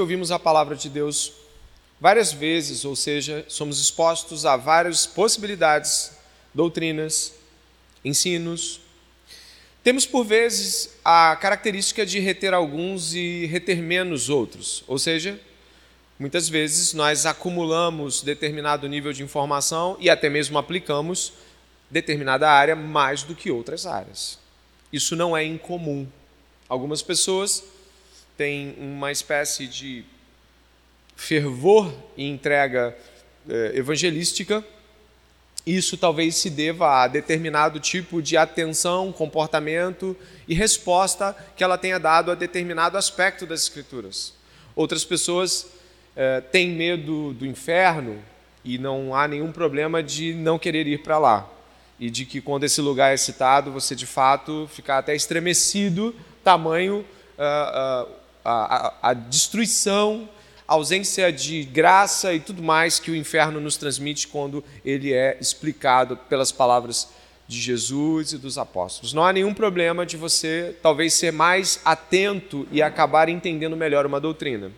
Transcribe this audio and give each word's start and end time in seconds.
Ouvimos 0.00 0.30
a 0.30 0.38
palavra 0.38 0.76
de 0.76 0.88
Deus 0.88 1.32
várias 2.00 2.32
vezes, 2.32 2.84
ou 2.84 2.94
seja, 2.94 3.44
somos 3.48 3.80
expostos 3.80 4.46
a 4.46 4.56
várias 4.56 5.06
possibilidades, 5.06 6.12
doutrinas, 6.54 7.34
ensinos. 8.04 8.80
Temos 9.82 10.06
por 10.06 10.24
vezes 10.24 10.90
a 11.04 11.36
característica 11.36 12.06
de 12.06 12.20
reter 12.20 12.54
alguns 12.54 13.14
e 13.14 13.46
reter 13.46 13.82
menos 13.82 14.28
outros, 14.28 14.84
ou 14.86 14.98
seja, 14.98 15.40
muitas 16.18 16.48
vezes 16.48 16.92
nós 16.92 17.26
acumulamos 17.26 18.22
determinado 18.22 18.88
nível 18.88 19.12
de 19.12 19.22
informação 19.22 19.96
e 19.98 20.08
até 20.08 20.28
mesmo 20.28 20.58
aplicamos 20.58 21.32
determinada 21.90 22.50
área 22.50 22.76
mais 22.76 23.22
do 23.22 23.34
que 23.34 23.50
outras 23.50 23.86
áreas. 23.86 24.38
Isso 24.92 25.16
não 25.16 25.36
é 25.36 25.44
incomum. 25.44 26.06
Algumas 26.68 27.02
pessoas 27.02 27.64
têm 28.38 28.76
uma 28.78 29.10
espécie 29.10 29.66
de 29.66 30.04
fervor 31.16 31.92
e 32.16 32.24
entrega 32.24 32.96
eh, 33.50 33.72
evangelística. 33.74 34.64
Isso 35.66 35.96
talvez 35.96 36.36
se 36.36 36.48
deva 36.48 37.02
a 37.02 37.08
determinado 37.08 37.80
tipo 37.80 38.22
de 38.22 38.36
atenção, 38.36 39.12
comportamento 39.12 40.16
e 40.46 40.54
resposta 40.54 41.36
que 41.56 41.64
ela 41.64 41.76
tenha 41.76 41.98
dado 41.98 42.30
a 42.30 42.36
determinado 42.36 42.96
aspecto 42.96 43.44
das 43.44 43.62
Escrituras. 43.62 44.32
Outras 44.76 45.04
pessoas 45.04 45.66
eh, 46.14 46.40
têm 46.40 46.70
medo 46.70 47.32
do 47.34 47.44
inferno 47.44 48.22
e 48.64 48.78
não 48.78 49.14
há 49.14 49.26
nenhum 49.26 49.50
problema 49.50 50.00
de 50.00 50.32
não 50.32 50.60
querer 50.60 50.86
ir 50.86 51.02
para 51.02 51.18
lá. 51.18 51.50
E 51.98 52.08
de 52.08 52.24
que 52.24 52.40
quando 52.40 52.62
esse 52.62 52.80
lugar 52.80 53.12
é 53.12 53.16
citado, 53.16 53.72
você 53.72 53.96
de 53.96 54.06
fato 54.06 54.70
ficar 54.72 54.98
até 54.98 55.16
estremecido, 55.16 56.14
tamanho 56.44 57.04
uh, 57.38 58.06
uh, 58.06 58.17
a, 59.02 59.14
destruição, 59.14 60.28
a 60.66 60.74
ausência 60.74 61.32
de 61.32 61.64
graça 61.64 62.32
e 62.32 62.40
tudo 62.40 62.62
mais 62.62 62.98
que 62.98 63.10
o 63.10 63.16
inferno 63.16 63.60
nos 63.60 63.76
transmite 63.76 64.28
quando 64.28 64.64
ele 64.84 65.12
é 65.12 65.36
explicado 65.40 66.16
pelas 66.16 66.50
palavras 66.52 67.08
de 67.46 67.58
Jesus 67.58 68.32
e 68.32 68.38
dos 68.38 68.58
apóstolos. 68.58 69.12
Não 69.12 69.24
há 69.24 69.32
nenhum 69.32 69.54
problema 69.54 70.04
de 70.04 70.16
você 70.16 70.76
talvez 70.82 71.14
ser 71.14 71.32
mais 71.32 71.80
atento 71.84 72.68
e 72.70 72.82
acabar 72.82 73.28
entendendo 73.28 73.76
melhor 73.76 74.04
uma 74.04 74.20
doutrina. 74.20 74.70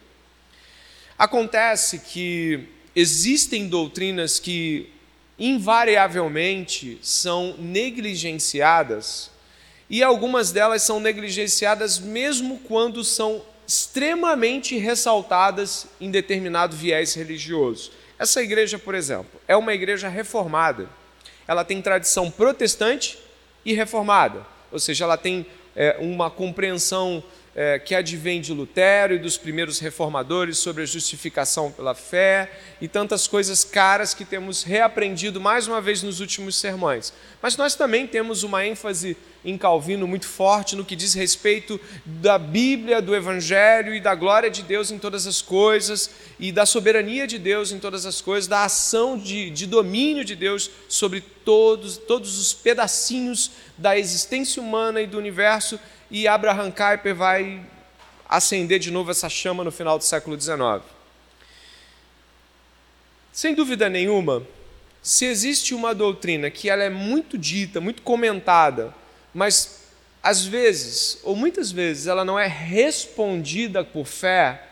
Acontece 1.19 1.99
que 1.99 2.69
existem 2.95 3.69
doutrinas 3.69 4.39
que 4.39 4.91
invariavelmente 5.39 6.99
são 7.03 7.57
negligenciadas 7.59 9.31
e 9.89 10.03
algumas 10.03 10.53
delas 10.53 10.83
são 10.83 11.01
negligenciadas 11.01 11.99
mesmo 11.99 12.61
quando 12.61 13.03
são 13.03 13.43
extremamente 13.71 14.77
ressaltadas 14.77 15.87
em 16.01 16.11
determinado 16.11 16.75
viés 16.77 17.15
religioso. 17.15 17.93
Essa 18.19 18.43
igreja, 18.43 18.81
por 18.81 18.97
exemplo, 18.97 19.41
é 19.47 19.57
uma 19.57 19.73
igreja 19.73 20.09
reformada. 20.09 20.89
Ela 21.47 21.65
tem 21.65 21.81
tradição 21.81 22.33
protestante 22.33 23.17
e 23.65 23.73
reformada, 23.73 24.45
ou 24.73 24.81
seja, 24.81 25.05
ela 25.05 25.17
tem 25.17 25.47
é, 25.77 25.97
uma 26.01 26.29
compreensão 26.29 27.23
é, 27.55 27.79
que 27.79 27.95
advém 27.95 28.41
de 28.41 28.53
Lutero 28.53 29.15
e 29.15 29.19
dos 29.19 29.37
primeiros 29.37 29.81
reformadores 29.81 30.59
sobre 30.59 30.83
a 30.83 30.87
justificação 30.87 31.71
pela 31.73 31.95
fé 31.95 32.51
e 32.81 32.87
tantas 32.87 33.27
coisas 33.27 33.65
caras 33.65 34.15
que 34.15 34.25
temos 34.25 34.63
reaprendido 34.63 35.41
mais 35.41 35.67
uma 35.67 35.81
vez 35.81 36.03
nos 36.03 36.21
últimos 36.21 36.57
sermões. 36.57 37.13
Mas 37.43 37.57
nós 37.57 37.75
também 37.75 38.07
temos 38.07 38.43
uma 38.43 38.65
ênfase 38.65 39.17
em 39.45 39.57
Calvino 39.57 40.07
muito 40.07 40.27
forte 40.27 40.77
no 40.77 40.85
que 40.85 40.95
diz 40.95 41.15
respeito 41.15 41.81
da 42.05 42.39
Bíblia, 42.39 43.01
do 43.01 43.17
Evangelho 43.17 43.95
e 43.95 44.01
da 44.01 44.15
glória 44.15 44.51
de 44.51 44.63
Deus 44.63 44.91
em 44.91 44.99
todas 44.99 45.27
as 45.27 45.41
coisas 45.41 46.11
e 46.39 46.53
da 46.53 46.67
soberania 46.67 47.27
de 47.27 47.39
Deus 47.39 47.73
em 47.73 47.79
todas 47.79 48.05
as 48.05 48.21
coisas, 48.21 48.47
da 48.47 48.65
ação 48.65 49.19
de, 49.19 49.51
de 49.51 49.67
domínio 49.67 50.25
de 50.25 50.37
Deus 50.37 50.71
sobre 50.89 51.21
todos, 51.21 51.97
todos 51.97 52.39
os 52.39 52.53
pedacinhos 52.53 53.51
da 53.77 53.99
existência 53.99 54.63
humana 54.63 55.01
e 55.01 55.07
do 55.07 55.19
universo. 55.19 55.81
E 56.11 56.27
Abraham 56.27 56.71
Kuyper 56.71 57.15
vai 57.15 57.65
acender 58.29 58.79
de 58.79 58.91
novo 58.91 59.11
essa 59.11 59.29
chama 59.29 59.63
no 59.63 59.71
final 59.71 59.99
do 59.99 60.05
século 60.05 60.41
XIX. 60.41 60.83
Sem 63.33 63.55
dúvida 63.55 63.89
nenhuma, 63.89 64.47
se 65.03 65.25
existe 65.25 65.75
uma 65.75 65.95
doutrina 65.95 66.51
que 66.51 66.69
ela 66.69 66.83
é 66.83 66.91
muito 66.91 67.39
dita, 67.39 67.81
muito 67.81 68.03
comentada, 68.03 68.95
mas 69.33 69.81
às 70.23 70.45
vezes, 70.45 71.19
ou 71.23 71.35
muitas 71.35 71.73
vezes, 71.73 72.07
ela 72.07 72.25
não 72.25 72.39
é 72.39 72.47
respondida 72.47 73.83
por 73.83 74.07
fé, 74.07 74.69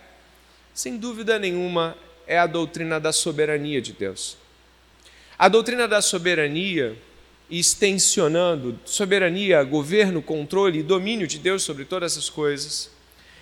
sem 0.74 0.96
dúvida 0.96 1.38
nenhuma, 1.38 1.96
é 2.26 2.38
a 2.38 2.46
doutrina 2.46 3.00
da 3.00 3.12
soberania 3.12 3.80
de 3.80 3.92
Deus. 3.92 4.36
A 5.38 5.48
doutrina 5.48 5.88
da 5.88 6.02
soberania, 6.02 6.96
extensionando 7.50 8.78
soberania, 8.84 9.62
governo, 9.62 10.20
controle 10.20 10.80
e 10.80 10.82
domínio 10.82 11.26
de 11.26 11.38
Deus 11.38 11.62
sobre 11.62 11.84
todas 11.84 12.16
as 12.16 12.28
coisas, 12.28 12.90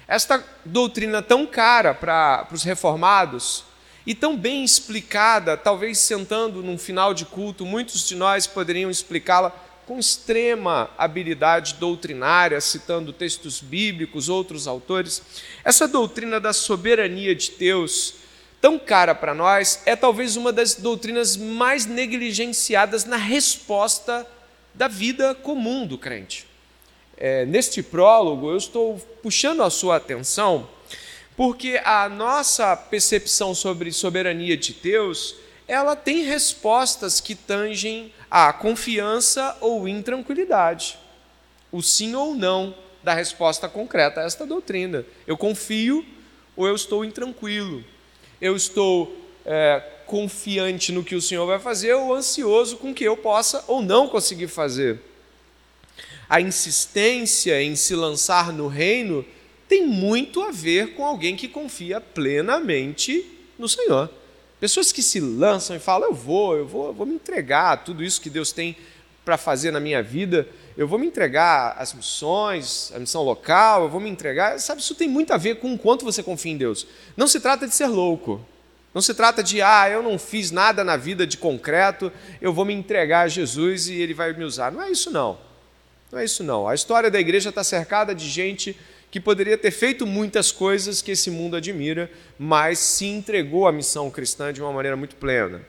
esta 0.09 0.44
doutrina 0.65 1.21
tão 1.21 1.47
cara 1.47 1.93
para 1.93 2.47
os 2.53 2.62
reformados 2.62 3.65
e 4.06 4.15
tão 4.15 4.37
bem 4.37 4.62
explicada, 4.62 5.56
talvez 5.56 5.99
sentando 5.99 6.62
num 6.62 6.78
final 6.78 7.12
de 7.12 7.25
culto, 7.25 7.67
muitos 7.67 8.06
de 8.06 8.15
nós 8.15 8.47
poderiam 8.47 8.89
explicá-la 8.89 9.50
com 9.84 9.99
extrema 9.99 10.91
habilidade 10.97 11.75
doutrinária, 11.75 12.61
citando 12.61 13.12
textos 13.12 13.61
bíblicos, 13.61 14.28
outros 14.28 14.67
autores. 14.67 15.23
Essa 15.65 15.88
doutrina 15.88 16.41
da 16.41 16.53
soberania 16.53 17.34
de 17.34 17.53
Deus, 17.59 18.15
tão 18.61 18.78
cara 18.78 19.15
para 19.15 19.34
nós, 19.34 19.83
é 19.87 19.94
talvez 19.94 20.37
uma 20.37 20.53
das 20.53 20.75
doutrinas 20.75 21.37
mais 21.37 21.87
negligenciadas 21.87 23.05
na 23.05 23.17
resposta 23.17 24.27
da 24.75 24.89
vida 24.89 25.34
comum 25.34 25.87
do 25.87 25.97
crente. 25.97 26.47
É, 27.17 27.47
neste 27.47 27.83
prólogo, 27.83 28.50
eu 28.50 28.56
estou 28.56 28.99
puxando 29.22 29.62
a 29.62 29.71
sua 29.71 29.97
atenção 29.97 30.69
porque 31.37 31.81
a 31.84 32.09
nossa 32.09 32.75
percepção 32.75 33.55
sobre 33.55 33.93
soberania 33.93 34.56
de 34.56 34.73
Deus 34.73 35.37
ela 35.69 35.97
tem 35.97 36.23
respostas 36.23 37.21
que 37.21 37.34
tangem 37.34 38.12
a 38.31 38.53
confiança 38.53 39.56
ou 39.61 39.88
intranquilidade. 39.88 40.99
O 41.73 41.83
sim 41.83 42.15
ou 42.15 42.34
não 42.34 42.75
da 43.03 43.12
resposta 43.12 43.69
concreta 43.69 44.21
a 44.21 44.25
esta 44.25 44.47
doutrina. 44.47 45.05
Eu 45.27 45.37
confio 45.37 46.06
ou 46.56 46.67
eu 46.67 46.75
estou 46.75 47.05
intranquilo. 47.05 47.84
Eu 48.41 48.57
estou 48.57 49.17
é, 49.45 49.83
confiante 50.07 50.93
no 50.93 51.05
que 51.05 51.15
o 51.15 51.23
Senhor 51.23 51.47
vai 51.47 51.59
fazer 51.59 51.95
ou 51.95 52.15
ansioso 52.15 52.77
com 52.77 52.95
que 52.95 53.05
eu 53.05 53.17
possa 53.17 53.65
ou 53.67 53.83
não 53.83 54.09
conseguir 54.09 54.49
fazer. 54.49 55.01
A 56.29 56.41
insistência 56.41 57.63
em 57.63 57.77
se 57.77 57.95
lançar 57.95 58.53
no 58.53 58.67
reino 58.69 59.25
tem 59.69 59.87
muito 59.87 60.43
a 60.43 60.51
ver 60.51 60.95
com 60.95 61.05
alguém 61.05 61.37
que 61.37 61.49
confia 61.49 62.01
plenamente 62.01 63.25
no 63.59 63.69
Senhor. 63.69 64.11
Pessoas 64.61 64.93
que 64.93 65.03
se 65.03 65.21
lançam 65.21 65.77
e 65.77 65.79
falam: 65.79 66.09
eu 66.09 66.15
vou, 66.15 66.57
eu 66.57 66.67
vou, 66.67 66.87
eu 66.87 66.93
vou 66.93 67.07
me 67.07 67.15
entregar 67.15 67.73
a 67.73 67.77
tudo 67.77 68.03
isso 68.03 68.21
que 68.21 68.31
Deus 68.31 68.53
tem 68.53 68.77
para 69.25 69.37
fazer 69.37 69.71
na 69.71 69.81
minha 69.81 70.03
vida, 70.03 70.49
eu 70.76 70.87
vou 70.87 70.98
me 70.98 71.06
entregar 71.06 71.75
às 71.78 71.94
missões, 71.94 72.92
à 72.94 72.98
missão 72.98 73.22
local, 73.22 73.84
eu 73.84 73.88
vou 73.88 74.00
me 74.00 74.10
entregar. 74.10 74.59
Sabe, 74.60 74.81
isso 74.81 74.94
tem 74.94 75.09
muito 75.09 75.32
a 75.32 75.37
ver 75.37 75.56
com 75.56 75.72
o 75.72 75.78
quanto 75.78 76.04
você 76.04 76.22
confia 76.22 76.53
em 76.53 76.56
Deus. 76.56 76.87
Não 77.16 77.26
se 77.26 77.41
trata 77.41 77.66
de 77.66 77.75
ser 77.75 77.87
louco. 77.87 78.44
Não 78.92 79.03
se 79.03 79.12
trata 79.12 79.42
de, 79.42 79.60
ah, 79.60 79.88
eu 79.91 80.03
não 80.03 80.19
fiz 80.19 80.50
nada 80.50 80.82
na 80.82 80.97
vida 80.97 81.26
de 81.26 81.37
concreto, 81.37 82.10
eu 82.41 82.50
vou 82.50 82.64
me 82.64 82.72
entregar 82.72 83.22
a 83.22 83.28
Jesus 83.28 83.88
e 83.88 83.94
ele 83.94 84.14
vai 84.14 84.32
me 84.32 84.42
usar. 84.42 84.72
Não 84.72 84.82
é 84.82 84.91
isso, 84.91 85.10
não. 85.10 85.38
Não 86.10 86.19
é 86.19 86.25
isso, 86.25 86.42
não. 86.42 86.66
A 86.66 86.75
história 86.75 87.10
da 87.10 87.20
igreja 87.20 87.50
está 87.50 87.62
cercada 87.62 88.14
de 88.14 88.26
gente 88.26 88.75
que 89.10 89.20
poderia 89.20 89.58
ter 89.58 89.70
feito 89.70 90.06
muitas 90.06 90.50
coisas 90.50 91.03
que 91.03 91.10
esse 91.10 91.31
mundo 91.31 91.56
admira, 91.56 92.10
mas 92.38 92.78
se 92.78 93.06
entregou 93.06 93.67
à 93.67 93.72
missão 93.72 94.11
cristã 94.11 94.52
de 94.52 94.62
uma 94.62 94.72
maneira 94.72 94.96
muito 94.96 95.17
plena. 95.17 95.61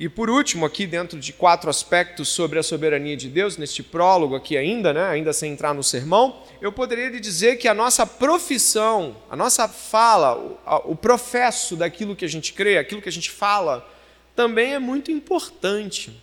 E 0.00 0.08
por 0.08 0.30
último, 0.30 0.64
aqui 0.64 0.86
dentro 0.86 1.20
de 1.20 1.30
quatro 1.30 1.68
aspectos 1.68 2.30
sobre 2.30 2.58
a 2.58 2.62
soberania 2.62 3.14
de 3.14 3.28
Deus, 3.28 3.58
neste 3.58 3.82
prólogo 3.82 4.34
aqui 4.34 4.56
ainda, 4.56 4.94
né, 4.94 5.04
ainda 5.04 5.30
sem 5.30 5.52
entrar 5.52 5.74
no 5.74 5.82
sermão, 5.82 6.42
eu 6.58 6.72
poderia 6.72 7.10
lhe 7.10 7.20
dizer 7.20 7.56
que 7.56 7.68
a 7.68 7.74
nossa 7.74 8.06
profissão, 8.06 9.14
a 9.28 9.36
nossa 9.36 9.68
fala, 9.68 10.38
o, 10.38 10.92
o 10.92 10.96
professo 10.96 11.76
daquilo 11.76 12.16
que 12.16 12.24
a 12.24 12.28
gente 12.28 12.54
crê, 12.54 12.78
aquilo 12.78 13.02
que 13.02 13.10
a 13.10 13.12
gente 13.12 13.30
fala, 13.30 13.86
também 14.34 14.72
é 14.72 14.78
muito 14.78 15.10
importante. 15.10 16.18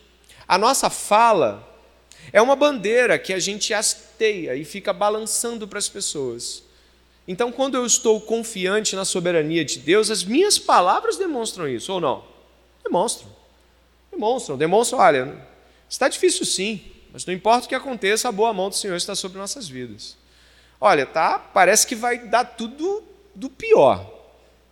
A 0.48 0.58
nossa 0.58 0.90
fala 0.90 1.64
é 2.34 2.42
uma 2.42 2.56
bandeira 2.56 3.20
que 3.20 3.32
a 3.32 3.38
gente 3.38 3.76
hasteia 3.76 4.56
e 4.56 4.66
fica 4.66 4.92
balançando 4.92 5.68
para 5.68 5.78
as 5.78 5.88
pessoas. 5.88 6.64
Então, 7.28 7.52
quando 7.52 7.76
eu 7.76 7.86
estou 7.86 8.20
confiante 8.20 8.96
na 8.96 9.06
soberania 9.06 9.64
de 9.64 9.78
Deus, 9.78 10.10
as 10.10 10.24
minhas 10.24 10.58
palavras 10.58 11.16
demonstram 11.16 11.68
isso, 11.68 11.94
ou 11.94 12.02
não? 12.02 12.24
Demonstram. 12.84 13.37
Demonstram, 14.18 14.58
demonstram, 14.58 15.00
olha, 15.00 15.38
está 15.88 16.10
difícil 16.10 16.44
sim, 16.44 16.82
mas 17.14 17.24
não 17.24 17.34
importa 17.34 17.68
o 17.68 17.70
que 17.70 17.76
aconteça, 17.76 18.28
a 18.28 18.32
boa 18.32 18.52
mão 18.52 18.68
do 18.68 18.76
Senhor 18.76 18.96
está 18.96 19.14
sobre 19.14 19.38
nossas 19.38 19.70
vidas. 19.70 20.18
Olha, 20.82 21.06
tá, 21.06 21.38
parece 21.38 21.86
que 21.86 21.96
vai 21.96 22.18
dar 22.18 22.44
tudo 22.44 23.04
do 23.36 23.48
pior, 23.48 24.12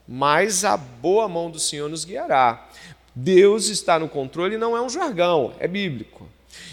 mas 0.08 0.66
a 0.66 0.76
boa 0.76 1.30
mão 1.30 1.52
do 1.52 1.60
Senhor 1.60 1.88
nos 1.88 2.04
guiará. 2.06 2.68
Deus 3.14 3.68
está 3.68 4.00
no 4.00 4.10
controle 4.10 4.58
não 4.58 4.76
é 4.76 4.82
um 4.82 4.90
jargão, 4.90 5.54
é 5.60 5.68
bíblico. 5.68 6.28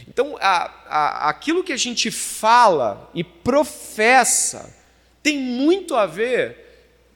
Então, 0.08 0.38
a, 0.40 0.70
a, 0.88 1.28
aquilo 1.28 1.62
que 1.62 1.74
a 1.74 1.76
gente 1.76 2.10
fala 2.10 3.10
e 3.14 3.22
professa 3.22 4.74
tem 5.22 5.38
muito 5.38 5.94
a 5.94 6.06
ver, 6.06 6.61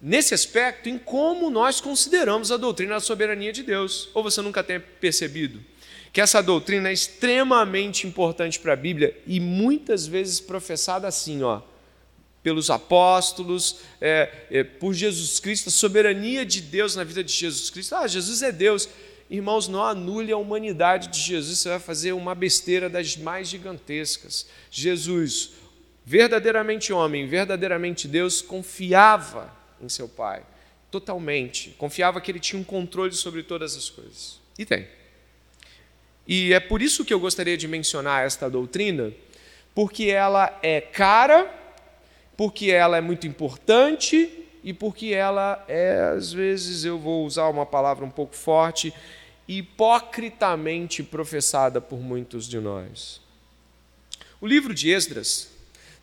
nesse 0.07 0.33
aspecto, 0.33 0.89
em 0.89 0.97
como 0.97 1.51
nós 1.51 1.81
consideramos 1.81 2.53
a 2.53 2.57
doutrina 2.57 2.95
da 2.95 3.01
soberania 3.01 3.53
de 3.53 3.65
Deus. 3.65 4.09
Ou 4.15 4.23
você 4.23 4.41
nunca 4.41 4.63
tem 4.63 4.79
percebido 4.79 5.61
que 6.13 6.21
essa 6.21 6.41
doutrina 6.41 6.91
é 6.91 6.93
extremamente 6.93 8.07
importante 8.07 8.61
para 8.61 8.75
a 8.75 8.77
Bíblia 8.77 9.21
e 9.27 9.41
muitas 9.41 10.07
vezes 10.07 10.39
professada 10.39 11.09
assim, 11.09 11.43
ó, 11.43 11.61
pelos 12.41 12.71
apóstolos, 12.71 13.81
é, 14.01 14.33
é, 14.49 14.63
por 14.63 14.95
Jesus 14.95 15.41
Cristo, 15.41 15.71
a 15.71 15.73
soberania 15.73 16.47
de 16.47 16.61
Deus 16.61 16.95
na 16.95 17.03
vida 17.03 17.25
de 17.25 17.33
Jesus 17.33 17.69
Cristo. 17.69 17.97
Ah, 17.97 18.07
Jesus 18.07 18.43
é 18.43 18.53
Deus. 18.53 18.89
Irmãos, 19.29 19.67
não 19.67 19.83
anule 19.83 20.31
a 20.31 20.37
humanidade 20.37 21.09
de 21.09 21.19
Jesus, 21.19 21.59
você 21.59 21.69
vai 21.69 21.81
fazer 21.81 22.13
uma 22.13 22.33
besteira 22.33 22.89
das 22.89 23.17
mais 23.17 23.49
gigantescas. 23.49 24.47
Jesus, 24.71 25.51
verdadeiramente 26.05 26.93
homem, 26.93 27.27
verdadeiramente 27.27 28.07
Deus, 28.07 28.41
confiava 28.41 29.56
em 29.81 29.89
seu 29.89 30.09
Pai, 30.09 30.43
totalmente. 30.91 31.71
Confiava 31.79 32.21
que 32.21 32.31
ele 32.31 32.41
tinha 32.41 32.61
um 32.61 32.65
controle 32.65 33.13
sobre 33.13 33.43
todas 33.43 33.77
as 33.77 33.91
coisas. 33.91 34.41
E 34.59 34.65
tem. 34.65 34.87
E 36.27 36.53
é 36.53 36.61
por 36.61 36.83
isso 36.83 37.05
que 37.05 37.15
eu 37.15 37.21
gostaria 37.21 37.57
de 37.57 37.69
mencionar 37.69 38.27
esta 38.27 38.51
doutrina, 38.51 39.13
porque 39.75 40.07
ela 40.07 40.59
é 40.63 40.81
cara, 40.81 41.53
porque 42.37 42.71
ela 42.71 42.97
é 42.97 43.01
muito 43.01 43.27
importante 43.27 44.45
e 44.65 44.73
porque 44.73 45.15
ela 45.15 45.65
é, 45.69 46.15
às 46.17 46.33
vezes 46.33 46.85
eu 46.85 46.99
vou 46.99 47.25
usar 47.25 47.49
uma 47.49 47.65
palavra 47.65 48.05
um 48.05 48.11
pouco 48.11 48.35
forte, 48.35 48.93
hipocritamente 49.47 51.05
professada 51.05 51.81
por 51.81 52.01
muitos 52.01 52.49
de 52.49 52.59
nós. 52.59 53.21
O 54.41 54.47
livro 54.47 54.75
de 54.75 54.91
Esdras 54.91 55.56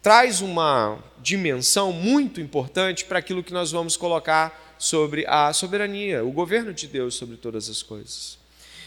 traz 0.04 0.42
uma 0.42 1.00
dimensão 1.22 1.94
muito 1.94 2.42
importante 2.42 3.06
para 3.06 3.20
aquilo 3.20 3.42
que 3.42 3.54
nós 3.54 3.72
vamos 3.72 3.96
colocar 3.96 4.76
sobre 4.78 5.26
a 5.26 5.54
soberania, 5.54 6.26
o 6.26 6.32
governo 6.32 6.74
de 6.74 6.88
Deus 6.88 7.16
sobre 7.16 7.38
todas 7.38 7.70
as 7.70 7.82
coisas. 7.82 8.38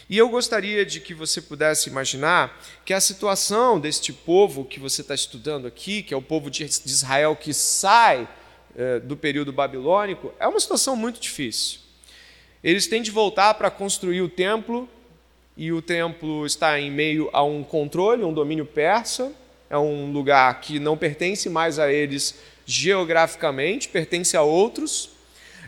E 0.07 0.15
eu 0.15 0.29
gostaria 0.29 0.85
de 0.85 1.01
que 1.01 1.15
você 1.15 1.41
pudesse 1.41 1.89
imaginar 1.89 2.63
que 2.85 2.93
a 2.93 3.01
situação 3.01 3.79
deste 3.79 4.13
povo 4.13 4.63
que 4.63 4.79
você 4.79 5.01
está 5.01 5.15
estudando 5.15 5.65
aqui, 5.65 6.03
que 6.03 6.13
é 6.13 6.17
o 6.17 6.21
povo 6.21 6.51
de 6.51 6.63
Israel 6.63 7.35
que 7.35 7.51
sai 7.51 8.29
eh, 8.75 8.99
do 8.99 9.17
período 9.17 9.51
babilônico, 9.51 10.31
é 10.39 10.47
uma 10.47 10.59
situação 10.59 10.95
muito 10.95 11.19
difícil. 11.19 11.79
Eles 12.63 12.85
têm 12.85 13.01
de 13.01 13.09
voltar 13.09 13.55
para 13.55 13.71
construir 13.71 14.21
o 14.21 14.29
templo, 14.29 14.87
e 15.57 15.71
o 15.71 15.81
templo 15.81 16.45
está 16.45 16.79
em 16.79 16.91
meio 16.91 17.27
a 17.33 17.43
um 17.43 17.63
controle, 17.63 18.23
um 18.23 18.31
domínio 18.31 18.67
persa. 18.67 19.33
É 19.69 19.77
um 19.77 20.11
lugar 20.11 20.61
que 20.61 20.79
não 20.79 20.97
pertence 20.97 21.49
mais 21.49 21.77
a 21.79 21.91
eles 21.91 22.35
geograficamente, 22.65 23.89
pertence 23.89 24.35
a 24.37 24.41
outros. 24.41 25.09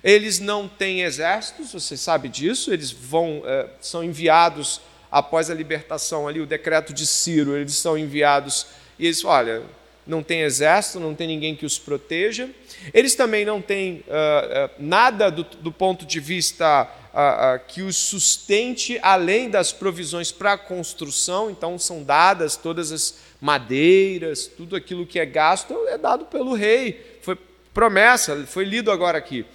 Eles 0.03 0.39
não 0.39 0.67
têm 0.67 1.01
exércitos, 1.01 1.73
você 1.73 1.97
sabe 1.97 2.29
disso. 2.29 2.71
Eles 2.73 2.91
vão, 2.91 3.41
é, 3.45 3.67
são 3.81 4.03
enviados 4.03 4.81
após 5.11 5.49
a 5.49 5.53
libertação 5.53 6.27
ali, 6.27 6.39
o 6.39 6.45
decreto 6.45 6.93
de 6.93 7.05
Ciro. 7.05 7.57
Eles 7.57 7.75
são 7.75 7.97
enviados 7.97 8.67
e 8.97 9.05
eles, 9.05 9.23
olha, 9.25 9.63
não 10.09 10.23
tem 10.23 10.41
exército, 10.41 10.99
não 10.99 11.13
tem 11.13 11.27
ninguém 11.27 11.55
que 11.55 11.65
os 11.65 11.77
proteja. 11.77 12.49
Eles 12.93 13.15
também 13.15 13.45
não 13.45 13.61
têm 13.61 14.03
uh, 14.07 14.65
uh, 14.65 14.71
nada 14.79 15.29
do, 15.29 15.43
do, 15.43 15.71
ponto 15.71 16.05
de 16.05 16.19
vista 16.19 16.89
uh, 17.13 17.59
que 17.67 17.81
os 17.81 17.95
sustente 17.95 18.99
além 19.01 19.49
das 19.49 19.71
provisões 19.71 20.31
para 20.31 20.53
a 20.53 20.57
construção, 20.57 21.51
então 21.51 21.77
são 21.77 22.03
dadas 22.03 22.55
todas 22.55 22.91
as 22.91 23.28
madeiras, 23.39 24.47
tudo 24.47 24.75
aquilo 24.75 25.05
que 25.05 25.19
é 25.19 25.25
gasto 25.25 25.73
é 25.87 25.97
dado 25.97 26.25
pelo 26.25 26.53
rei. 26.53 27.19
Foi 27.21 27.37
promessa, 27.73 28.45
foi 28.45 28.65
lido 28.65 28.91
agora 28.91 29.17
aqui. 29.17 29.45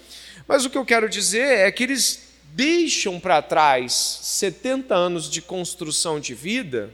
Mas 0.47 0.65
o 0.65 0.71
que 0.71 0.79
eu 0.79 0.85
quero 0.85 1.09
dizer 1.09 1.59
é 1.59 1.71
que 1.71 1.83
eles 1.83 2.35
deixam 2.53 3.19
para 3.19 3.43
trás 3.43 3.93
70 3.93 4.95
anos 4.95 5.29
de 5.29 5.43
construção 5.43 6.21
de 6.21 6.35
vida. 6.35 6.91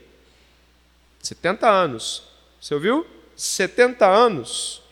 70 1.23 1.69
anos. 1.69 2.23
Você 2.61 2.75
ouviu? 2.75 3.07
70 3.37 4.07
anos 4.07 4.83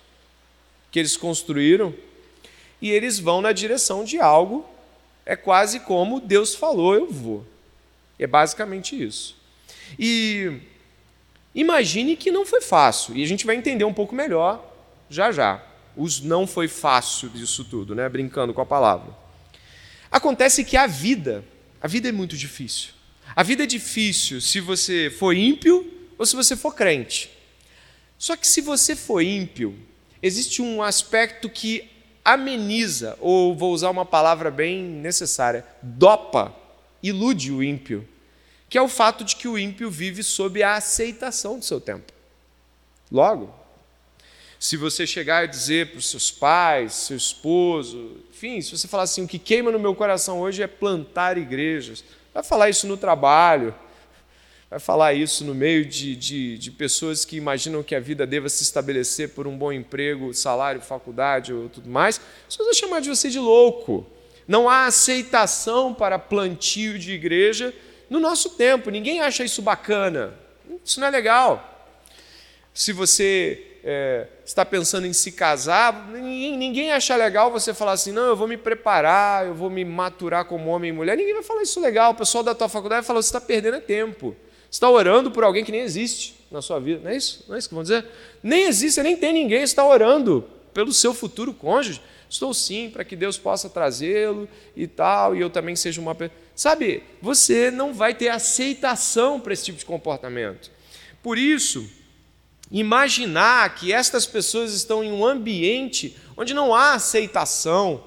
que 0.91 0.99
eles 0.99 1.17
construíram 1.17 1.95
e 2.81 2.91
eles 2.91 3.19
vão 3.19 3.41
na 3.41 3.53
direção 3.53 4.05
de 4.05 4.19
algo, 4.19 4.69
é 5.27 5.37
quase 5.37 5.81
como 5.81 6.21
Deus 6.21 6.55
falou, 6.55 6.95
eu 6.95 7.11
vou. 7.11 7.47
É 8.19 8.27
basicamente 8.27 9.01
isso. 9.01 9.37
E 9.99 10.61
imagine 11.55 12.17
que 12.17 12.31
não 12.31 12.45
foi 12.47 12.61
fácil, 12.61 13.17
e 13.17 13.23
a 13.23 13.27
gente 13.27 13.47
vai 13.47 13.57
entender 13.57 13.85
um 13.85 13.95
pouco 13.95 14.15
melhor 14.15 14.65
já 15.09 15.33
já. 15.33 15.65
Os 15.97 16.21
não 16.21 16.47
foi 16.47 16.69
fácil 16.69 17.29
disso 17.29 17.65
tudo, 17.65 17.95
né? 17.95 18.09
Brincando 18.09 18.55
com 18.55 18.61
a 18.61 18.67
palavra. 18.67 19.13
Acontece 20.11 20.65
que 20.65 20.77
a 20.77 20.87
vida, 20.87 21.45
a 21.81 21.89
vida 21.89 22.09
é 22.09 22.13
muito 22.13 22.37
difícil. 22.37 22.91
A 23.35 23.43
vida 23.43 23.65
é 23.65 23.67
difícil 23.67 24.41
se 24.41 24.61
você 24.61 25.11
for 25.11 25.35
ímpio 25.35 25.93
ou 26.17 26.25
se 26.25 26.37
você 26.37 26.57
for 26.57 26.75
crente. 26.75 27.31
Só 28.17 28.37
que 28.37 28.47
se 28.47 28.61
você 28.61 28.97
for 28.97 29.21
ímpio, 29.21 29.79
existe 30.23 30.63
um 30.63 30.83
aspecto 30.83 31.49
que 31.49 31.89
ameniza, 32.25 33.17
ou 33.21 33.57
vou 33.57 33.73
usar 33.73 33.91
uma 33.91 34.05
palavra 34.05 34.51
bem 34.51 34.83
necessária, 34.83 35.65
dopa, 35.83 36.55
ilude 37.03 37.51
o 37.53 37.63
ímpio, 37.63 38.07
que 38.69 38.77
é 38.77 38.83
o 38.83 38.89
fato 38.89 39.25
de 39.25 39.37
que 39.37 39.49
o 39.49 39.59
ímpio 39.59 39.91
vive 39.91 40.23
sob 40.23 40.63
a 40.63 40.75
aceitação 40.75 41.59
do 41.59 41.65
seu 41.65 41.81
tempo. 41.81 42.13
Logo, 43.11 43.55
se 44.59 44.77
você 44.77 45.07
chegar 45.07 45.45
e 45.45 45.49
dizer 45.49 45.91
para 45.91 45.99
os 45.99 46.11
seus 46.11 46.31
pais, 46.31 46.93
seu 46.93 47.17
esposo, 47.17 48.19
enfim, 48.31 48.61
se 48.61 48.77
você 48.77 48.89
falar 48.89 49.05
assim, 49.05 49.25
o 49.25 49.29
que 49.29 49.39
queima 49.39 49.71
no 49.71 49.79
meu 49.79 49.95
coração 49.95 50.41
hoje 50.41 50.63
é 50.63 50.67
plantar 50.67 51.39
igrejas, 51.39 52.05
vai 52.35 52.43
falar 52.43 52.69
isso 52.69 52.87
no 52.87 52.97
trabalho, 52.97 53.75
vai 54.69 54.79
falar 54.79 55.15
isso 55.15 55.45
no 55.45 55.55
meio 55.55 55.87
de, 55.87 56.15
de, 56.15 56.59
de, 56.59 56.71
pessoas 56.71 57.25
que 57.25 57.37
imaginam 57.37 57.83
que 57.83 57.95
a 57.95 58.01
vida 58.01 58.27
deva 58.27 58.49
se 58.49 58.63
estabelecer 58.63 59.31
por 59.31 59.47
um 59.47 59.57
bom 59.57 59.73
emprego, 59.73 60.35
salário, 60.35 60.81
faculdade 60.81 61.53
ou 61.53 61.69
tudo 61.69 61.89
mais, 61.89 62.21
as 62.49 62.57
pessoas 62.57 62.67
vão 62.67 62.75
chamar 62.75 63.01
de 63.01 63.09
você 63.09 63.31
de 63.31 63.39
louco. 63.39 64.07
Não 64.47 64.69
há 64.69 64.87
aceitação 64.87 65.95
para 65.95 66.19
plantio 66.19 66.99
de 66.99 67.13
igreja 67.13 67.73
no 68.09 68.21
nosso 68.21 68.51
tempo. 68.51 68.91
Ninguém 68.91 69.21
acha 69.21 69.45
isso 69.45 69.63
bacana. 69.63 70.35
Isso 70.85 71.01
não 71.01 71.07
é 71.07 71.11
legal. 71.11 71.87
Se 72.73 72.93
você 72.93 73.79
é, 73.83 74.27
está 74.45 74.65
pensando 74.65 75.07
em 75.07 75.13
se 75.13 75.33
casar, 75.33 76.09
ninguém, 76.09 76.57
ninguém 76.57 76.93
acha 76.93 77.17
legal 77.17 77.51
você 77.51 77.75
falar 77.75 77.93
assim, 77.93 78.13
não, 78.13 78.27
eu 78.27 78.37
vou 78.37 78.47
me 78.47 78.57
preparar, 78.57 79.47
eu 79.47 79.55
vou 79.55 79.69
me 79.69 79.85
maturar 79.85 80.45
como 80.45 80.71
homem 80.71 80.91
e 80.91 80.93
mulher. 80.93 81.17
Ninguém 81.17 81.35
vai 81.35 81.43
falar 81.43 81.63
isso 81.63 81.81
legal. 81.81 82.13
O 82.13 82.15
pessoal 82.15 82.45
da 82.45 82.55
tua 82.55 82.69
faculdade 82.69 83.01
vai 83.01 83.07
falar, 83.07 83.23
você 83.23 83.29
está 83.29 83.41
perdendo 83.41 83.81
tempo 83.81 84.37
está 84.71 84.89
orando 84.89 85.31
por 85.31 85.45
alguém 85.45 85.65
que 85.65 85.73
nem 85.73 85.81
existe 85.81 86.35
na 86.51 86.61
sua 86.61 86.79
vida. 86.79 87.01
Não 87.03 87.11
é 87.11 87.17
isso? 87.17 87.45
Não 87.49 87.55
é 87.55 87.59
isso 87.59 87.69
que 87.69 87.75
vão 87.75 87.83
dizer? 87.83 88.07
Nem 88.43 88.65
existe, 88.65 89.03
nem 89.03 89.17
tem 89.17 89.33
ninguém, 89.33 89.63
está 89.63 89.85
orando 89.85 90.49
pelo 90.73 90.93
seu 90.93 91.15
futuro 91.15 91.53
cônjuge. 91.53 92.01
Estou 92.29 92.53
sim, 92.53 92.91
para 92.91 93.05
que 93.05 93.17
Deus 93.17 93.39
possa 93.39 93.71
trazê-lo 93.71 94.49
e 94.77 94.87
tal, 94.87 95.35
e 95.35 95.41
eu 95.41 95.49
também 95.49 95.75
seja 95.75 96.01
uma 96.01 96.15
pessoa. 96.15 96.39
Sabe, 96.55 97.03
você 97.23 97.71
não 97.71 97.95
vai 97.95 98.15
ter 98.15 98.29
aceitação 98.29 99.41
para 99.41 99.53
esse 99.53 99.65
tipo 99.67 99.79
de 99.79 99.85
comportamento. 99.85 100.71
Por 101.23 101.39
isso, 101.39 101.89
imaginar 102.71 103.75
que 103.77 103.93
estas 103.93 104.27
pessoas 104.27 104.73
estão 104.73 105.03
em 105.03 105.13
um 105.13 105.25
ambiente 105.25 106.17
onde 106.37 106.53
não 106.53 106.75
há 106.75 106.95
aceitação, 106.95 108.05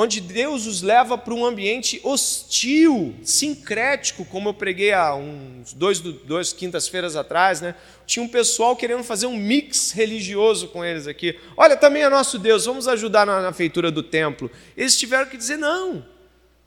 onde 0.00 0.20
Deus 0.20 0.64
os 0.64 0.80
leva 0.80 1.18
para 1.18 1.34
um 1.34 1.44
ambiente 1.44 2.00
hostil, 2.04 3.16
sincrético, 3.20 4.24
como 4.24 4.50
eu 4.50 4.54
preguei 4.54 4.92
há 4.92 5.12
uns 5.16 5.72
dois, 5.72 5.98
dois 5.98 6.52
quintas-feiras 6.52 7.16
atrás, 7.16 7.60
né? 7.60 7.74
Tinha 8.06 8.24
um 8.24 8.28
pessoal 8.28 8.76
querendo 8.76 9.02
fazer 9.02 9.26
um 9.26 9.36
mix 9.36 9.90
religioso 9.90 10.68
com 10.68 10.84
eles 10.84 11.08
aqui. 11.08 11.36
Olha, 11.56 11.76
também 11.76 12.04
é 12.04 12.08
nosso 12.08 12.38
Deus, 12.38 12.64
vamos 12.64 12.86
ajudar 12.86 13.26
na, 13.26 13.42
na 13.42 13.52
feitura 13.52 13.90
do 13.90 14.00
templo. 14.00 14.48
Eles 14.76 14.96
tiveram 14.96 15.28
que 15.28 15.36
dizer: 15.36 15.56
não, 15.56 16.06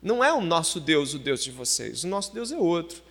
não 0.04 0.22
é 0.22 0.34
o 0.34 0.42
nosso 0.42 0.82
Deus 0.82 1.14
o 1.14 1.20
Deus 1.20 1.42
de 1.42 1.52
vocês, 1.52 2.04
o 2.04 2.10
nosso 2.10 2.34
Deus 2.34 2.52
é 2.52 2.58
outro. 2.58 3.02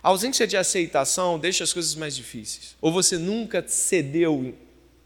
A 0.00 0.10
ausência 0.10 0.46
de 0.46 0.56
aceitação 0.56 1.36
deixa 1.36 1.64
as 1.64 1.72
coisas 1.72 1.96
mais 1.96 2.14
difíceis. 2.14 2.76
Ou 2.80 2.92
você 2.92 3.18
nunca 3.18 3.64
cedeu, 3.66 4.54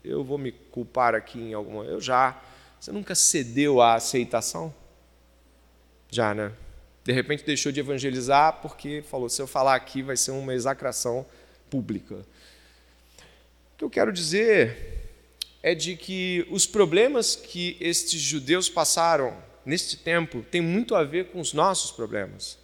eu 0.05 0.23
vou 0.23 0.37
me 0.37 0.53
culpar 0.53 1.15
aqui 1.15 1.39
em 1.39 1.55
alguma, 1.55 1.85
eu 1.85 2.03
já 2.03 2.39
você 2.81 2.93
nunca 2.93 3.15
cedeu 3.15 3.81
à 3.81 3.95
aceitação? 3.95 4.75
Já, 6.11 6.35
né? 6.35 6.53
De 7.05 7.13
repente 7.13 7.45
deixou 7.45 7.73
de 7.73 7.81
evangelizar 7.81 8.61
porque 8.61 9.03
falou: 9.03 9.29
se 9.29 9.41
eu 9.41 9.47
falar 9.47 9.75
aqui 9.75 10.03
vai 10.03 10.17
ser 10.17 10.31
uma 10.31 10.55
exacração 10.55 11.27
pública. 11.71 12.15
O 12.15 13.79
que 13.79 13.85
eu 13.85 13.91
quero 13.91 14.13
dizer 14.13 14.99
é 15.63 15.75
de 15.75 15.97
que 15.97 16.47
os 16.51 16.67
problemas 16.67 17.35
que 17.35 17.77
estes 17.81 18.21
judeus 18.21 18.69
passaram 18.69 19.37
neste 19.65 19.97
tempo 19.97 20.43
têm 20.51 20.61
muito 20.61 20.95
a 20.95 21.05
ver 21.05 21.27
com 21.27 21.41
os 21.41 21.53
nossos 21.53 21.91
problemas. 21.91 22.59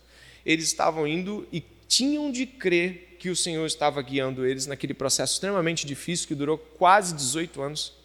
Eles 0.44 0.66
estavam 0.66 1.06
indo 1.06 1.46
e 1.52 1.62
tinham 1.88 2.30
de 2.30 2.46
crer 2.46 3.16
que 3.18 3.30
o 3.30 3.36
Senhor 3.36 3.64
estava 3.66 4.00
guiando 4.02 4.46
eles 4.46 4.66
naquele 4.66 4.94
processo 4.94 5.34
extremamente 5.34 5.86
difícil 5.86 6.28
que 6.28 6.34
durou 6.34 6.58
quase 6.58 7.14
18 7.14 7.62
anos 7.62 8.03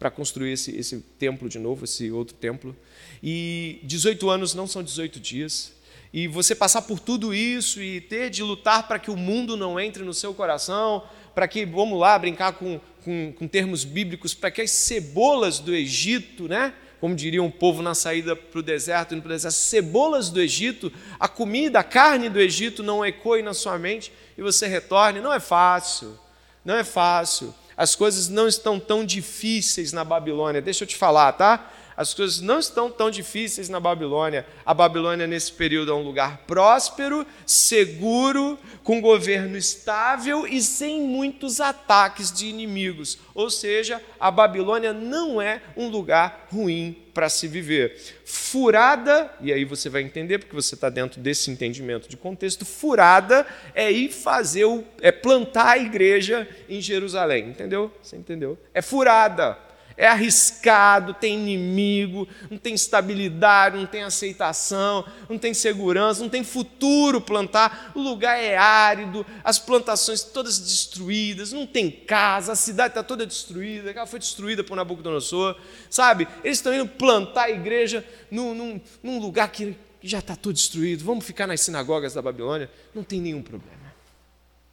para 0.00 0.10
construir 0.10 0.52
esse, 0.52 0.74
esse 0.74 0.96
templo 1.18 1.46
de 1.46 1.58
novo, 1.58 1.84
esse 1.84 2.10
outro 2.10 2.34
templo. 2.34 2.74
E 3.22 3.78
18 3.82 4.30
anos 4.30 4.54
não 4.54 4.66
são 4.66 4.82
18 4.82 5.20
dias. 5.20 5.74
E 6.10 6.26
você 6.26 6.54
passar 6.54 6.82
por 6.82 6.98
tudo 6.98 7.34
isso 7.34 7.82
e 7.82 8.00
ter 8.00 8.30
de 8.30 8.42
lutar 8.42 8.88
para 8.88 8.98
que 8.98 9.10
o 9.10 9.16
mundo 9.16 9.58
não 9.58 9.78
entre 9.78 10.02
no 10.02 10.14
seu 10.14 10.32
coração, 10.32 11.04
para 11.34 11.46
que, 11.46 11.66
vamos 11.66 12.00
lá, 12.00 12.18
brincar 12.18 12.54
com, 12.54 12.80
com, 13.04 13.32
com 13.38 13.46
termos 13.46 13.84
bíblicos, 13.84 14.32
para 14.32 14.50
que 14.50 14.62
as 14.62 14.70
cebolas 14.70 15.58
do 15.58 15.74
Egito, 15.74 16.48
né? 16.48 16.72
como 16.98 17.14
diria 17.14 17.42
um 17.42 17.50
povo 17.50 17.82
na 17.82 17.94
saída 17.94 18.34
para 18.34 18.58
o 18.58 18.62
deserto, 18.62 19.14
indo 19.14 19.22
para 19.22 19.30
o 19.30 19.32
deserto, 19.32 19.54
cebolas 19.54 20.30
do 20.30 20.40
Egito, 20.40 20.90
a 21.18 21.28
comida, 21.28 21.80
a 21.80 21.84
carne 21.84 22.30
do 22.30 22.40
Egito 22.40 22.82
não 22.82 23.04
ecoe 23.04 23.42
na 23.42 23.52
sua 23.52 23.78
mente 23.78 24.10
e 24.36 24.42
você 24.42 24.66
retorne. 24.66 25.20
Não 25.20 25.32
é 25.32 25.40
fácil, 25.40 26.18
não 26.64 26.74
é 26.74 26.84
fácil. 26.84 27.54
As 27.80 27.96
coisas 27.96 28.28
não 28.28 28.46
estão 28.46 28.78
tão 28.78 29.06
difíceis 29.06 29.90
na 29.90 30.04
Babilônia. 30.04 30.60
Deixa 30.60 30.84
eu 30.84 30.86
te 30.86 30.98
falar, 30.98 31.32
tá? 31.32 31.70
As 32.00 32.14
coisas 32.14 32.40
não 32.40 32.58
estão 32.58 32.90
tão 32.90 33.10
difíceis 33.10 33.68
na 33.68 33.78
Babilônia. 33.78 34.46
A 34.64 34.72
Babilônia, 34.72 35.26
nesse 35.26 35.52
período, 35.52 35.92
é 35.92 35.94
um 35.94 36.02
lugar 36.02 36.44
próspero, 36.46 37.26
seguro, 37.44 38.58
com 38.82 39.02
governo 39.02 39.54
estável 39.54 40.46
e 40.46 40.62
sem 40.62 41.02
muitos 41.02 41.60
ataques 41.60 42.32
de 42.32 42.46
inimigos. 42.46 43.18
Ou 43.34 43.50
seja, 43.50 44.00
a 44.18 44.30
Babilônia 44.30 44.94
não 44.94 45.42
é 45.42 45.60
um 45.76 45.88
lugar 45.88 46.48
ruim 46.50 46.96
para 47.12 47.28
se 47.28 47.46
viver. 47.46 47.94
Furada, 48.24 49.30
e 49.38 49.52
aí 49.52 49.66
você 49.66 49.90
vai 49.90 50.00
entender, 50.00 50.38
porque 50.38 50.54
você 50.54 50.76
está 50.76 50.88
dentro 50.88 51.20
desse 51.20 51.50
entendimento 51.50 52.08
de 52.08 52.16
contexto, 52.16 52.64
furada 52.64 53.46
é 53.74 53.92
ir 53.92 54.10
fazer, 54.10 54.64
o, 54.64 54.82
é 55.02 55.12
plantar 55.12 55.72
a 55.72 55.78
igreja 55.78 56.48
em 56.66 56.80
Jerusalém. 56.80 57.50
Entendeu? 57.50 57.92
Você 58.02 58.16
entendeu? 58.16 58.56
É 58.72 58.80
furada 58.80 59.68
é 60.00 60.06
arriscado, 60.06 61.12
tem 61.12 61.34
inimigo, 61.34 62.26
não 62.50 62.56
tem 62.56 62.72
estabilidade, 62.72 63.76
não 63.76 63.84
tem 63.84 64.02
aceitação, 64.02 65.04
não 65.28 65.36
tem 65.36 65.52
segurança, 65.52 66.22
não 66.22 66.30
tem 66.30 66.42
futuro 66.42 67.20
plantar, 67.20 67.92
o 67.94 68.00
lugar 68.00 68.40
é 68.40 68.56
árido, 68.56 69.26
as 69.44 69.58
plantações 69.58 70.22
todas 70.22 70.58
destruídas, 70.58 71.52
não 71.52 71.66
tem 71.66 71.90
casa, 71.90 72.52
a 72.52 72.56
cidade 72.56 72.92
está 72.92 73.02
toda 73.02 73.26
destruída, 73.26 73.90
ela 73.90 74.06
foi 74.06 74.18
destruída 74.18 74.64
por 74.64 74.74
Nabucodonosor, 74.74 75.54
sabe? 75.90 76.26
Eles 76.42 76.56
estão 76.56 76.72
indo 76.72 76.88
plantar 76.88 77.44
a 77.44 77.50
igreja 77.50 78.02
num, 78.30 78.54
num, 78.54 78.80
num 79.02 79.18
lugar 79.18 79.52
que 79.52 79.76
já 80.02 80.20
está 80.20 80.34
todo 80.34 80.54
destruído, 80.54 81.04
vamos 81.04 81.26
ficar 81.26 81.46
nas 81.46 81.60
sinagogas 81.60 82.14
da 82.14 82.22
Babilônia, 82.22 82.70
não 82.94 83.04
tem 83.04 83.20
nenhum 83.20 83.42
problema. 83.42 83.94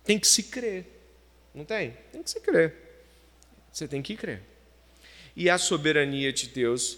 Tem 0.06 0.18
que 0.18 0.26
se 0.26 0.44
crer, 0.44 0.86
não 1.54 1.66
tem? 1.66 1.98
Tem 2.14 2.24
que 2.24 2.30
se 2.30 2.40
crer. 2.40 2.74
Você 3.74 3.90
tem 3.90 4.02
que 4.02 4.16
crer 4.16 4.57
e 5.38 5.52
a 5.52 5.60
soberania 5.60 6.34
de 6.34 6.48
Deus 6.48 6.98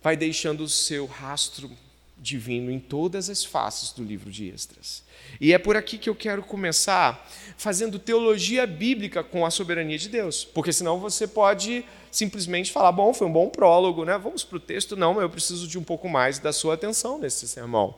vai 0.00 0.16
deixando 0.16 0.62
o 0.62 0.68
seu 0.68 1.04
rastro 1.04 1.68
divino 2.16 2.70
em 2.70 2.78
todas 2.78 3.28
as 3.28 3.44
faces 3.44 3.90
do 3.90 4.04
livro 4.04 4.30
de 4.30 4.48
Esdras. 4.48 5.02
E 5.40 5.52
é 5.52 5.58
por 5.58 5.76
aqui 5.76 5.98
que 5.98 6.08
eu 6.08 6.14
quero 6.14 6.44
começar 6.44 7.28
fazendo 7.56 7.98
teologia 7.98 8.64
bíblica 8.68 9.24
com 9.24 9.44
a 9.44 9.50
soberania 9.50 9.98
de 9.98 10.08
Deus, 10.08 10.44
porque 10.44 10.72
senão 10.72 11.00
você 11.00 11.26
pode 11.26 11.84
simplesmente 12.12 12.70
falar, 12.70 12.92
bom, 12.92 13.12
foi 13.12 13.26
um 13.26 13.32
bom 13.32 13.48
prólogo, 13.48 14.04
né? 14.04 14.16
Vamos 14.18 14.44
para 14.44 14.58
o 14.58 14.60
texto. 14.60 14.94
Não, 14.94 15.20
eu 15.20 15.28
preciso 15.28 15.66
de 15.66 15.78
um 15.78 15.82
pouco 15.82 16.08
mais 16.08 16.38
da 16.38 16.52
sua 16.52 16.74
atenção 16.74 17.18
nesse 17.18 17.48
sermão. 17.48 17.94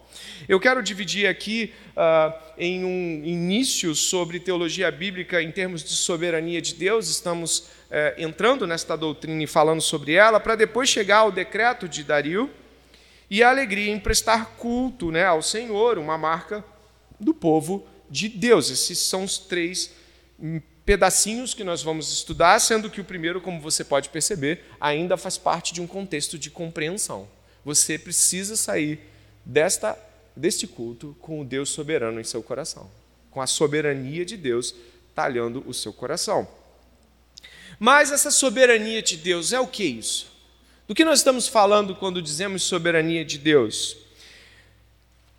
Eu 0.48 0.58
quero 0.60 0.82
dividir 0.82 1.26
aqui 1.26 1.74
uh, 1.90 2.32
em 2.56 2.84
um 2.84 3.24
início 3.24 3.94
sobre 3.94 4.40
teologia 4.40 4.90
bíblica 4.90 5.42
em 5.42 5.50
termos 5.50 5.82
de 5.82 5.90
soberania 5.90 6.62
de 6.62 6.74
Deus. 6.74 7.08
Estamos 7.10 7.64
uh, 7.90 8.20
entrando 8.20 8.66
nesta 8.66 8.96
doutrina 8.96 9.42
e 9.42 9.46
falando 9.46 9.80
sobre 9.80 10.14
ela, 10.14 10.40
para 10.40 10.56
depois 10.56 10.88
chegar 10.88 11.18
ao 11.18 11.32
decreto 11.32 11.88
de 11.88 12.02
Dario 12.02 12.50
e 13.30 13.42
a 13.42 13.50
alegria 13.50 13.90
em 13.90 13.98
prestar 13.98 14.56
culto 14.56 15.10
né, 15.10 15.24
ao 15.24 15.42
Senhor, 15.42 15.98
uma 15.98 16.18
marca 16.18 16.64
do 17.18 17.34
povo 17.34 17.86
de 18.10 18.28
Deus. 18.28 18.70
Esses 18.70 18.98
são 18.98 19.24
os 19.24 19.38
três 19.38 19.92
pedacinhos 20.84 21.54
que 21.54 21.64
nós 21.64 21.82
vamos 21.82 22.12
estudar, 22.12 22.60
sendo 22.60 22.90
que 22.90 23.00
o 23.00 23.04
primeiro, 23.04 23.40
como 23.40 23.60
você 23.60 23.82
pode 23.82 24.10
perceber, 24.10 24.64
ainda 24.80 25.16
faz 25.16 25.38
parte 25.38 25.72
de 25.72 25.80
um 25.80 25.86
contexto 25.86 26.38
de 26.38 26.50
compreensão. 26.50 27.26
Você 27.64 27.98
precisa 27.98 28.56
sair 28.56 29.00
desta, 29.44 29.98
deste 30.36 30.66
culto 30.66 31.16
com 31.20 31.40
o 31.40 31.44
Deus 31.44 31.70
soberano 31.70 32.20
em 32.20 32.24
seu 32.24 32.42
coração, 32.42 32.90
com 33.30 33.40
a 33.40 33.46
soberania 33.46 34.24
de 34.24 34.36
Deus 34.36 34.74
talhando 35.14 35.62
o 35.66 35.72
seu 35.72 35.92
coração. 35.92 36.46
Mas 37.78 38.12
essa 38.12 38.30
soberania 38.30 39.02
de 39.02 39.16
Deus 39.16 39.52
é 39.52 39.60
o 39.60 39.66
que 39.66 39.84
isso? 39.84 40.26
Do 40.86 40.94
que 40.94 41.04
nós 41.04 41.20
estamos 41.20 41.48
falando 41.48 41.94
quando 41.94 42.20
dizemos 42.20 42.62
soberania 42.62 43.24
de 43.24 43.38
Deus? 43.38 43.96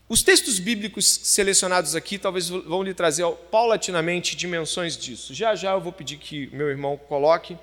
Os 0.07 0.21
textos 0.21 0.59
bíblicos 0.59 1.05
selecionados 1.23 1.95
aqui 1.95 2.17
talvez 2.17 2.49
vão 2.49 2.83
lhe 2.83 2.93
trazer 2.93 3.25
paulatinamente 3.49 4.35
dimensões 4.35 4.95
disso. 4.95 5.33
Já 5.33 5.55
já 5.55 5.71
eu 5.71 5.81
vou 5.81 5.91
pedir 5.91 6.17
que 6.17 6.47
meu 6.53 6.69
irmão 6.69 6.95
coloque. 6.95 7.57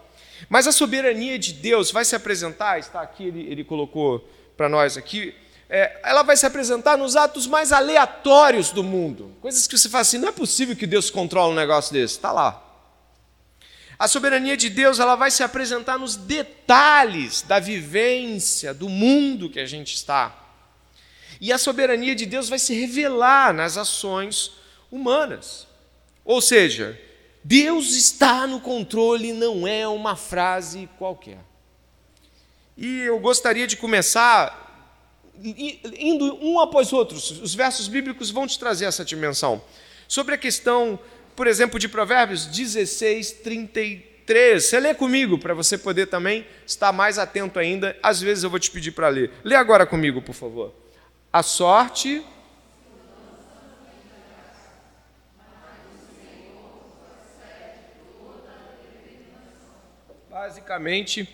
Mas 0.49 0.67
a 0.67 0.73
soberania 0.73 1.39
de 1.39 1.53
Deus 1.53 1.93
vai 1.93 2.05
se 2.05 2.17
apresentar, 2.17 2.79
está 2.81 3.01
aqui, 3.01 3.25
ele, 3.25 3.47
ele 3.49 3.63
colocou 3.63 4.29
para 4.57 4.69
nós 4.69 4.97
aqui, 4.97 5.33
é, 5.69 6.01
ela 6.05 6.23
vai 6.23 6.37
se 6.37 6.45
apresentar 6.45 6.99
nos 6.99 7.17
atos 7.17 7.47
mais 7.47 7.73
aleatórios 7.73 8.71
do 8.71 8.83
mundo. 8.83 9.33
Coisas 9.41 9.67
que 9.67 9.79
você 9.79 9.89
fala 9.89 10.03
assim, 10.03 10.19
não 10.19 10.29
é 10.29 10.33
possível 10.33 10.77
que 10.77 10.87
Deus 10.87 11.11
controle 11.11 11.53
um 11.53 11.57
negócio 11.57 11.93
desse. 11.93 12.17
Está 12.17 12.33
lá. 12.33 12.72
A 13.99 14.09
soberania 14.09 14.57
de 14.57 14.69
Deus 14.69 14.99
ela 14.99 15.15
vai 15.15 15.31
se 15.31 15.43
apresentar 15.43 15.99
nos 15.99 16.17
detalhes 16.17 17.43
da 17.43 17.59
vivência, 17.59 18.75
do 18.75 18.89
mundo 18.89 19.49
que 19.49 19.61
a 19.61 19.67
gente 19.67 19.95
está. 19.95 20.39
E 21.41 21.53
a 21.53 21.59
soberania 21.59 22.15
de 22.15 22.27
Deus 22.27 22.49
vai 22.49 22.59
se 22.59 22.75
revelar 22.75 23.53
nas 23.53 23.77
ações 23.77 24.53
humanas. 24.91 25.67
Ou 26.25 26.41
seja, 26.41 27.01
Deus 27.43 27.95
está 27.97 28.47
no 28.47 28.61
controle, 28.61 29.33
não 29.33 29.67
é 29.67 29.87
uma 29.89 30.15
frase 30.15 30.89
qualquer. 30.99 31.39
E 32.77 33.01
eu 33.01 33.19
gostaria 33.19 33.67
de 33.67 33.77
começar 33.77 34.63
indo 35.43 36.39
um 36.41 36.61
após 36.61 36.93
outro. 36.93 37.17
Os 37.17 37.55
versos 37.55 37.89
bíblicos 37.89 38.31
vão 38.31 38.47
te 38.47 38.59
trazer 38.59 38.85
essa 38.85 39.05
dimensão. 39.05 39.63
Sobre 40.07 40.35
a 40.35 40.39
questão, 40.39 40.99
por 41.35 41.47
exemplo, 41.47 41.79
de 41.79 41.89
Provérbios 41.89 42.47
16, 42.47 43.33
33. 43.33 44.65
Você 44.65 44.79
lê 44.79 44.95
comigo 44.95 45.39
para 45.39 45.55
você 45.55 45.79
poder 45.79 46.07
também 46.07 46.47
estar 46.67 46.93
mais 46.93 47.19
atento 47.19 47.59
ainda. 47.59 47.97
Às 48.03 48.21
vezes 48.21 48.45
eu 48.45 48.51
vou 48.51 48.59
te 48.59 48.71
pedir 48.71 48.93
para 48.93 49.09
ler. 49.09 49.31
Lê 49.43 49.55
agora 49.55 49.87
comigo, 49.87 50.21
por 50.21 50.35
favor. 50.35 50.75
A 51.33 51.43
sorte. 51.43 52.23
Basicamente, 60.31 61.29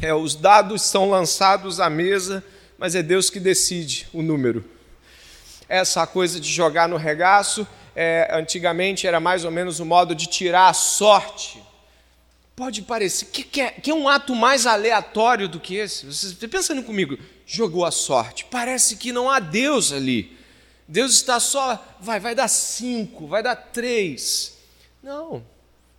é, 0.00 0.12
os 0.12 0.34
dados 0.34 0.82
são 0.82 1.08
lançados 1.08 1.80
à 1.80 1.88
mesa, 1.88 2.44
mas 2.76 2.94
é 2.94 3.02
Deus 3.02 3.30
que 3.30 3.40
decide 3.40 4.06
o 4.12 4.22
número. 4.22 4.64
Essa 5.68 6.06
coisa 6.06 6.38
de 6.38 6.50
jogar 6.50 6.88
no 6.88 6.96
regaço, 6.96 7.66
é, 7.94 8.28
antigamente 8.32 9.06
era 9.06 9.20
mais 9.20 9.44
ou 9.44 9.50
menos 9.50 9.80
o 9.80 9.84
modo 9.84 10.14
de 10.14 10.26
tirar 10.26 10.68
a 10.68 10.74
sorte. 10.74 11.62
Pode 12.56 12.82
parecer 12.82 13.26
que, 13.26 13.42
que, 13.42 13.60
é, 13.60 13.70
que 13.70 13.90
é 13.90 13.94
um 13.94 14.08
ato 14.08 14.34
mais 14.34 14.64
aleatório 14.66 15.48
do 15.48 15.58
que 15.58 15.76
esse. 15.76 16.06
Você 16.06 16.46
pensando 16.46 16.82
comigo, 16.82 17.18
jogou 17.46 17.84
a 17.84 17.90
sorte. 17.90 18.46
Parece 18.50 18.96
que 18.96 19.12
não 19.12 19.28
há 19.28 19.40
Deus 19.40 19.92
ali. 19.92 20.36
Deus 20.86 21.14
está 21.14 21.40
só, 21.40 21.82
vai, 22.00 22.20
vai 22.20 22.34
dar 22.34 22.48
cinco, 22.48 23.26
vai 23.26 23.42
dar 23.42 23.56
três. 23.56 24.58
Não, 25.02 25.42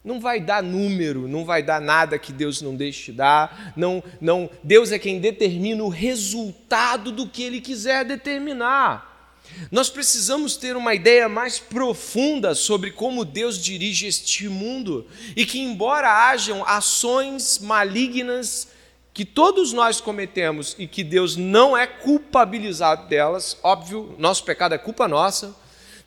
não 0.04 0.20
vai 0.20 0.40
dar 0.40 0.62
número, 0.62 1.28
não 1.28 1.44
vai 1.44 1.64
dar 1.64 1.82
nada 1.82 2.20
que 2.20 2.32
Deus 2.32 2.62
não 2.62 2.76
deixe 2.76 3.12
dar. 3.12 3.74
Não, 3.76 4.04
não, 4.22 4.50
Deus 4.64 4.92
é 4.92 5.00
quem 5.00 5.20
determina 5.20 5.84
o 5.84 5.90
resultado 5.90 7.12
do 7.12 7.28
que 7.28 7.44
Ele 7.44 7.60
quiser 7.60 8.06
determinar. 8.06 9.15
Nós 9.72 9.90
precisamos 9.90 10.58
ter 10.58 10.76
uma 10.76 10.94
ideia 10.94 11.28
mais 11.28 11.60
profunda 11.60 12.54
sobre 12.56 12.92
como 12.92 13.26
Deus 13.26 13.58
dirige 13.58 14.08
este 14.08 14.48
mundo 14.50 15.08
e 15.36 15.46
que, 15.46 15.60
embora 15.60 16.30
hajam 16.30 16.64
ações 16.66 17.60
malignas 17.60 18.68
que 19.14 19.24
todos 19.24 19.72
nós 19.72 20.02
cometemos 20.02 20.76
e 20.78 20.88
que 20.88 21.04
Deus 21.04 21.38
não 21.38 21.76
é 21.76 21.88
culpabilizado 21.88 23.08
delas, 23.08 23.58
óbvio, 23.64 24.14
nosso 24.18 24.44
pecado 24.44 24.76
é 24.76 24.78
culpa 24.78 25.08
nossa, 25.08 25.56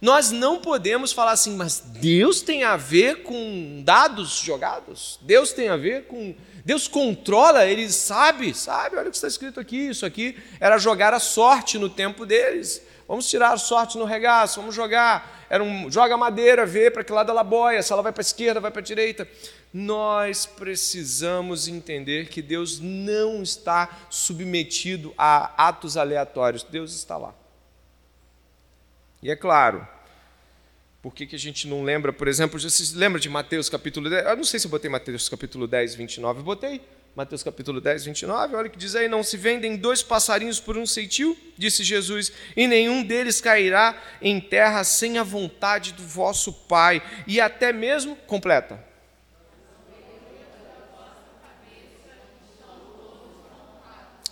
nós 0.01 0.31
não 0.31 0.61
podemos 0.61 1.11
falar 1.11 1.33
assim, 1.33 1.57
mas 1.57 1.81
Deus 1.81 2.41
tem 2.41 2.63
a 2.63 2.77
ver 2.77 3.25
com 3.25 3.83
dados 3.85 4.39
jogados? 4.39 5.19
Deus 5.23 5.53
tem 5.53 5.69
a 5.69 5.77
ver 5.77 6.05
com. 6.05 6.37
Deus 6.65 6.87
controla, 6.87 7.67
ele 7.67 7.91
sabe, 7.91 8.55
sabe, 8.55 8.97
olha 8.97 9.09
o 9.09 9.11
que 9.11 9.17
está 9.17 9.27
escrito 9.27 9.59
aqui, 9.59 9.89
isso 9.89 10.07
aqui 10.07 10.37
era 10.61 10.79
jogar 10.79 11.15
a 11.15 11.19
sorte 11.19 11.79
no 11.79 11.89
tempo 11.89 12.25
deles. 12.25 12.83
Vamos 13.09 13.27
tirar 13.27 13.57
sorte 13.57 13.97
no 13.97 14.05
regaço, 14.05 14.61
vamos 14.61 14.75
jogar. 14.75 15.47
Era 15.49 15.65
um 15.65 15.91
joga 15.91 16.15
madeira, 16.19 16.67
vê 16.67 16.91
para 16.91 17.03
que 17.03 17.11
lado 17.11 17.31
ela 17.31 17.43
boia, 17.43 17.83
se 17.83 17.91
ela 17.91 18.03
vai 18.03 18.13
para 18.13 18.21
a 18.21 18.23
esquerda, 18.23 18.61
vai 18.61 18.71
para 18.71 18.83
a 18.83 18.85
direita. 18.85 19.27
Nós 19.73 20.45
precisamos 20.45 21.69
entender 21.69 22.29
que 22.29 22.43
Deus 22.43 22.79
não 22.79 23.43
está 23.43 23.89
submetido 24.11 25.15
a 25.17 25.69
atos 25.69 25.97
aleatórios. 25.97 26.63
Deus 26.63 26.95
está 26.95 27.17
lá. 27.17 27.35
E 29.23 29.31
é 29.31 29.37
claro, 29.37 29.89
por 31.01 31.15
que, 31.15 31.27
que 31.27 31.35
a 31.35 31.39
gente 31.39 31.67
não 31.67 31.83
lembra, 31.83 32.13
por 32.13 32.29
exemplo, 32.29 32.61
você 32.61 32.95
lembra 32.95 33.19
de 33.19 33.31
Mateus 33.31 33.71
capítulo 33.71 34.11
10? 34.11 34.27
Eu 34.27 34.37
não 34.37 34.45
sei 34.45 34.61
se 34.61 34.67
eu 34.67 34.71
botei 34.71 34.91
Mateus 34.91 35.31
capítulo 35.31 35.67
10, 35.67 35.95
29. 35.95 36.41
Eu 36.41 36.45
botei 36.45 36.83
Mateus 37.19 37.43
capítulo 37.43 37.81
10, 37.81 38.05
29. 38.05 38.55
Olha 38.55 38.69
o 38.69 38.71
que 38.71 38.79
diz 38.79 38.95
aí: 38.95 39.09
Não 39.09 39.25
se 39.25 39.37
vendem 39.37 39.77
dois 39.77 40.05
passarinhos 40.05 40.61
por 40.61 40.79
um 40.79 40.87
ceitil, 40.87 41.37
disse 41.57 41.83
Jesus, 41.83 42.31
e 42.57 42.69
nenhum 42.69 43.03
deles 43.03 43.41
cairá 43.41 44.01
em 44.23 44.41
terra 44.41 44.85
sem 44.85 45.19
a 45.19 45.25
vontade 45.25 45.95
do 45.95 46.03
vosso 46.05 46.53
Pai. 46.53 47.03
E 47.27 47.41
até 47.41 47.73
mesmo, 47.73 48.15
completa. 48.15 48.81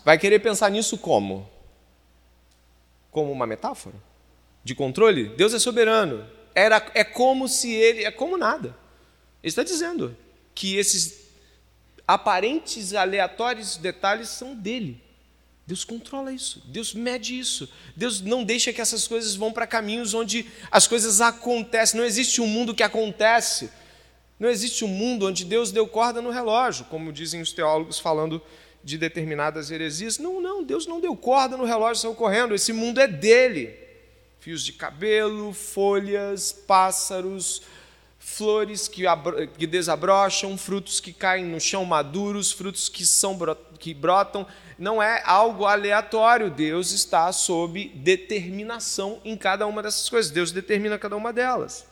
Vai 0.05 0.17
querer 0.17 0.39
pensar 0.39 0.71
nisso 0.71 0.97
como? 0.97 1.51
Como 3.11 3.33
uma 3.33 3.49
metáfora? 3.49 3.97
De 4.63 4.77
controle? 4.77 5.31
Deus 5.31 5.53
é 5.53 5.59
soberano 5.59 6.25
era, 6.55 6.89
é 6.95 7.03
como 7.03 7.49
se 7.49 7.73
ele, 7.73 8.05
é 8.05 8.13
como 8.13 8.39
nada. 8.39 8.69
Ele 9.43 9.51
está 9.51 9.65
dizendo 9.65 10.17
que 10.55 10.77
esses 10.77 11.26
aparentes, 12.07 12.95
aleatórios 12.95 13.77
detalhes 13.77 14.29
são 14.29 14.55
dele. 14.55 15.03
Deus 15.67 15.85
controla 15.85 16.33
isso, 16.33 16.63
Deus 16.67 16.95
mede 16.95 17.37
isso, 17.37 17.69
Deus 17.97 18.21
não 18.21 18.45
deixa 18.45 18.73
que 18.73 18.81
essas 18.81 19.09
coisas 19.09 19.35
vão 19.35 19.53
para 19.53 19.67
caminhos 19.67 20.15
onde 20.15 20.47
as 20.71 20.87
coisas 20.87 21.21
acontecem. 21.21 21.99
Não 21.99 22.07
existe 22.07 22.41
um 22.41 22.47
mundo 22.47 22.73
que 22.73 22.85
acontece, 22.85 23.69
não 24.39 24.49
existe 24.49 24.85
um 24.85 24.89
mundo 24.89 25.27
onde 25.27 25.45
Deus 25.45 25.73
deu 25.73 25.89
corda 25.89 26.23
no 26.23 26.31
relógio, 26.31 26.85
como 26.85 27.13
dizem 27.13 27.41
os 27.41 27.53
teólogos 27.53 27.99
falando 27.99 28.41
de 28.85 28.97
determinadas 28.97 29.73
heresias. 29.73 30.19
Não, 30.19 30.41
não, 30.41 30.63
Deus 30.63 30.87
não 30.87 31.01
deu 31.01 31.17
corda 31.17 31.57
no 31.57 31.65
relógio, 31.65 32.03
saiu 32.03 32.15
correndo, 32.15 32.55
esse 32.55 32.73
mundo 32.73 33.01
é 33.01 33.09
dele 33.09 33.87
fios 34.47 34.63
de 34.63 34.75
cabelo, 34.75 35.53
folhas, 35.53 36.53
pássaros, 36.53 37.63
flores 38.29 38.89
que, 38.89 39.05
que, 39.57 39.69
desabrocham, 39.69 40.59
frutos 40.59 40.99
que 40.99 41.13
caem 41.13 41.45
no 41.45 41.61
chão 41.61 41.85
maduros, 41.85 42.51
frutos 42.51 42.89
que, 42.89 43.07
são, 43.07 43.39
que 43.79 43.95
brotam. 43.95 44.45
Não 44.77 45.01
é 45.01 45.23
algo 45.25 45.65
aleatório. 45.65 46.51
Deus 46.51 46.91
está 46.91 47.31
sob 47.31 47.89
determinação 47.95 49.21
em 49.25 49.37
cada 49.37 49.65
uma 49.65 49.81
dessas 49.81 50.11
coisas. 50.11 50.33
Deus 50.33 50.51
determina 50.51 50.99
cada 50.99 51.17
uma 51.17 51.33
delas. 51.33 51.87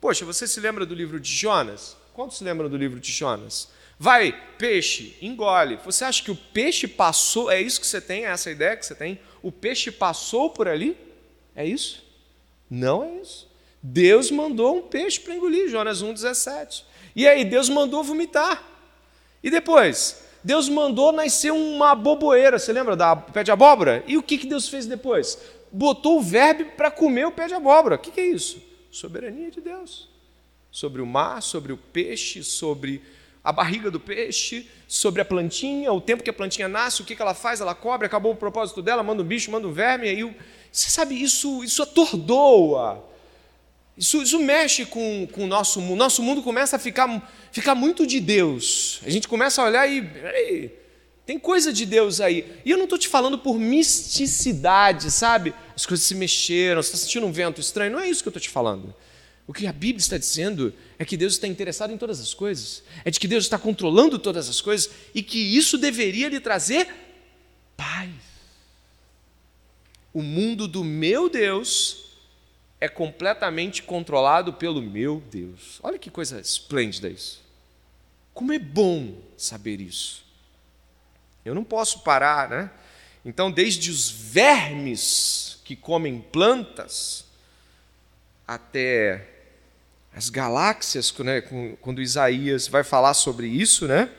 Poxa, 0.00 0.24
você 0.24 0.46
se 0.46 0.60
lembra 0.60 0.86
do 0.86 0.94
livro 0.94 1.18
de 1.18 1.28
Jonas? 1.28 1.96
Quantos 2.12 2.38
se 2.38 2.44
lembram 2.44 2.70
do 2.70 2.76
livro 2.76 3.00
de 3.00 3.10
Jonas? 3.10 3.68
Vai, 3.98 4.32
peixe, 4.56 5.18
engole. 5.20 5.80
Você 5.84 6.04
acha 6.04 6.22
que 6.22 6.30
o 6.30 6.36
peixe 6.36 6.86
passou? 6.86 7.50
É 7.50 7.60
isso 7.60 7.80
que 7.80 7.86
você 7.86 8.00
tem? 8.00 8.24
É 8.24 8.28
essa 8.28 8.48
ideia 8.48 8.76
que 8.76 8.86
você 8.86 8.94
tem? 8.94 9.18
O 9.42 9.50
peixe 9.50 9.90
passou 9.90 10.50
por 10.50 10.68
ali? 10.68 10.96
É 11.54 11.66
isso? 11.66 12.04
Não 12.70 13.02
é 13.02 13.20
isso. 13.20 13.52
Deus 13.86 14.30
mandou 14.30 14.78
um 14.78 14.80
peixe 14.80 15.20
para 15.20 15.34
engolir, 15.34 15.68
Jonas 15.68 16.02
1,17. 16.02 16.84
E 17.14 17.28
aí, 17.28 17.44
Deus 17.44 17.68
mandou 17.68 18.02
vomitar. 18.02 18.64
E 19.42 19.50
depois? 19.50 20.24
Deus 20.42 20.70
mandou 20.70 21.12
nascer 21.12 21.52
uma 21.52 21.94
boboeira, 21.94 22.58
você 22.58 22.72
lembra 22.72 22.96
da 22.96 23.14
pé 23.14 23.44
de 23.44 23.50
abóbora? 23.50 24.02
E 24.06 24.16
o 24.16 24.22
que, 24.22 24.38
que 24.38 24.46
Deus 24.46 24.70
fez 24.70 24.86
depois? 24.86 25.38
Botou 25.70 26.18
o 26.18 26.22
verbo 26.22 26.64
para 26.78 26.90
comer 26.90 27.26
o 27.26 27.32
pé 27.32 27.46
de 27.46 27.52
abóbora. 27.52 27.96
O 27.96 27.98
que, 27.98 28.10
que 28.10 28.22
é 28.22 28.26
isso? 28.26 28.62
Soberania 28.90 29.50
de 29.50 29.60
Deus. 29.60 30.08
Sobre 30.70 31.02
o 31.02 31.06
mar, 31.06 31.42
sobre 31.42 31.70
o 31.70 31.76
peixe, 31.76 32.42
sobre 32.42 33.02
a 33.44 33.52
barriga 33.52 33.90
do 33.90 34.00
peixe, 34.00 34.66
sobre 34.88 35.20
a 35.20 35.26
plantinha, 35.26 35.92
o 35.92 36.00
tempo 36.00 36.22
que 36.22 36.30
a 36.30 36.32
plantinha 36.32 36.68
nasce, 36.68 37.02
o 37.02 37.04
que, 37.04 37.14
que 37.14 37.20
ela 37.20 37.34
faz, 37.34 37.60
ela 37.60 37.74
cobre, 37.74 38.06
acabou 38.06 38.32
o 38.32 38.36
propósito 38.36 38.80
dela, 38.80 39.02
manda 39.02 39.22
um 39.22 39.26
bicho, 39.26 39.50
manda 39.50 39.68
um 39.68 39.72
verme, 39.72 40.08
aí 40.08 40.22
você 40.72 40.88
sabe, 40.88 41.22
isso, 41.22 41.62
isso 41.62 41.82
atordoa. 41.82 43.12
Isso, 43.96 44.22
isso 44.22 44.38
mexe 44.40 44.84
com, 44.84 45.26
com 45.30 45.44
o 45.44 45.46
nosso 45.46 45.80
mundo. 45.80 45.98
Nosso 45.98 46.22
mundo 46.22 46.42
começa 46.42 46.76
a 46.76 46.78
ficar, 46.78 47.32
ficar 47.52 47.74
muito 47.74 48.06
de 48.06 48.20
Deus. 48.20 49.00
A 49.04 49.10
gente 49.10 49.28
começa 49.28 49.62
a 49.62 49.66
olhar 49.66 49.86
e. 49.88 50.02
Peraí, 50.02 50.70
tem 51.24 51.38
coisa 51.38 51.72
de 51.72 51.86
Deus 51.86 52.20
aí. 52.20 52.60
E 52.64 52.70
eu 52.70 52.76
não 52.76 52.84
estou 52.84 52.98
te 52.98 53.08
falando 53.08 53.38
por 53.38 53.58
misticidade, 53.58 55.10
sabe? 55.10 55.54
As 55.74 55.86
coisas 55.86 56.04
se 56.04 56.14
mexeram, 56.14 56.82
você 56.82 56.88
está 56.88 56.98
sentindo 56.98 57.26
um 57.26 57.32
vento 57.32 57.60
estranho. 57.60 57.92
Não 57.92 58.00
é 58.00 58.08
isso 58.08 58.22
que 58.22 58.28
eu 58.28 58.30
estou 58.30 58.42
te 58.42 58.50
falando. 58.50 58.94
O 59.46 59.52
que 59.52 59.66
a 59.66 59.72
Bíblia 59.72 60.00
está 60.00 60.18
dizendo 60.18 60.74
é 60.98 61.04
que 61.04 61.16
Deus 61.16 61.34
está 61.34 61.46
interessado 61.46 61.92
em 61.92 61.98
todas 61.98 62.18
as 62.18 62.32
coisas, 62.32 62.82
é 63.04 63.10
de 63.10 63.20
que 63.20 63.28
Deus 63.28 63.44
está 63.44 63.58
controlando 63.58 64.18
todas 64.18 64.48
as 64.48 64.60
coisas 64.60 64.90
e 65.14 65.22
que 65.22 65.38
isso 65.38 65.76
deveria 65.76 66.28
lhe 66.28 66.40
trazer 66.40 66.88
paz 67.76 68.08
o 70.14 70.22
mundo 70.22 70.68
do 70.68 70.84
meu 70.84 71.28
Deus 71.28 72.03
é 72.84 72.88
completamente 72.88 73.82
controlado 73.82 74.52
pelo 74.52 74.82
meu 74.82 75.22
Deus. 75.30 75.80
Olha 75.82 75.98
que 75.98 76.10
coisa 76.10 76.38
esplêndida 76.38 77.08
isso. 77.08 77.42
Como 78.34 78.52
é 78.52 78.58
bom 78.58 79.16
saber 79.38 79.80
isso. 79.80 80.22
Eu 81.44 81.54
não 81.54 81.64
posso 81.64 82.00
parar, 82.00 82.50
né? 82.50 82.70
Então, 83.24 83.50
desde 83.50 83.90
os 83.90 84.10
vermes 84.10 85.60
que 85.64 85.74
comem 85.74 86.20
plantas 86.20 87.24
até 88.46 89.28
as 90.14 90.28
galáxias, 90.28 91.12
né, 91.20 91.40
quando 91.80 92.02
Isaías 92.02 92.68
vai 92.68 92.84
falar 92.84 93.14
sobre 93.14 93.46
isso, 93.46 93.88
né? 93.88 94.10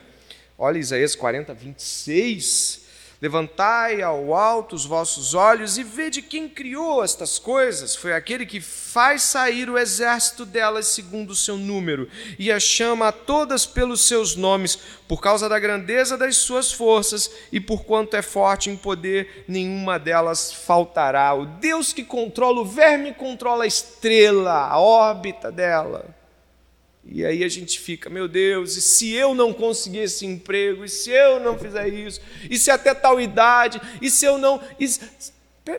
Olha 0.58 0.78
Isaías 0.78 1.14
40, 1.14 1.54
26. 1.54 2.85
Levantai 3.20 4.02
ao 4.02 4.34
alto 4.34 4.76
os 4.76 4.84
vossos 4.84 5.32
olhos 5.32 5.78
e 5.78 5.82
vede 5.82 6.20
quem 6.20 6.46
criou 6.48 7.02
estas 7.02 7.38
coisas. 7.38 7.96
Foi 7.96 8.12
aquele 8.12 8.44
que 8.44 8.60
faz 8.60 9.22
sair 9.22 9.70
o 9.70 9.78
exército 9.78 10.44
delas 10.44 10.88
segundo 10.88 11.30
o 11.30 11.36
seu 11.36 11.56
número 11.56 12.08
e 12.38 12.52
as 12.52 12.62
chama 12.62 13.08
a 13.08 13.12
todas 13.12 13.64
pelos 13.64 14.06
seus 14.06 14.36
nomes, 14.36 14.78
por 15.08 15.22
causa 15.22 15.48
da 15.48 15.58
grandeza 15.58 16.18
das 16.18 16.36
suas 16.36 16.70
forças 16.70 17.30
e 17.50 17.58
por 17.58 17.84
quanto 17.84 18.14
é 18.14 18.22
forte 18.22 18.68
em 18.68 18.76
poder, 18.76 19.44
nenhuma 19.48 19.98
delas 19.98 20.52
faltará. 20.52 21.32
O 21.32 21.46
Deus 21.46 21.94
que 21.94 22.04
controla 22.04 22.60
o 22.60 22.66
verme 22.66 23.14
controla 23.14 23.64
a 23.64 23.66
estrela, 23.66 24.68
a 24.68 24.78
órbita 24.78 25.50
dela. 25.50 26.15
E 27.08 27.24
aí 27.24 27.44
a 27.44 27.48
gente 27.48 27.78
fica, 27.78 28.10
meu 28.10 28.26
Deus, 28.26 28.76
e 28.76 28.82
se 28.82 29.12
eu 29.12 29.34
não 29.34 29.52
conseguir 29.52 29.98
esse 29.98 30.26
emprego, 30.26 30.84
e 30.84 30.88
se 30.88 31.10
eu 31.10 31.38
não 31.38 31.56
fizer 31.58 31.88
isso, 31.88 32.20
e 32.50 32.58
se 32.58 32.70
até 32.70 32.92
tal 32.94 33.20
idade, 33.20 33.80
e 34.02 34.10
se 34.10 34.24
eu 34.24 34.38
não. 34.38 34.60
E... 34.78 34.86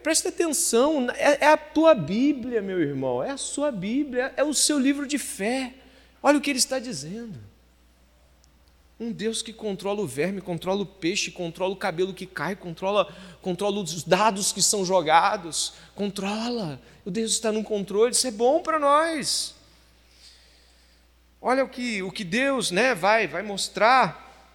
Presta 0.02 0.30
atenção, 0.30 1.08
é, 1.12 1.46
é 1.46 1.48
a 1.48 1.56
tua 1.56 1.96
Bíblia, 1.96 2.62
meu 2.62 2.80
irmão, 2.82 3.24
é 3.24 3.32
a 3.32 3.38
sua 3.38 3.72
Bíblia, 3.72 4.34
é 4.36 4.44
o 4.44 4.54
seu 4.54 4.78
livro 4.78 5.08
de 5.08 5.18
fé. 5.18 5.74
Olha 6.22 6.38
o 6.38 6.42
que 6.42 6.50
ele 6.50 6.60
está 6.60 6.78
dizendo. 6.78 7.40
Um 9.00 9.12
Deus 9.12 9.42
que 9.42 9.54
controla 9.54 10.02
o 10.02 10.08
verme, 10.08 10.42
controla 10.42 10.82
o 10.82 10.86
peixe, 10.86 11.32
controla 11.32 11.72
o 11.72 11.78
cabelo 11.78 12.14
que 12.14 12.26
cai, 12.26 12.56
controla, 12.56 13.14
controla 13.42 13.80
os 13.80 14.04
dados 14.04 14.52
que 14.52 14.62
são 14.62 14.84
jogados, 14.84 15.74
controla. 15.94 16.82
O 17.06 17.12
Deus 17.12 17.32
está 17.32 17.52
no 17.52 17.64
controle, 17.64 18.12
isso 18.12 18.28
é 18.28 18.32
bom 18.32 18.62
para 18.62 18.80
nós. 18.80 19.57
Olha 21.50 21.64
o 21.64 21.70
que, 21.70 22.04
o 22.04 22.12
que 22.12 22.26
Deus 22.26 22.72
né, 22.72 22.94
vai, 22.94 23.26
vai 23.26 23.42
mostrar. 23.42 24.52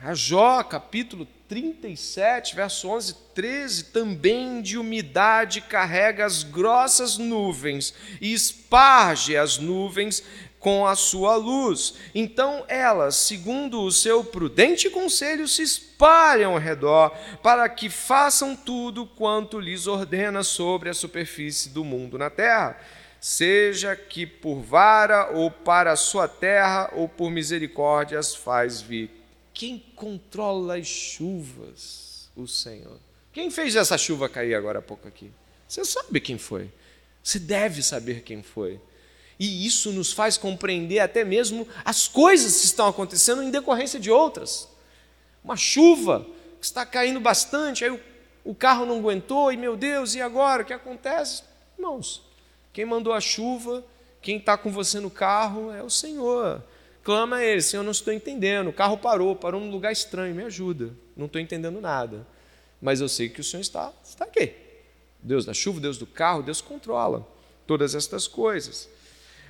A 0.00 0.14
Jó, 0.14 0.62
capítulo 0.62 1.26
37, 1.48 2.54
verso 2.54 2.88
11, 2.88 3.16
13, 3.34 3.84
também 3.86 4.62
de 4.62 4.78
umidade 4.78 5.60
carrega 5.60 6.24
as 6.24 6.44
grossas 6.44 7.18
nuvens 7.18 7.92
e 8.20 8.32
esparge 8.32 9.36
as 9.36 9.58
nuvens 9.58 10.22
com 10.60 10.86
a 10.86 10.94
sua 10.94 11.34
luz. 11.34 11.94
Então 12.14 12.64
elas, 12.68 13.16
segundo 13.16 13.82
o 13.82 13.90
seu 13.90 14.22
prudente 14.22 14.88
conselho, 14.88 15.48
se 15.48 15.62
espalham 15.62 16.52
ao 16.52 16.60
redor, 16.60 17.10
para 17.42 17.68
que 17.68 17.90
façam 17.90 18.54
tudo 18.54 19.06
quanto 19.08 19.58
lhes 19.58 19.88
ordena 19.88 20.44
sobre 20.44 20.88
a 20.88 20.94
superfície 20.94 21.70
do 21.70 21.82
mundo 21.82 22.16
na 22.16 22.30
terra 22.30 22.78
seja 23.26 23.96
que 23.96 24.24
por 24.24 24.60
vara 24.60 25.32
ou 25.32 25.50
para 25.50 25.90
a 25.90 25.96
sua 25.96 26.28
terra 26.28 26.88
ou 26.94 27.08
por 27.08 27.28
misericórdia 27.28 28.20
as 28.20 28.36
faz 28.36 28.80
vir. 28.80 29.10
Quem 29.52 29.84
controla 29.96 30.76
as 30.76 30.86
chuvas? 30.86 32.30
O 32.36 32.46
Senhor. 32.46 33.00
Quem 33.32 33.50
fez 33.50 33.74
essa 33.74 33.98
chuva 33.98 34.28
cair 34.28 34.54
agora 34.54 34.78
há 34.78 34.82
pouco 34.82 35.08
aqui? 35.08 35.28
Você 35.66 35.84
sabe 35.84 36.20
quem 36.20 36.38
foi. 36.38 36.70
Você 37.20 37.40
deve 37.40 37.82
saber 37.82 38.22
quem 38.22 38.44
foi. 38.44 38.80
E 39.40 39.66
isso 39.66 39.90
nos 39.90 40.12
faz 40.12 40.38
compreender 40.38 41.00
até 41.00 41.24
mesmo 41.24 41.66
as 41.84 42.06
coisas 42.06 42.60
que 42.60 42.66
estão 42.66 42.86
acontecendo 42.86 43.42
em 43.42 43.50
decorrência 43.50 43.98
de 43.98 44.08
outras. 44.08 44.68
Uma 45.42 45.56
chuva 45.56 46.24
que 46.60 46.64
está 46.64 46.86
caindo 46.86 47.18
bastante, 47.18 47.84
aí 47.84 47.90
o, 47.90 48.00
o 48.44 48.54
carro 48.54 48.86
não 48.86 49.00
aguentou, 49.00 49.50
e 49.50 49.56
meu 49.56 49.76
Deus, 49.76 50.14
e 50.14 50.22
agora? 50.22 50.62
O 50.62 50.64
que 50.64 50.72
acontece? 50.72 51.42
Irmãos, 51.76 52.25
quem 52.76 52.84
mandou 52.84 53.14
a 53.14 53.22
chuva, 53.22 53.82
quem 54.20 54.36
está 54.36 54.54
com 54.54 54.70
você 54.70 55.00
no 55.00 55.08
carro 55.08 55.72
é 55.72 55.82
o 55.82 55.88
Senhor. 55.88 56.62
Clama 57.02 57.36
a 57.36 57.42
Ele, 57.42 57.62
Senhor, 57.62 57.82
não 57.82 57.90
estou 57.90 58.12
entendendo. 58.12 58.68
O 58.68 58.72
carro 58.72 58.98
parou, 58.98 59.34
parou 59.34 59.58
num 59.58 59.70
lugar 59.70 59.92
estranho, 59.92 60.34
me 60.34 60.42
ajuda. 60.42 60.90
Não 61.16 61.24
estou 61.24 61.40
entendendo 61.40 61.80
nada. 61.80 62.26
Mas 62.78 63.00
eu 63.00 63.08
sei 63.08 63.30
que 63.30 63.40
o 63.40 63.44
Senhor 63.44 63.62
está, 63.62 63.90
está 64.04 64.26
aqui. 64.26 64.52
Deus 65.22 65.46
da 65.46 65.54
chuva, 65.54 65.80
Deus 65.80 65.96
do 65.96 66.06
carro, 66.06 66.42
Deus 66.42 66.60
controla 66.60 67.26
todas 67.66 67.94
estas 67.94 68.28
coisas. 68.28 68.90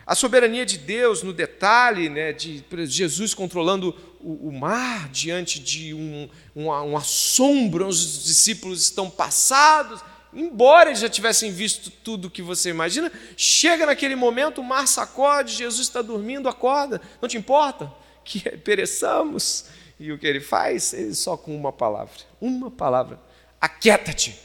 A 0.06 0.14
soberania 0.14 0.64
de 0.64 0.78
Deus 0.78 1.24
no 1.24 1.32
detalhe, 1.32 2.08
né, 2.08 2.32
de 2.32 2.64
Jesus 2.86 3.34
controlando 3.34 3.92
o, 4.20 4.50
o 4.50 4.52
mar 4.52 5.08
diante 5.08 5.58
de 5.58 5.92
um, 5.92 6.28
um, 6.54 6.66
um 6.68 6.96
assombro, 6.96 7.88
os 7.88 8.22
discípulos 8.22 8.82
estão 8.82 9.10
passados, 9.10 10.00
embora 10.37 10.90
eles 10.90 11.01
já 11.01 11.09
tivessem 11.09 11.51
visto 11.51 11.90
tudo 11.90 12.29
o 12.29 12.31
que 12.31 12.42
você 12.42 12.70
imagina, 12.70 13.11
chega 13.37 13.87
naquele 13.87 14.14
momento, 14.14 14.61
o 14.61 14.64
mar 14.64 14.87
sacode, 14.87 15.55
Jesus 15.55 15.88
está 15.88 16.03
dormindo, 16.03 16.49
acorda, 16.49 17.01
não 17.20 17.29
te 17.29 17.37
importa 17.37 17.92
que 18.27 18.40
pereçamos? 18.59 19.66
E 19.99 20.12
o 20.12 20.18
que 20.18 20.27
ele 20.27 20.40
faz? 20.40 20.92
Ele 20.92 21.14
só 21.14 21.37
com 21.37 21.57
uma 21.57 21.72
palavra, 21.72 22.12
uma 22.38 22.70
palavra, 22.70 23.18
aquieta-te. 23.59 24.38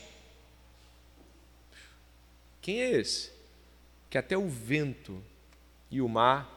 Quem 2.61 2.81
é 2.81 2.91
esse? 2.91 3.31
Que 4.09 4.17
até 4.17 4.37
o 4.37 4.47
vento 4.47 5.21
e 5.89 5.99
o 5.99 6.07
mar 6.07 6.49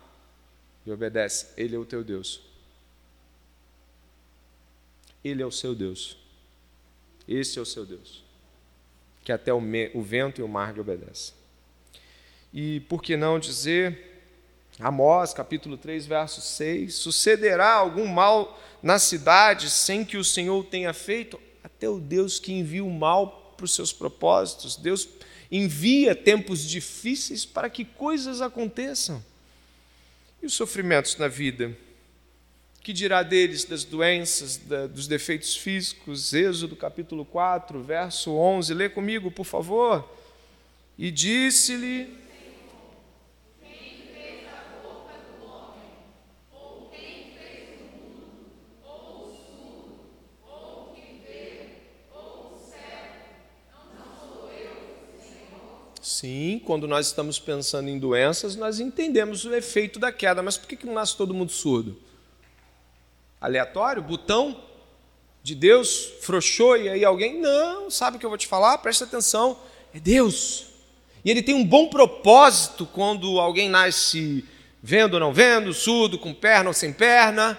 e 0.87 0.91
obedece. 0.93 1.49
Ele 1.57 1.75
é 1.75 1.79
o 1.79 1.85
teu 1.85 2.05
Deus. 2.05 2.41
Ele 5.25 5.43
é 5.43 5.47
o 5.47 5.51
seu 5.51 5.75
Deus. 5.75 6.17
Esse 7.27 7.59
é 7.59 7.63
o 7.63 7.67
seu 7.67 7.87
Deus. 7.87 8.24
Que 9.25 9.33
até 9.33 9.53
o, 9.53 9.61
me, 9.61 9.91
o 9.95 10.03
vento 10.03 10.41
e 10.41 10.45
o 10.45 10.49
mar 10.49 10.75
lhe 10.75 10.81
obedecem. 10.81 11.35
E 12.53 12.81
por 12.81 13.03
que 13.03 13.17
não 13.17 13.39
dizer, 13.39 14.23
Amós, 14.79 15.33
capítulo 15.33 15.77
3, 15.77 16.07
verso 16.07 16.41
6: 16.41 16.95
Sucederá 16.95 17.73
algum 17.73 18.07
mal 18.07 18.61
na 18.83 18.99
cidade 18.99 19.71
sem 19.71 20.05
que 20.05 20.17
o 20.17 20.25
Senhor 20.25 20.65
tenha 20.67 20.93
feito? 20.93 21.41
Até 21.63 21.89
o 21.89 21.99
Deus 21.99 22.39
que 22.39 22.53
envia 22.53 22.85
o 22.85 22.91
mal 22.91 23.55
para 23.57 23.65
os 23.65 23.75
seus 23.75 23.93
propósitos. 23.93 24.77
Deus 24.77 25.09
envia 25.51 26.15
tempos 26.15 26.69
difíceis 26.69 27.45
para 27.45 27.71
que 27.71 27.85
coisas 27.85 28.41
aconteçam. 28.41 29.25
E 30.43 30.47
os 30.47 30.55
sofrimentos 30.55 31.17
na 31.17 31.29
vida? 31.29 31.77
Que 32.85 32.93
dirá 32.93 33.23
deles, 33.23 33.65
das 33.65 33.83
doenças, 33.83 34.59
da, 34.59 34.87
dos 34.87 35.09
defeitos 35.09 35.57
físicos? 35.57 36.35
Êxodo 36.35 36.77
capítulo 36.77 37.25
4, 37.25 37.83
verso 37.83 38.33
11. 38.33 38.75
Lê 38.75 38.91
comigo, 38.91 39.31
por 39.31 39.47
favor. 39.47 40.07
E 40.99 41.11
disse-lhe 41.11 42.23
Sim, 56.03 56.61
quando 56.67 56.87
nós 56.87 57.07
estamos 57.07 57.39
pensando 57.39 57.89
em 57.89 57.99
doenças, 57.99 58.57
nós 58.57 58.79
entendemos 58.79 59.47
o 59.47 59.55
efeito 59.55 59.99
da 59.99 60.13
queda, 60.13 60.43
mas 60.43 60.59
por 60.59 60.69
que 60.69 60.85
não 60.85 60.93
nasce 60.93 61.17
todo 61.17 61.33
mundo 61.33 61.51
surdo? 61.51 62.04
Aleatório? 63.45 64.03
Botão 64.03 64.61
de 65.43 65.55
Deus 65.55 66.13
frouxou 66.21 66.77
e 66.77 66.89
aí 66.89 67.05
alguém, 67.05 67.41
não, 67.41 67.91
sabe 67.91 68.17
o 68.17 68.21
que 68.21 68.27
eu 68.27 68.31
vou 68.31 68.39
te 68.39 68.47
falar? 68.47 68.79
Presta 68.79 69.05
atenção, 69.05 69.59
é 69.93 70.01
Deus. 70.01 70.67
E 71.25 71.31
ele 71.31 71.43
tem 71.43 71.55
um 71.55 71.65
bom 71.65 71.89
propósito 71.89 72.87
quando 72.87 73.39
alguém 73.39 73.69
nasce 73.69 74.45
vendo 74.83 75.15
ou 75.15 75.21
não 75.21 75.33
vendo, 75.33 75.73
surdo, 75.73 76.19
com 76.19 76.35
perna 76.35 76.71
ou 76.71 76.75
sem 76.75 76.93
perna, 76.93 77.59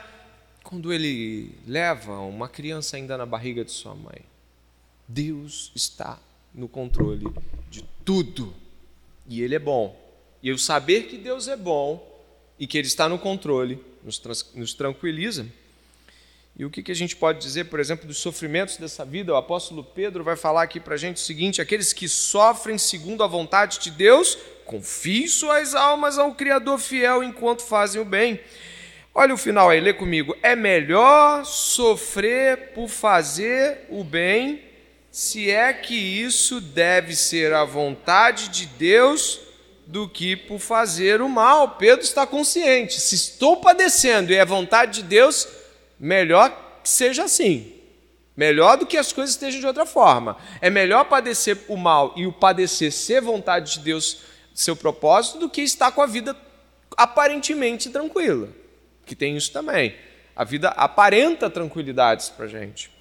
quando 0.63 0.93
ele 0.93 1.51
leva 1.67 2.19
uma 2.19 2.47
criança 2.47 2.97
ainda 2.97 3.17
na 3.17 3.25
barriga 3.25 3.63
de 3.63 3.71
sua 3.71 3.95
mãe. 3.95 4.21
Deus 5.07 5.71
está 5.75 6.19
no 6.53 6.67
controle 6.67 7.25
de 7.69 7.83
tudo. 8.03 8.53
E 9.27 9.41
Ele 9.41 9.55
é 9.55 9.59
bom. 9.59 9.99
E 10.41 10.49
eu 10.49 10.57
saber 10.57 11.03
que 11.03 11.17
Deus 11.17 11.47
é 11.47 11.55
bom 11.55 12.03
e 12.59 12.65
que 12.65 12.77
Ele 12.77 12.87
está 12.87 13.09
no 13.09 13.19
controle 13.19 13.83
nos, 14.03 14.21
nos 14.53 14.73
tranquiliza. 14.73 15.47
E 16.57 16.63
o 16.63 16.69
que, 16.69 16.81
que 16.81 16.91
a 16.91 16.95
gente 16.95 17.17
pode 17.17 17.39
dizer, 17.39 17.65
por 17.65 17.81
exemplo, 17.81 18.07
dos 18.07 18.17
sofrimentos 18.17 18.77
dessa 18.77 19.03
vida? 19.03 19.33
O 19.33 19.35
apóstolo 19.35 19.83
Pedro 19.83 20.23
vai 20.23 20.37
falar 20.37 20.61
aqui 20.61 20.79
para 20.79 20.93
a 20.93 20.97
gente 20.97 21.17
o 21.17 21.19
seguinte: 21.19 21.61
aqueles 21.61 21.91
que 21.91 22.07
sofrem 22.07 22.77
segundo 22.77 23.23
a 23.23 23.27
vontade 23.27 23.79
de 23.79 23.91
Deus, 23.91 24.37
confiem 24.63 25.27
suas 25.27 25.75
almas 25.75 26.17
ao 26.17 26.33
Criador 26.33 26.79
fiel 26.79 27.21
enquanto 27.21 27.61
fazem 27.61 28.01
o 28.01 28.05
bem. 28.05 28.39
Olha 29.13 29.33
o 29.33 29.37
final 29.37 29.69
aí, 29.69 29.81
lê 29.81 29.93
comigo. 29.93 30.35
É 30.41 30.55
melhor 30.55 31.45
sofrer 31.45 32.73
por 32.73 32.87
fazer 32.87 33.85
o 33.89 34.03
bem 34.03 34.61
se 35.11 35.49
é 35.49 35.71
que 35.71 35.95
isso 35.95 36.59
deve 36.59 37.15
ser 37.15 37.53
a 37.53 37.63
vontade 37.63 38.49
de 38.49 38.65
Deus 38.65 39.39
do 39.87 40.09
que 40.09 40.35
por 40.35 40.59
fazer 40.59 41.21
o 41.21 41.29
mal. 41.29 41.77
Pedro 41.77 42.03
está 42.03 42.25
consciente. 42.27 42.99
Se 42.99 43.15
estou 43.15 43.57
padecendo 43.57 44.31
e 44.33 44.35
é 44.35 44.43
vontade 44.43 45.01
de 45.01 45.07
Deus, 45.07 45.47
melhor 46.05 46.81
que 46.83 46.89
seja 46.89 47.23
assim. 47.23 47.73
Melhor 48.37 48.77
do 48.77 48.85
que 48.85 48.95
as 48.95 49.11
coisas 49.11 49.33
estejam 49.33 49.59
de 49.59 49.65
outra 49.65 49.85
forma. 49.85 50.37
É 50.61 50.69
melhor 50.69 51.05
padecer 51.05 51.57
o 51.67 51.75
mal 51.75 52.13
e 52.15 52.27
o 52.27 52.31
padecer 52.31 52.91
ser 52.91 53.21
vontade 53.21 53.73
de 53.73 53.79
Deus, 53.79 54.21
seu 54.53 54.75
propósito, 54.75 55.39
do 55.39 55.49
que 55.49 55.61
estar 55.61 55.91
com 55.91 56.01
a 56.01 56.05
vida 56.05 56.37
aparentemente 56.95 57.89
tranquila. 57.89 58.49
Que 59.05 59.15
tem 59.15 59.35
isso 59.35 59.51
também. 59.51 59.95
A 60.35 60.43
vida 60.43 60.69
aparenta 60.69 61.49
tranquilidades 61.49 62.29
para 62.29 62.45
a 62.45 62.49
gente. 62.49 62.91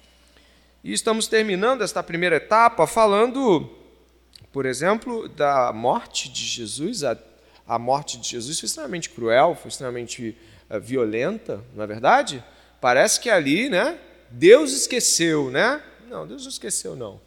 E 0.83 0.91
estamos 0.91 1.27
terminando 1.27 1.83
esta 1.83 2.01
primeira 2.01 2.37
etapa 2.37 2.87
falando, 2.87 3.69
por 4.51 4.65
exemplo, 4.65 5.27
da 5.29 5.71
morte 5.73 6.29
de 6.29 6.43
Jesus. 6.43 7.03
A, 7.03 7.15
a 7.67 7.77
morte 7.77 8.17
de 8.17 8.29
Jesus 8.29 8.59
foi 8.59 8.67
extremamente 8.67 9.09
cruel, 9.11 9.53
foi 9.53 9.69
extremamente 9.69 10.35
uh, 10.69 10.79
violenta, 10.79 11.63
não 11.75 11.83
é 11.83 11.87
verdade? 11.87 12.43
Parece 12.79 13.19
que 13.19 13.29
ali, 13.29 13.69
né? 13.69 13.97
Deus 14.29 14.71
esqueceu, 14.71 15.49
né? 15.49 15.81
Não, 16.09 16.27
Deus 16.27 16.43
não 16.43 16.49
esqueceu, 16.49 16.95
não. 16.95 17.21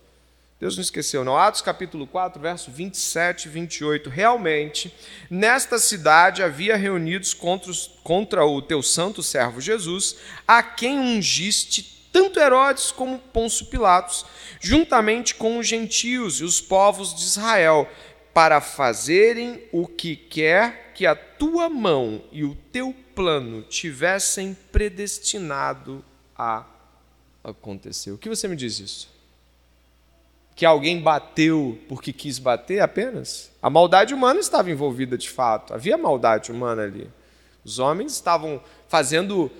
Deus 0.60 0.76
não 0.76 0.82
esqueceu, 0.82 1.24
não. 1.24 1.36
Atos 1.36 1.60
capítulo 1.60 2.06
4, 2.06 2.40
verso 2.42 2.70
27 2.70 3.46
e 3.46 3.48
28. 3.48 4.10
Realmente, 4.10 4.92
nesta 5.30 5.78
cidade 5.78 6.42
havia 6.42 6.76
reunidos 6.76 7.32
contra, 7.32 7.70
os, 7.70 7.86
contra 8.02 8.44
o 8.44 8.60
teu 8.60 8.82
santo 8.82 9.22
servo 9.22 9.60
Jesus, 9.60 10.16
a 10.46 10.62
quem 10.62 10.98
ungiste 10.98 12.08
tanto 12.12 12.40
Herodes 12.40 12.90
como 12.90 13.18
Pôncio 13.18 13.66
Pilatos, 13.66 14.26
juntamente 14.60 15.36
com 15.36 15.58
os 15.58 15.66
gentios 15.66 16.40
e 16.40 16.44
os 16.44 16.60
povos 16.60 17.14
de 17.14 17.22
Israel, 17.22 17.88
para 18.34 18.60
fazerem 18.60 19.62
o 19.70 19.86
que 19.86 20.16
quer 20.16 20.87
que 20.98 21.06
a 21.06 21.14
tua 21.14 21.68
mão 21.68 22.20
e 22.32 22.42
o 22.42 22.56
teu 22.72 22.92
plano 23.14 23.62
tivessem 23.62 24.52
predestinado 24.72 26.04
a 26.36 26.66
acontecer. 27.44 28.10
O 28.10 28.18
que 28.18 28.28
você 28.28 28.48
me 28.48 28.56
diz 28.56 28.80
isso? 28.80 29.08
Que 30.56 30.66
alguém 30.66 31.00
bateu 31.00 31.78
porque 31.88 32.12
quis 32.12 32.40
bater 32.40 32.80
apenas? 32.80 33.48
A 33.62 33.70
maldade 33.70 34.12
humana 34.12 34.40
estava 34.40 34.72
envolvida 34.72 35.16
de 35.16 35.30
fato, 35.30 35.72
havia 35.72 35.96
maldade 35.96 36.50
humana 36.50 36.82
ali. 36.82 37.08
Os 37.64 37.78
homens 37.78 38.14
estavam 38.14 38.60
fazendo 38.88 39.52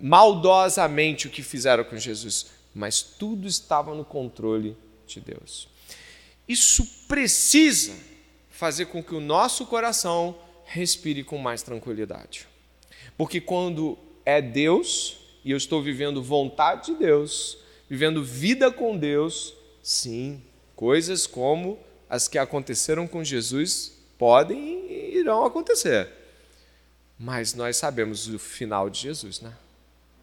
maldosamente 0.00 1.26
o 1.26 1.30
que 1.30 1.42
fizeram 1.42 1.82
com 1.82 1.96
Jesus, 1.96 2.52
mas 2.72 3.02
tudo 3.02 3.48
estava 3.48 3.96
no 3.96 4.04
controle 4.04 4.76
de 5.08 5.18
Deus. 5.18 5.66
Isso 6.46 6.86
precisa 7.08 7.94
fazer 8.48 8.86
com 8.86 9.02
que 9.02 9.12
o 9.12 9.20
nosso 9.20 9.66
coração 9.66 10.36
respire 10.72 11.22
com 11.22 11.38
mais 11.38 11.62
tranquilidade. 11.62 12.46
Porque 13.16 13.40
quando 13.40 13.98
é 14.24 14.40
Deus 14.40 15.18
e 15.44 15.50
eu 15.50 15.56
estou 15.56 15.82
vivendo 15.82 16.22
vontade 16.22 16.92
de 16.92 16.98
Deus, 16.98 17.58
vivendo 17.88 18.24
vida 18.24 18.70
com 18.70 18.96
Deus, 18.96 19.54
sim, 19.82 20.42
coisas 20.74 21.26
como 21.26 21.78
as 22.08 22.26
que 22.26 22.38
aconteceram 22.38 23.06
com 23.06 23.22
Jesus 23.22 23.92
podem 24.18 24.86
e 24.88 25.18
irão 25.18 25.44
acontecer. 25.44 26.08
Mas 27.18 27.54
nós 27.54 27.76
sabemos 27.76 28.26
o 28.28 28.38
final 28.38 28.88
de 28.88 29.00
Jesus, 29.00 29.40
né? 29.40 29.52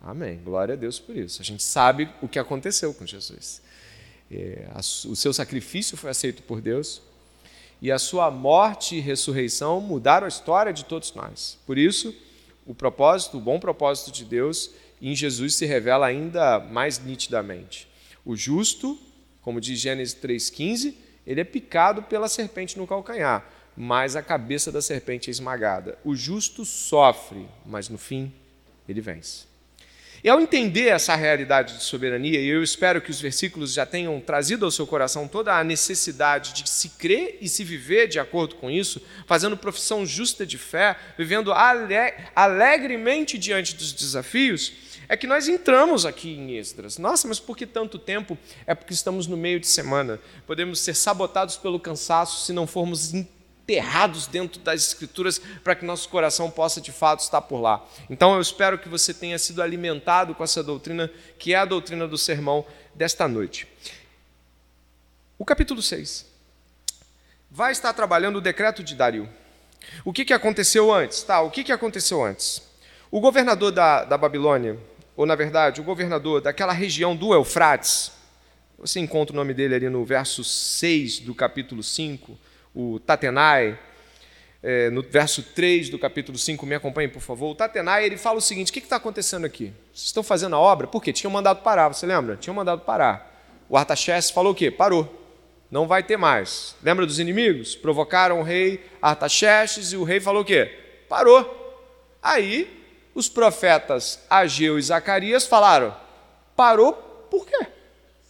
Amém. 0.01 0.39
Glória 0.43 0.73
a 0.73 0.77
Deus 0.77 0.99
por 0.99 1.15
isso. 1.15 1.41
A 1.41 1.45
gente 1.45 1.61
sabe 1.61 2.09
o 2.21 2.27
que 2.27 2.39
aconteceu 2.39 2.93
com 2.93 3.05
Jesus. 3.05 3.61
É, 4.31 4.67
o 5.05 5.15
seu 5.15 5.33
sacrifício 5.33 5.97
foi 5.97 6.09
aceito 6.09 6.41
por 6.43 6.61
Deus. 6.61 7.01
E 7.81 7.91
a 7.91 7.99
sua 7.99 8.29
morte 8.29 8.95
e 8.95 8.99
ressurreição 8.99 9.79
mudaram 9.79 10.25
a 10.25 10.29
história 10.29 10.73
de 10.73 10.85
todos 10.85 11.13
nós. 11.13 11.57
Por 11.65 11.77
isso, 11.77 12.15
o 12.65 12.75
propósito, 12.75 13.37
o 13.37 13.41
bom 13.41 13.59
propósito 13.59 14.11
de 14.11 14.25
Deus 14.25 14.71
em 15.01 15.15
Jesus 15.15 15.55
se 15.55 15.65
revela 15.65 16.05
ainda 16.05 16.59
mais 16.59 16.99
nitidamente. 16.99 17.87
O 18.25 18.35
justo, 18.35 18.99
como 19.41 19.61
diz 19.61 19.79
Gênesis 19.79 20.15
3,15, 20.15 20.93
ele 21.25 21.41
é 21.41 21.43
picado 21.43 22.03
pela 22.03 22.27
serpente 22.27 22.77
no 22.77 22.85
calcanhar, 22.85 23.47
mas 23.75 24.15
a 24.15 24.21
cabeça 24.21 24.71
da 24.71 24.81
serpente 24.81 25.29
é 25.29 25.31
esmagada. 25.31 25.97
O 26.03 26.15
justo 26.15 26.65
sofre, 26.65 27.47
mas 27.65 27.87
no 27.87 27.97
fim 27.97 28.31
ele 28.87 28.99
vence. 28.99 29.48
E 30.23 30.29
ao 30.29 30.41
entender 30.41 30.87
essa 30.87 31.15
realidade 31.15 31.77
de 31.77 31.83
soberania, 31.83 32.41
e 32.41 32.47
eu 32.47 32.61
espero 32.61 33.01
que 33.01 33.09
os 33.09 33.21
versículos 33.21 33.71
já 33.73 33.85
tenham 33.85 34.19
trazido 34.19 34.65
ao 34.65 34.71
seu 34.71 34.85
coração 34.85 35.27
toda 35.27 35.57
a 35.57 35.63
necessidade 35.63 36.53
de 36.53 36.69
se 36.69 36.89
crer 36.89 37.37
e 37.39 37.47
se 37.47 37.63
viver 37.63 38.07
de 38.07 38.19
acordo 38.19 38.55
com 38.55 38.69
isso, 38.69 39.01
fazendo 39.25 39.55
profissão 39.55 40.05
justa 40.05 40.45
de 40.45 40.57
fé, 40.57 40.97
vivendo 41.17 41.53
alegremente 42.35 43.37
diante 43.37 43.75
dos 43.75 43.93
desafios, 43.93 44.73
é 45.07 45.17
que 45.17 45.25
nós 45.25 45.47
entramos 45.47 46.05
aqui 46.05 46.29
em 46.29 46.57
Esdras. 46.57 46.97
Nossa, 46.97 47.27
mas 47.27 47.39
por 47.39 47.57
que 47.57 47.65
tanto 47.65 47.97
tempo? 47.97 48.37
É 48.67 48.75
porque 48.75 48.93
estamos 48.93 49.25
no 49.25 49.35
meio 49.35 49.59
de 49.59 49.67
semana. 49.67 50.19
Podemos 50.45 50.79
ser 50.79 50.93
sabotados 50.93 51.57
pelo 51.57 51.79
cansaço 51.79 52.45
se 52.45 52.53
não 52.53 52.67
formos 52.67 53.11
enterrados 53.69 54.25
dentro 54.25 54.59
das 54.61 54.83
Escrituras 54.83 55.39
para 55.63 55.75
que 55.75 55.85
nosso 55.85 56.09
coração 56.09 56.49
possa 56.49 56.81
de 56.81 56.91
fato 56.91 57.19
estar 57.19 57.41
por 57.41 57.59
lá. 57.59 57.85
Então 58.09 58.33
eu 58.33 58.41
espero 58.41 58.79
que 58.79 58.89
você 58.89 59.13
tenha 59.13 59.37
sido 59.37 59.61
alimentado 59.61 60.33
com 60.33 60.43
essa 60.43 60.63
doutrina, 60.63 61.09
que 61.37 61.53
é 61.53 61.57
a 61.57 61.65
doutrina 61.65 62.07
do 62.07 62.17
sermão 62.17 62.65
desta 62.95 63.27
noite. 63.27 63.67
O 65.37 65.45
capítulo 65.45 65.83
6 65.83 66.25
vai 67.51 67.71
estar 67.71 67.93
trabalhando 67.93 68.37
o 68.37 68.41
decreto 68.41 68.83
de 68.83 68.95
Dario. 68.95 69.29
O 70.03 70.11
que, 70.11 70.25
que 70.25 70.33
aconteceu 70.33 70.91
antes? 70.91 71.21
Tá, 71.21 71.41
o 71.41 71.51
que, 71.51 71.63
que 71.63 71.71
aconteceu 71.71 72.23
antes? 72.23 72.63
O 73.11 73.19
governador 73.19 73.71
da, 73.71 74.03
da 74.03 74.17
Babilônia, 74.17 74.77
ou 75.15 75.25
na 75.25 75.35
verdade, 75.35 75.79
o 75.79 75.83
governador 75.83 76.41
daquela 76.41 76.73
região 76.73 77.15
do 77.15 77.33
Eufrates, 77.33 78.11
você 78.77 78.99
encontra 78.99 79.33
o 79.33 79.35
nome 79.35 79.53
dele 79.53 79.75
ali 79.75 79.89
no 79.89 80.03
verso 80.03 80.43
6 80.43 81.19
do 81.19 81.35
capítulo 81.35 81.83
5, 81.83 82.37
o 82.73 82.99
Tatenai, 82.99 83.77
é, 84.61 84.89
no 84.89 85.01
verso 85.01 85.41
3 85.41 85.89
do 85.89 85.97
capítulo 85.97 86.37
5, 86.37 86.65
me 86.65 86.75
acompanhe, 86.75 87.07
por 87.07 87.21
favor. 87.21 87.51
O 87.51 87.55
Tatenai, 87.55 88.05
ele 88.05 88.17
fala 88.17 88.37
o 88.37 88.41
seguinte: 88.41 88.69
o 88.69 88.73
que 88.73 88.79
está 88.79 88.97
acontecendo 88.97 89.45
aqui? 89.45 89.73
Vocês 89.93 90.07
estão 90.07 90.23
fazendo 90.23 90.55
a 90.55 90.59
obra? 90.59 90.87
Por 90.87 91.01
quê? 91.01 91.13
Tinham 91.13 91.31
mandado 91.31 91.61
parar, 91.61 91.87
você 91.87 92.05
lembra? 92.05 92.35
Tinham 92.35 92.53
mandado 92.53 92.81
parar. 92.81 93.29
O 93.69 93.77
Artaxerxes 93.77 94.31
falou 94.31 94.51
o 94.51 94.55
quê? 94.55 94.69
Parou. 94.71 95.15
Não 95.69 95.87
vai 95.87 96.01
ter 96.01 96.17
mais. 96.17 96.75
Lembra 96.81 97.05
dos 97.05 97.19
inimigos? 97.19 97.75
Provocaram 97.75 98.39
o 98.39 98.43
rei 98.43 98.83
Artaxerxes 99.01 99.93
e 99.93 99.97
o 99.97 100.03
rei 100.03 100.19
falou 100.19 100.41
o 100.41 100.45
quê? 100.45 101.05
Parou. 101.07 101.55
Aí, 102.21 102.83
os 103.13 103.29
profetas 103.29 104.19
Ageu 104.29 104.77
e 104.77 104.81
Zacarias 104.81 105.45
falaram: 105.45 105.95
parou 106.55 106.93
por 107.29 107.45
quê? 107.45 107.67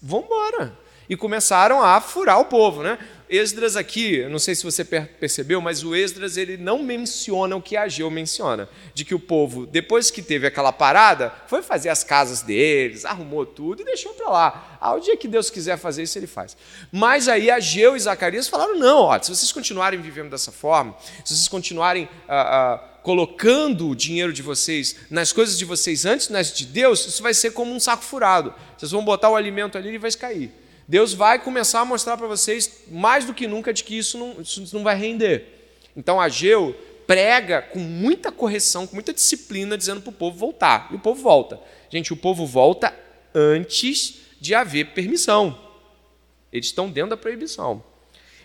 Vamos 0.02 0.26
embora. 0.26 0.78
E 1.08 1.16
começaram 1.16 1.82
a 1.82 2.00
furar 2.00 2.40
o 2.40 2.46
povo, 2.46 2.84
né? 2.84 3.00
Esdras 3.30 3.76
aqui, 3.76 4.28
não 4.28 4.40
sei 4.40 4.56
se 4.56 4.64
você 4.64 4.84
percebeu, 4.84 5.62
mas 5.62 5.84
o 5.84 5.96
Esdras 5.96 6.36
ele 6.36 6.58
não 6.58 6.82
menciona 6.82 7.56
o 7.56 7.62
que 7.62 7.78
Ageu 7.78 8.10
menciona, 8.10 8.68
de 8.92 9.06
que 9.06 9.14
o 9.14 9.20
povo, 9.20 9.68
depois 9.68 10.10
que 10.10 10.24
teve 10.24 10.48
aquela 10.48 10.72
parada, 10.72 11.32
foi 11.46 11.62
fazer 11.62 11.90
as 11.90 12.04
casas 12.04 12.42
deles, 12.42 13.06
arrumou 13.06 13.46
tudo 13.46 13.84
e 13.84 13.86
deixou 13.86 14.14
para 14.14 14.32
lá. 14.32 14.78
Ao 14.82 14.98
ah, 14.98 15.00
dia 15.00 15.16
que 15.16 15.28
Deus 15.28 15.52
quiser 15.52 15.78
fazer 15.78 16.02
isso, 16.02 16.18
ele 16.18 16.26
faz. 16.26 16.58
Mas 16.92 17.28
aí 17.28 17.52
Ageu 17.52 17.96
e 17.96 18.00
Zacarias 18.00 18.48
falaram, 18.48 18.80
não, 18.80 19.02
ó, 19.02 19.22
se 19.22 19.30
vocês 19.30 19.52
continuarem 19.52 20.02
vivendo 20.02 20.32
dessa 20.32 20.52
forma, 20.52 20.96
se 21.24 21.36
vocês 21.36 21.48
continuarem 21.48 22.10
ah, 22.28 22.42
ah, 22.42 22.78
colocando 23.04 23.90
o 23.90 23.96
dinheiro 23.96 24.34
de 24.34 24.42
vocês 24.42 24.96
nas 25.08 25.32
coisas 25.32 25.56
de 25.56 25.66
vocês 25.66 26.04
antes 26.04 26.30
nas 26.30 26.52
de 26.52 26.66
Deus, 26.66 27.06
isso 27.06 27.22
vai 27.22 27.36
ser 27.36 27.52
como 27.52 27.72
um 27.72 27.80
saco 27.80 28.04
furado. 28.04 28.56
Vocês 28.76 28.92
vão 28.92 29.06
botar 29.06 29.30
o 29.30 29.36
alimento 29.36 29.78
ali 29.78 29.90
e 29.90 29.98
vai 30.00 30.12
cair. 30.14 30.52
Deus 30.90 31.14
vai 31.14 31.38
começar 31.38 31.82
a 31.82 31.86
mostrar 31.86 32.18
para 32.18 32.26
vocês 32.26 32.86
mais 32.90 33.24
do 33.24 33.32
que 33.32 33.46
nunca 33.46 33.72
de 33.72 33.84
que 33.84 33.96
isso 33.96 34.18
não, 34.18 34.42
isso 34.42 34.76
não 34.76 34.84
vai 34.84 34.96
render. 34.96 35.46
Então 35.96 36.20
Ageu 36.20 36.76
prega 37.06 37.62
com 37.62 37.78
muita 37.78 38.32
correção, 38.32 38.88
com 38.88 38.96
muita 38.96 39.14
disciplina, 39.14 39.78
dizendo 39.78 40.02
para 40.02 40.10
o 40.10 40.14
povo 40.14 40.40
voltar. 40.40 40.88
E 40.90 40.96
o 40.96 41.00
povo 41.00 41.22
volta. 41.22 41.60
Gente, 41.92 42.12
o 42.12 42.18
povo 42.18 42.44
volta 42.44 42.92
antes 43.36 44.22
de 44.42 44.56
haver 44.56 44.88
permissão. 44.88 45.60
Eles 46.52 46.66
estão 46.66 46.90
dentro 46.90 47.12
da 47.12 47.18
proibição. 47.18 47.84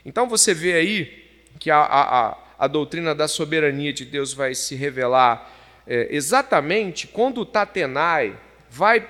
Então 0.05 0.29
você 0.29 0.53
vê 0.53 0.75
aí 0.75 1.47
que 1.59 1.71
a, 1.71 1.81
a, 1.81 2.39
a 2.59 2.67
doutrina 2.67 3.15
da 3.15 3.27
soberania 3.27 3.91
de 3.91 4.05
Deus 4.05 4.35
vai 4.35 4.55
se 4.55 4.75
revelar 4.75 5.51
é, 5.87 6.09
exatamente 6.11 7.07
quando 7.07 7.41
o 7.41 7.47
Tatenai 7.47 8.39
vai 8.69 9.09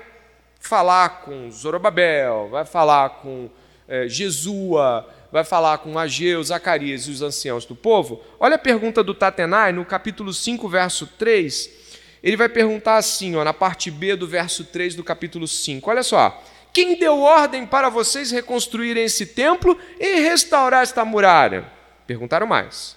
falar 0.64 1.20
com 1.20 1.50
Zorobabel, 1.50 2.48
vai 2.50 2.64
falar 2.64 3.10
com 3.10 3.50
é, 3.86 4.08
Jesua, 4.08 5.06
vai 5.30 5.44
falar 5.44 5.76
com 5.78 5.98
Ageu, 5.98 6.42
Zacarias 6.42 7.06
e 7.06 7.10
os 7.10 7.20
anciãos 7.20 7.66
do 7.66 7.76
povo. 7.76 8.22
Olha 8.40 8.54
a 8.54 8.58
pergunta 8.58 9.04
do 9.04 9.12
Tatenai, 9.12 9.72
no 9.72 9.84
capítulo 9.84 10.32
5, 10.32 10.66
verso 10.66 11.06
3. 11.18 11.70
Ele 12.22 12.36
vai 12.36 12.48
perguntar 12.48 12.96
assim, 12.96 13.36
ó, 13.36 13.44
na 13.44 13.52
parte 13.52 13.90
B 13.90 14.16
do 14.16 14.26
verso 14.26 14.64
3 14.64 14.94
do 14.94 15.04
capítulo 15.04 15.46
5. 15.46 15.90
Olha 15.90 16.02
só. 16.02 16.42
Quem 16.72 16.98
deu 16.98 17.20
ordem 17.20 17.66
para 17.66 17.90
vocês 17.90 18.30
reconstruírem 18.30 19.04
esse 19.04 19.26
templo 19.26 19.78
e 20.00 20.20
restaurar 20.20 20.82
esta 20.82 21.04
muralha? 21.04 21.70
Perguntaram 22.06 22.46
mais. 22.46 22.96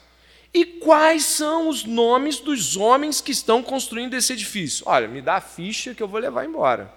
E 0.53 0.63
quais 0.65 1.23
são 1.25 1.67
os 1.67 1.83
nomes 1.83 2.39
dos 2.39 2.77
homens 2.77 3.19
que 3.19 3.31
estão 3.31 3.61
construindo 3.61 4.13
esse 4.13 4.31
edifício? 4.31 4.85
Olha, 4.87 5.07
me 5.07 5.21
dá 5.21 5.35
a 5.35 5.41
ficha 5.41 5.93
que 5.93 6.01
eu 6.01 6.07
vou 6.07 6.19
levar 6.19 6.45
embora. 6.45 6.96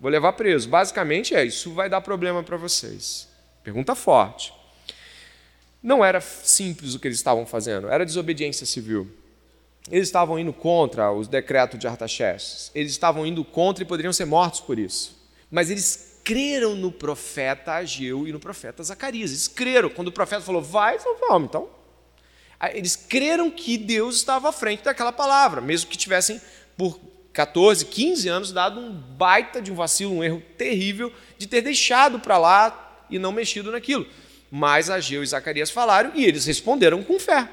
Vou 0.00 0.10
levar 0.10 0.32
preso. 0.34 0.68
Basicamente 0.68 1.34
é 1.34 1.44
isso 1.44 1.72
vai 1.72 1.88
dar 1.88 2.00
problema 2.00 2.42
para 2.42 2.56
vocês. 2.56 3.28
Pergunta 3.62 3.94
forte. 3.94 4.52
Não 5.82 6.04
era 6.04 6.20
simples 6.20 6.94
o 6.94 6.98
que 6.98 7.08
eles 7.08 7.18
estavam 7.18 7.46
fazendo, 7.46 7.88
era 7.88 8.04
desobediência 8.04 8.66
civil. 8.66 9.10
Eles 9.90 10.08
estavam 10.08 10.38
indo 10.38 10.52
contra 10.52 11.10
os 11.12 11.28
decretos 11.28 11.78
de 11.78 11.86
Artaxerxes. 11.86 12.70
Eles 12.74 12.92
estavam 12.92 13.26
indo 13.26 13.44
contra 13.44 13.82
e 13.82 13.86
poderiam 13.86 14.12
ser 14.12 14.26
mortos 14.26 14.60
por 14.60 14.78
isso. 14.78 15.16
Mas 15.50 15.70
eles 15.70 16.20
creram 16.24 16.74
no 16.74 16.92
profeta 16.92 17.72
Ageu 17.72 18.28
e 18.28 18.32
no 18.32 18.38
profeta 18.38 18.82
Zacarias. 18.82 19.30
Eles 19.30 19.48
creram. 19.48 19.88
Quando 19.88 20.08
o 20.08 20.12
profeta 20.12 20.42
falou, 20.42 20.60
vai, 20.60 20.98
falou, 20.98 21.18
vamos. 21.26 21.48
Então, 21.48 21.70
eles 22.74 22.96
creram 22.96 23.50
que 23.50 23.78
Deus 23.78 24.16
estava 24.16 24.50
à 24.50 24.52
frente 24.52 24.84
daquela 24.84 25.12
palavra, 25.12 25.60
mesmo 25.60 25.88
que 25.88 25.96
tivessem 25.96 26.38
por 26.76 27.00
14, 27.38 27.86
15 27.86 28.28
anos, 28.28 28.52
dado 28.52 28.80
um 28.80 28.90
baita 28.90 29.62
de 29.62 29.70
um 29.70 29.74
vacilo, 29.76 30.12
um 30.12 30.24
erro 30.24 30.42
terrível 30.56 31.12
de 31.38 31.46
ter 31.46 31.60
deixado 31.60 32.18
para 32.18 32.36
lá 32.36 33.06
e 33.08 33.16
não 33.16 33.30
mexido 33.30 33.70
naquilo. 33.70 34.08
Mas 34.50 34.90
Ageu 34.90 35.22
e 35.22 35.26
Zacarias 35.26 35.70
falaram 35.70 36.10
e 36.16 36.24
eles 36.24 36.46
responderam 36.46 37.00
com 37.00 37.16
fé. 37.16 37.48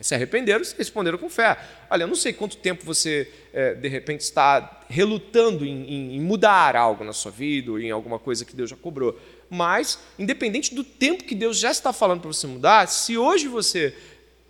Se 0.00 0.14
arrependeram, 0.14 0.64
responderam 0.78 1.18
com 1.18 1.28
fé. 1.28 1.58
Olha, 1.90 2.04
eu 2.04 2.06
não 2.06 2.14
sei 2.14 2.32
quanto 2.32 2.58
tempo 2.58 2.84
você, 2.84 3.28
é, 3.52 3.74
de 3.74 3.88
repente, 3.88 4.20
está 4.20 4.82
relutando 4.88 5.66
em, 5.66 5.82
em, 5.92 6.16
em 6.16 6.20
mudar 6.20 6.76
algo 6.76 7.02
na 7.02 7.12
sua 7.12 7.32
vida 7.32 7.72
ou 7.72 7.80
em 7.80 7.90
alguma 7.90 8.20
coisa 8.20 8.44
que 8.44 8.54
Deus 8.54 8.70
já 8.70 8.76
cobrou. 8.76 9.18
Mas, 9.50 9.98
independente 10.16 10.76
do 10.76 10.84
tempo 10.84 11.24
que 11.24 11.34
Deus 11.34 11.58
já 11.58 11.72
está 11.72 11.92
falando 11.92 12.20
para 12.20 12.32
você 12.32 12.46
mudar, 12.46 12.86
se 12.86 13.18
hoje 13.18 13.48
você 13.48 13.92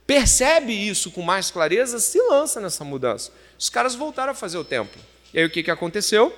percebe 0.09 0.73
isso 0.73 1.11
com 1.11 1.21
mais 1.21 1.51
clareza, 1.51 1.99
se 1.99 2.19
lança 2.31 2.63
nessa 2.63 2.83
mudança. 2.83 3.31
Os 3.59 3.69
caras 3.69 3.95
voltaram 3.95 4.33
a 4.33 4.35
fazer 4.35 4.57
o 4.57 4.65
templo. 4.65 4.99
E 5.35 5.39
aí 5.39 5.45
o 5.45 5.51
que, 5.51 5.63
que 5.63 5.71
aconteceu? 5.71 6.35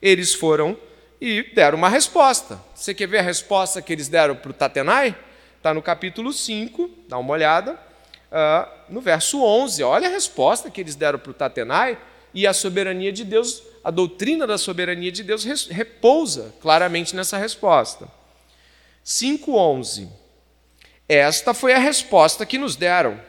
Eles 0.00 0.32
foram 0.32 0.78
e 1.20 1.42
deram 1.56 1.76
uma 1.76 1.88
resposta. 1.88 2.56
Você 2.72 2.94
quer 2.94 3.08
ver 3.08 3.18
a 3.18 3.22
resposta 3.22 3.82
que 3.82 3.92
eles 3.92 4.06
deram 4.06 4.36
para 4.36 4.48
o 4.52 4.54
Tatenai? 4.54 5.18
Está 5.56 5.74
no 5.74 5.82
capítulo 5.82 6.32
5, 6.32 6.88
dá 7.08 7.18
uma 7.18 7.32
olhada, 7.32 7.72
uh, 7.72 8.70
no 8.88 9.00
verso 9.00 9.42
11. 9.42 9.82
Olha 9.82 10.06
a 10.06 10.12
resposta 10.12 10.70
que 10.70 10.80
eles 10.80 10.94
deram 10.94 11.18
para 11.18 11.32
o 11.32 11.34
Tatenai 11.34 11.98
e 12.32 12.46
a 12.46 12.52
soberania 12.52 13.10
de 13.10 13.24
Deus, 13.24 13.60
a 13.82 13.90
doutrina 13.90 14.46
da 14.46 14.56
soberania 14.56 15.10
de 15.10 15.24
Deus 15.24 15.44
repousa 15.66 16.54
claramente 16.60 17.16
nessa 17.16 17.38
resposta. 17.38 18.06
5,11 19.04 20.23
esta 21.08 21.52
foi 21.52 21.72
a 21.72 21.78
resposta 21.78 22.46
que 22.46 22.58
nos 22.58 22.76
deram. 22.76 23.20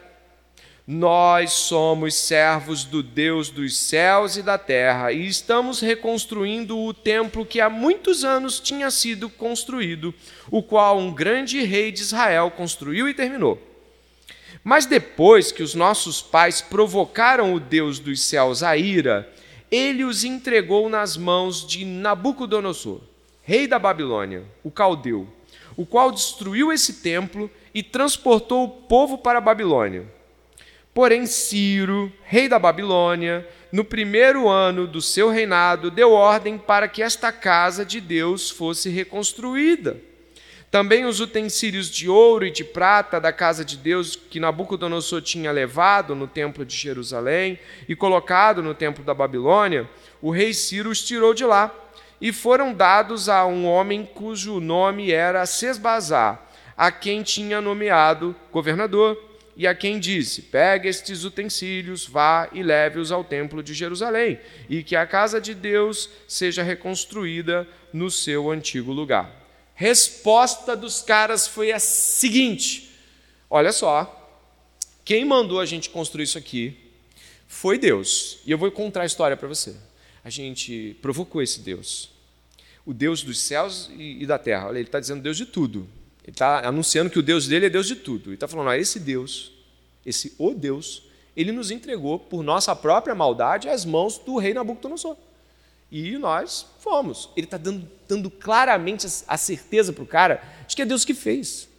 Nós 0.88 1.52
somos 1.54 2.14
servos 2.14 2.84
do 2.84 3.02
Deus 3.02 3.50
dos 3.50 3.76
céus 3.76 4.38
e 4.38 4.44
da 4.44 4.58
terra 4.58 5.12
e 5.12 5.26
estamos 5.26 5.80
reconstruindo 5.80 6.78
o 6.78 6.94
templo 6.94 7.46
que 7.46 7.60
há 7.60 7.70
muitos 7.70 8.24
anos 8.24 8.60
tinha 8.60 8.92
sido 8.92 9.28
construído, 9.30 10.14
o 10.52 10.62
qual 10.62 11.00
um 11.00 11.12
grande 11.12 11.64
rei 11.64 11.92
de 11.92 12.02
Israel 12.02 12.52
construiu 12.52 13.10
e 13.10 13.16
terminou. 13.16 13.60
Mas 14.64 14.86
depois 14.86 15.52
que 15.52 15.64
os 15.64 15.74
nossos 15.74 16.22
pais 16.22 16.62
provocaram 16.62 17.54
o 17.54 17.60
Deus 17.60 17.98
dos 17.98 18.22
céus 18.22 18.62
à 18.62 18.78
ira, 18.78 19.28
ele 19.72 20.04
os 20.04 20.24
entregou 20.24 20.88
nas 20.88 21.18
mãos 21.18 21.66
de 21.66 21.84
Nabucodonosor 21.84 23.02
rei 23.46 23.68
da 23.68 23.78
Babilônia, 23.78 24.44
o 24.64 24.72
caldeu, 24.72 25.28
o 25.78 25.86
qual 25.86 26.12
destruiu 26.12 26.74
esse 26.74 26.94
templo 26.94 27.50
e 27.76 27.84
transportou 27.84 28.64
o 28.64 28.70
povo 28.70 29.18
para 29.18 29.40
a 29.40 29.42
Babilônia. 29.42 30.06
Porém, 30.94 31.26
Ciro, 31.26 32.10
rei 32.24 32.48
da 32.48 32.58
Babilônia, 32.58 33.46
no 33.70 33.84
primeiro 33.84 34.48
ano 34.48 34.88
do 34.88 35.02
seu 35.02 35.30
reinado, 35.30 35.92
deu 35.92 36.14
ordem 36.14 36.58
para 36.58 36.88
que 36.88 37.04
esta 37.04 37.34
casa 37.34 37.84
de 37.84 38.00
Deus 38.00 38.50
fosse 38.50 38.90
reconstruída. 38.90 39.98
Também 40.72 41.04
os 41.04 41.20
utensílios 41.20 41.90
de 41.90 42.10
ouro 42.10 42.46
e 42.46 42.52
de 42.52 42.64
prata 42.64 43.20
da 43.20 43.34
casa 43.34 43.66
de 43.66 43.76
Deus 43.76 44.16
que 44.16 44.40
Nabucodonosor 44.40 45.22
tinha 45.22 45.52
levado 45.52 46.16
no 46.16 46.28
templo 46.28 46.66
de 46.66 46.76
Jerusalém 46.76 47.60
e 47.90 47.96
colocado 47.96 48.64
no 48.64 48.74
templo 48.74 49.04
da 49.04 49.14
Babilônia, 49.14 49.90
o 50.22 50.32
rei 50.32 50.54
Ciro 50.54 50.90
os 50.90 51.04
tirou 51.04 51.34
de 51.34 51.44
lá 51.44 51.74
e 52.22 52.32
foram 52.32 52.74
dados 52.74 53.28
a 53.28 53.46
um 53.46 53.66
homem 53.66 54.06
cujo 54.06 54.62
nome 54.62 55.12
era 55.12 55.46
Sesbazar, 55.46 56.45
a 56.78 56.92
quem 56.92 57.24
tinha 57.24 57.62
nomeado 57.62 58.36
governador 58.52 59.18
e 59.56 59.66
a 59.66 59.74
quem 59.74 60.00
disse: 60.00 60.42
Pegue 60.42 60.90
estes 60.90 61.24
utensílios, 61.24 62.06
vá 62.06 62.50
e 62.52 62.62
leve-os 62.62 63.12
ao 63.12 63.24
templo 63.24 63.64
de 63.64 63.74
Jerusalém, 63.74 64.40
e 64.70 64.84
que 64.84 64.96
a 64.96 65.08
casa 65.08 65.40
de 65.40 65.54
Deus 65.54 66.10
seja 66.28 66.62
reconstruída 66.62 67.68
no 67.94 68.12
seu 68.12 68.52
antigo 68.52 68.92
lugar. 68.92 69.44
Resposta 69.74 70.76
dos 70.76 71.02
caras 71.02 71.48
foi 71.48 71.72
a 71.72 71.80
seguinte: 71.80 72.92
Olha 73.50 73.72
só, 73.72 74.22
quem 75.04 75.24
mandou 75.24 75.60
a 75.60 75.66
gente 75.66 75.90
construir 75.90 76.24
isso 76.24 76.38
aqui 76.38 76.78
foi 77.48 77.78
Deus. 77.78 78.40
E 78.46 78.52
eu 78.52 78.58
vou 78.58 78.70
contar 78.72 79.04
a 79.04 79.06
história 79.06 79.38
para 79.38 79.48
você. 79.48 79.76
A 80.24 80.30
gente 80.30 80.98
provocou 81.02 81.42
esse 81.42 81.62
Deus. 81.62 82.10
O 82.86 82.94
Deus 82.94 83.22
dos 83.24 83.40
céus 83.40 83.90
e 83.98 84.26
da 84.26 84.38
terra. 84.38 84.68
Olha, 84.68 84.78
ele 84.78 84.88
está 84.88 85.00
dizendo 85.00 85.22
Deus 85.22 85.38
de 85.38 85.46
tudo. 85.46 85.88
Ele 86.26 86.32
está 86.32 86.68
anunciando 86.68 87.12
que 87.12 87.20
o 87.20 87.24
Deus 87.24 87.48
dele 87.48 87.68
é 87.68 87.70
Deus 87.70 87.86
de 87.86 87.96
tudo. 87.96 88.30
Ele 88.30 88.34
está 88.34 88.48
falando, 88.48 88.72
ah, 88.72 88.78
esse 88.78 89.00
Deus, 89.00 89.52
esse 90.04 90.34
o 90.40 90.56
Deus, 90.56 91.04
ele 91.38 91.52
nos 91.52 91.70
entregou 91.70 92.18
por 92.18 92.42
nossa 92.42 92.76
própria 92.76 93.14
maldade 93.14 93.70
às 93.70 93.86
mãos 93.86 94.18
do 94.18 94.38
rei 94.38 94.52
Nabucodonosor. 94.52 95.16
E 95.92 96.18
nós 96.18 96.66
fomos. 96.80 97.30
Ele 97.38 97.46
está 97.46 97.58
dando, 97.58 97.88
dando 98.08 98.32
claramente 98.32 99.06
a 99.28 99.38
certeza 99.38 99.94
para 99.94 100.04
o 100.04 100.08
cara 100.08 100.44
de 100.68 100.76
que 100.76 100.82
é 100.82 100.86
Deus 100.86 101.06
que 101.06 101.14
fez. 101.14 101.70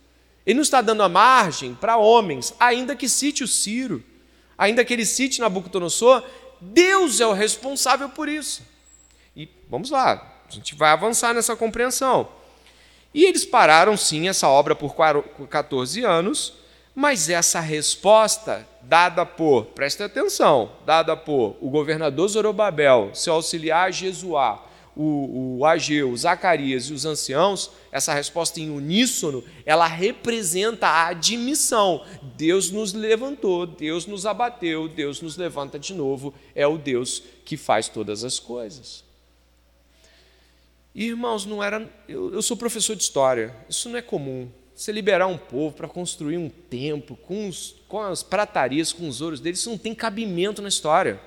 Ele 0.47 0.55
não 0.55 0.63
está 0.63 0.81
dando 0.81 1.03
a 1.03 1.09
margem 1.09 1.75
para 1.75 1.97
homens, 1.97 2.55
ainda 2.61 2.95
que 2.95 3.09
cite 3.09 3.43
o 3.43 3.49
Ciro, 3.49 4.01
ainda 4.57 4.85
que 4.85 4.95
ele 4.95 5.05
cite 5.05 5.41
Nabucodonosor, 5.41 6.23
Deus 6.61 7.21
é 7.21 7.27
o 7.27 7.33
responsável 7.33 8.09
por 8.11 8.29
isso. 8.29 8.63
E 9.35 9.49
vamos 9.69 9.91
lá, 9.91 10.45
a 10.49 10.53
gente 10.53 10.77
vai 10.77 10.91
avançar 10.93 11.35
nessa 11.35 11.57
compreensão. 11.57 12.29
E 13.13 13.25
eles 13.25 13.45
pararam 13.45 13.97
sim 13.97 14.29
essa 14.29 14.49
obra 14.49 14.75
por 14.75 14.95
14 15.49 16.05
anos, 16.05 16.55
mas 16.95 17.29
essa 17.29 17.61
resposta 17.61 18.67
dada 18.83 19.27
por, 19.27 19.67
preste 19.67 20.03
atenção, 20.03 20.71
dada 20.85 21.17
por 21.17 21.57
o 21.61 21.69
governador 21.69 22.29
Zorobabel, 22.29 23.11
seu 23.13 23.35
auxiliar 23.35 23.93
Jesuá, 23.93 24.65
o, 24.97 25.59
o 25.59 25.67
Ageu, 25.67 26.17
Zacarias 26.17 26.85
e 26.85 26.95
os 26.95 27.05
anciãos, 27.05 27.71
essa 27.93 28.15
resposta 28.15 28.61
em 28.61 28.71
uníssono, 28.71 29.45
ela 29.67 29.87
representa 29.87 30.87
a 30.87 31.09
admissão. 31.09 32.03
Deus 32.35 32.71
nos 32.71 32.95
levantou, 32.95 33.67
Deus 33.67 34.07
nos 34.07 34.25
abateu, 34.25 34.89
Deus 34.89 35.21
nos 35.21 35.37
levanta 35.37 35.79
de 35.79 35.93
novo, 35.93 36.33
é 36.55 36.67
o 36.67 36.79
Deus 36.79 37.23
que 37.45 37.59
faz 37.59 37.89
todas 37.89 38.25
as 38.25 38.39
coisas. 38.39 39.06
Irmãos, 41.05 41.45
não 41.45 41.63
era. 41.63 41.87
Eu, 42.09 42.33
eu 42.33 42.41
sou 42.41 42.57
professor 42.57 42.97
de 42.97 43.03
história, 43.03 43.55
isso 43.69 43.87
não 43.91 43.99
é 43.99 44.03
comum. 44.03 44.49
Você 44.75 44.91
liberar 44.91 45.27
um 45.27 45.37
povo 45.37 45.77
para 45.77 45.87
construir 45.87 46.39
um 46.39 46.49
templo 46.49 47.17
com, 47.17 47.49
os, 47.49 47.77
com 47.87 48.01
as 48.01 48.23
pratarias, 48.23 48.95
com 48.95 49.07
os 49.07 49.21
ouros 49.21 49.39
deles, 49.39 49.61
isso 49.61 49.69
não 49.69 49.77
tem 49.77 49.95
cabimento 49.95 50.63
na 50.63 50.69
história. 50.69 51.21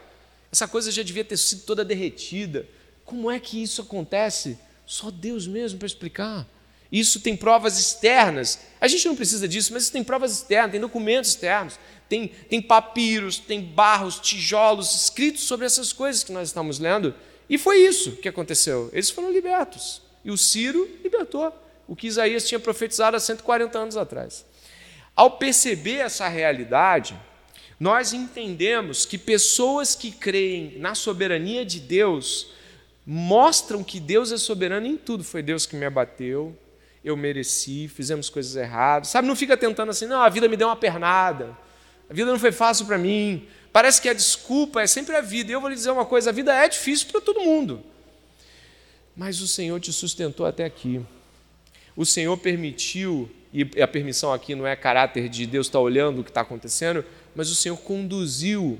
Essa 0.51 0.67
coisa 0.67 0.91
já 0.91 1.03
devia 1.03 1.23
ter 1.23 1.38
sido 1.38 1.63
toda 1.63 1.86
derretida. 1.86 2.67
Como 3.05 3.29
é 3.29 3.39
que 3.39 3.62
isso 3.62 3.82
acontece? 3.82 4.58
Só 4.88 5.12
Deus 5.12 5.45
mesmo 5.45 5.77
para 5.77 5.86
explicar. 5.86 6.47
Isso 6.91 7.19
tem 7.19 7.36
provas 7.36 7.79
externas. 7.79 8.60
A 8.82 8.88
gente 8.88 9.08
não 9.08 9.15
precisa 9.15 9.47
disso, 9.47 9.71
mas 9.71 9.84
isso 9.84 9.91
tem 9.91 10.03
provas 10.03 10.32
externas, 10.32 10.71
tem 10.71 10.82
documentos 10.82 11.29
externos, 11.29 11.79
tem, 12.08 12.27
tem 12.27 12.60
papiros, 12.60 13.38
tem 13.38 13.62
barros, 13.62 14.19
tijolos 14.19 14.95
escritos 14.95 15.43
sobre 15.43 15.67
essas 15.67 15.93
coisas 15.93 16.23
que 16.23 16.32
nós 16.32 16.49
estamos 16.49 16.79
lendo. 16.79 17.13
E 17.49 17.57
foi 17.57 17.77
isso 17.79 18.13
que 18.17 18.29
aconteceu. 18.29 18.89
Eles 18.93 19.09
foram 19.09 19.31
libertos. 19.31 20.01
E 20.23 20.31
o 20.31 20.38
Ciro 20.38 20.88
libertou 21.03 21.51
o 21.88 21.95
que 21.95 22.07
Isaías 22.07 22.47
tinha 22.47 22.59
profetizado 22.59 23.17
há 23.17 23.19
140 23.19 23.77
anos 23.77 23.97
atrás. 23.97 24.45
Ao 25.15 25.31
perceber 25.31 25.97
essa 25.97 26.27
realidade, 26.27 27.19
nós 27.79 28.13
entendemos 28.13 29.05
que 29.05 29.17
pessoas 29.17 29.95
que 29.95 30.12
creem 30.12 30.77
na 30.77 30.93
soberania 30.93 31.65
de 31.65 31.79
Deus 31.79 32.51
mostram 33.05 33.83
que 33.83 33.99
Deus 33.99 34.31
é 34.31 34.38
soberano 34.38 34.85
em 34.85 34.95
tudo. 34.95 35.23
Foi 35.23 35.41
Deus 35.41 35.65
que 35.65 35.75
me 35.75 35.85
abateu, 35.85 36.55
eu 37.03 37.17
mereci, 37.17 37.88
fizemos 37.88 38.29
coisas 38.29 38.55
erradas. 38.55 39.09
Sabe, 39.09 39.27
não 39.27 39.35
fica 39.35 39.57
tentando 39.57 39.89
assim, 39.89 40.05
não, 40.05 40.21
a 40.21 40.29
vida 40.29 40.47
me 40.47 40.55
deu 40.55 40.67
uma 40.67 40.75
pernada, 40.75 41.57
a 42.09 42.13
vida 42.13 42.29
não 42.29 42.39
foi 42.39 42.51
fácil 42.51 42.85
para 42.85 42.97
mim, 42.97 43.47
Parece 43.71 44.01
que 44.01 44.10
a 44.10 44.13
desculpa 44.13 44.82
é 44.82 44.88
sempre 44.88 45.15
a 45.15 45.21
vida. 45.21 45.51
E 45.51 45.53
eu 45.53 45.62
vou 45.62 45.69
lhe 45.69 45.75
dizer 45.75 45.91
uma 45.91 46.05
coisa: 46.05 46.29
a 46.29 46.34
vida 46.34 46.53
é 46.53 46.67
difícil 46.67 47.08
para 47.12 47.21
todo 47.21 47.41
mundo. 47.41 47.84
Mas 49.15 49.41
o 49.41 49.47
Senhor 49.47 49.79
te 49.79 49.91
sustentou 49.91 50.45
até 50.45 50.65
aqui. 50.65 51.01
O 51.95 52.05
Senhor 52.05 52.38
permitiu, 52.38 53.29
e 53.53 53.82
a 53.82 53.88
permissão 53.88 54.32
aqui 54.32 54.55
não 54.55 54.65
é 54.65 54.75
caráter 54.75 55.27
de 55.27 55.45
Deus 55.45 55.67
estar 55.67 55.79
olhando 55.79 56.21
o 56.21 56.23
que 56.23 56.29
está 56.29 56.41
acontecendo, 56.41 57.03
mas 57.36 57.49
o 57.49 57.55
Senhor 57.55 57.77
conduziu 57.77 58.79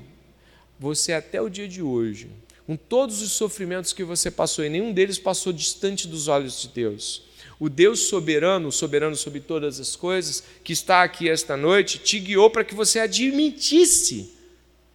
você 0.78 1.12
até 1.12 1.42
o 1.42 1.50
dia 1.50 1.68
de 1.68 1.82
hoje, 1.82 2.30
com 2.66 2.74
todos 2.76 3.20
os 3.20 3.32
sofrimentos 3.32 3.92
que 3.92 4.02
você 4.02 4.30
passou, 4.30 4.64
e 4.64 4.70
nenhum 4.70 4.92
deles 4.94 5.18
passou 5.18 5.52
distante 5.52 6.08
dos 6.08 6.28
olhos 6.28 6.62
de 6.62 6.68
Deus. 6.68 7.22
O 7.58 7.68
Deus 7.68 8.08
soberano, 8.08 8.72
soberano 8.72 9.14
sobre 9.14 9.40
todas 9.40 9.78
as 9.78 9.94
coisas, 9.94 10.42
que 10.64 10.72
está 10.72 11.02
aqui 11.02 11.28
esta 11.28 11.58
noite, 11.58 11.98
te 11.98 12.18
guiou 12.18 12.48
para 12.48 12.64
que 12.64 12.74
você 12.74 13.00
admitisse 13.00 14.39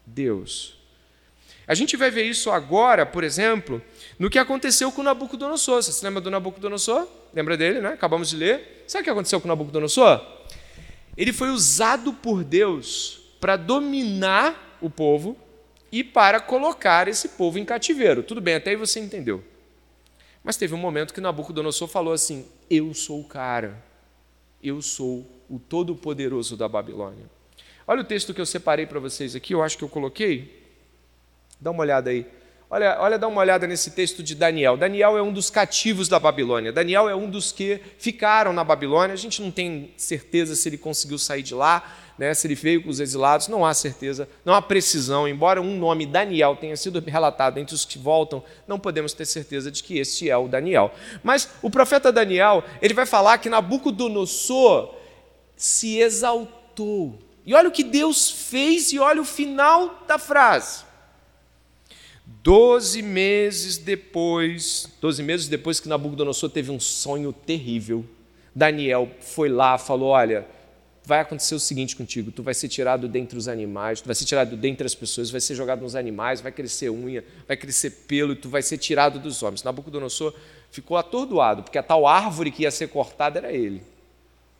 Deus. 0.05 0.75
A 1.67 1.73
gente 1.73 1.97
vai 1.97 2.11
ver 2.11 2.23
isso 2.23 2.51
agora, 2.51 3.05
por 3.05 3.23
exemplo, 3.23 3.81
no 4.19 4.29
que 4.29 4.37
aconteceu 4.37 4.91
com 4.91 5.01
Nabucodonosor. 5.01 5.81
Você 5.81 5.91
se 5.91 6.05
lembra 6.05 6.21
do 6.21 6.29
Nabucodonosor? 6.29 7.07
Lembra 7.33 7.57
dele, 7.57 7.81
né? 7.81 7.89
Acabamos 7.89 8.29
de 8.29 8.35
ler. 8.35 8.83
Sabe 8.87 9.01
o 9.01 9.03
que 9.03 9.09
aconteceu 9.09 9.41
com 9.41 9.47
Nabucodonosor? 9.47 10.21
Ele 11.17 11.33
foi 11.33 11.49
usado 11.49 12.13
por 12.13 12.43
Deus 12.43 13.21
para 13.39 13.55
dominar 13.55 14.77
o 14.79 14.89
povo 14.89 15.35
e 15.91 16.03
para 16.03 16.39
colocar 16.39 17.07
esse 17.07 17.29
povo 17.29 17.57
em 17.57 17.65
cativeiro. 17.65 18.21
Tudo 18.21 18.41
bem, 18.41 18.55
até 18.55 18.71
aí 18.71 18.75
você 18.75 18.99
entendeu. 18.99 19.43
Mas 20.43 20.57
teve 20.57 20.75
um 20.75 20.77
momento 20.77 21.13
que 21.13 21.21
Nabucodonosor 21.21 21.87
falou 21.87 22.13
assim: 22.13 22.45
Eu 22.69 22.93
sou 22.93 23.21
o 23.21 23.23
cara, 23.23 23.83
eu 24.61 24.81
sou 24.81 25.25
o 25.49 25.57
todo-poderoso 25.57 26.55
da 26.55 26.67
Babilônia. 26.67 27.34
Olha 27.87 28.01
o 28.01 28.05
texto 28.05 28.33
que 28.33 28.41
eu 28.41 28.45
separei 28.45 28.85
para 28.85 28.99
vocês 28.99 29.35
aqui, 29.35 29.53
eu 29.53 29.61
acho 29.61 29.77
que 29.77 29.83
eu 29.83 29.89
coloquei. 29.89 30.63
Dá 31.59 31.71
uma 31.71 31.81
olhada 31.81 32.09
aí. 32.09 32.25
Olha, 32.67 32.97
olha, 32.99 33.19
dá 33.19 33.27
uma 33.27 33.41
olhada 33.41 33.67
nesse 33.67 33.91
texto 33.91 34.23
de 34.23 34.33
Daniel. 34.33 34.75
Daniel 34.75 35.15
é 35.17 35.21
um 35.21 35.31
dos 35.31 35.51
cativos 35.51 36.07
da 36.07 36.19
Babilônia. 36.19 36.73
Daniel 36.73 37.07
é 37.07 37.15
um 37.15 37.29
dos 37.29 37.51
que 37.51 37.79
ficaram 37.99 38.51
na 38.51 38.63
Babilônia. 38.63 39.13
A 39.13 39.17
gente 39.17 39.39
não 39.39 39.51
tem 39.51 39.93
certeza 39.95 40.55
se 40.55 40.67
ele 40.67 40.77
conseguiu 40.77 41.19
sair 41.19 41.43
de 41.43 41.53
lá, 41.53 41.95
né, 42.17 42.33
se 42.33 42.47
ele 42.47 42.55
veio 42.55 42.81
com 42.81 42.89
os 42.89 42.99
exilados. 42.99 43.47
Não 43.47 43.63
há 43.63 43.71
certeza, 43.73 44.27
não 44.43 44.53
há 44.55 44.63
precisão. 44.63 45.27
Embora 45.27 45.61
um 45.61 45.77
nome 45.77 46.07
Daniel 46.07 46.55
tenha 46.55 46.75
sido 46.75 46.99
relatado 46.99 47.59
entre 47.59 47.75
os 47.75 47.85
que 47.85 47.99
voltam, 47.99 48.43
não 48.67 48.79
podemos 48.79 49.13
ter 49.13 49.25
certeza 49.25 49.69
de 49.69 49.83
que 49.83 49.99
este 49.99 50.27
é 50.27 50.35
o 50.35 50.47
Daniel. 50.47 50.91
Mas 51.23 51.47
o 51.61 51.69
profeta 51.69 52.11
Daniel, 52.11 52.63
ele 52.81 52.95
vai 52.95 53.05
falar 53.05 53.37
que 53.37 53.47
Nabucodonosor 53.47 54.95
se 55.55 55.99
exaltou 55.99 57.19
e 57.45 57.53
olha 57.53 57.69
o 57.69 57.71
que 57.71 57.84
Deus 57.84 58.29
fez 58.29 58.91
e 58.91 58.99
olha 58.99 59.21
o 59.21 59.25
final 59.25 60.03
da 60.08 60.17
frase. 60.17 60.84
Doze 62.26 63.01
meses 63.01 63.78
depois, 63.78 64.89
doze 64.99 65.22
meses 65.22 65.47
depois 65.47 65.80
que 65.80 65.88
Nabucodonosor 65.88 66.49
teve 66.49 66.72
um 66.72 66.80
sonho 66.80 67.32
terrível, 67.32 68.03
Daniel 68.53 69.09
foi 69.19 69.49
lá, 69.49 69.78
falou: 69.78 70.09
Olha, 70.09 70.47
vai 71.03 71.19
acontecer 71.19 71.53
o 71.53 71.59
seguinte 71.59 71.95
contigo: 71.95 72.32
tu 72.32 72.41
vai 72.41 72.53
ser 72.53 72.67
tirado 72.67 73.07
dentre 73.07 73.38
os 73.38 73.47
animais, 73.47 74.01
tu 74.01 74.05
vai 74.05 74.15
ser 74.15 74.26
tirado 74.26 74.57
dentre 74.57 74.86
as 74.86 74.95
pessoas, 74.95 75.30
vai 75.30 75.41
ser 75.41 75.53
jogado 75.53 75.82
nos 75.82 75.95
animais, 75.95 76.41
vai 76.41 76.51
crescer 76.51 76.89
unha, 76.89 77.24
vai 77.47 77.55
crescer 77.55 77.91
pelo 78.07 78.34
e 78.34 78.36
tu 78.36 78.49
vai 78.49 78.61
ser 78.61 78.78
tirado 78.78 79.19
dos 79.19 79.43
homens. 79.43 79.61
Nabucodonosor 79.61 80.34
ficou 80.72 80.97
atordoado, 80.97 81.63
porque 81.63 81.78
a 81.78 81.84
tal 81.84 82.07
árvore 82.07 82.49
que 82.49 82.63
ia 82.63 82.72
ser 82.72 82.88
cortada 82.89 83.39
era 83.39 83.51
ele. 83.51 83.84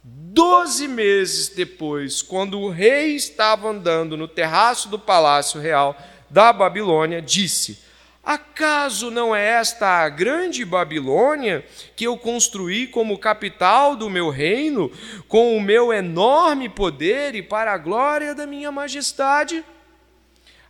Doze 0.08 0.88
meses 0.88 1.50
depois, 1.50 2.22
quando 2.22 2.60
o 2.60 2.70
rei 2.70 3.16
estava 3.16 3.70
andando 3.70 4.16
no 4.16 4.28
terraço 4.28 4.88
do 4.88 5.00
palácio 5.00 5.60
real 5.60 5.98
da 6.30 6.54
Babilônia, 6.54 7.20
disse: 7.20 7.80
Acaso 8.24 9.10
não 9.10 9.36
é 9.36 9.44
esta 9.44 10.04
a 10.04 10.10
grande 10.10 10.64
Babilônia 10.64 11.66
que 11.96 12.04
eu 12.04 12.16
construí 12.20 12.86
como 12.86 13.18
capital 13.18 13.96
do 13.96 14.08
meu 14.08 14.30
reino, 14.30 14.92
com 15.28 15.58
o 15.58 15.62
meu 15.62 15.92
enorme 15.92 16.70
poder 16.70 17.34
e 17.34 17.42
para 17.42 17.74
a 17.74 17.78
glória 17.80 18.36
da 18.36 18.46
minha 18.46 18.72
majestade? 18.72 19.66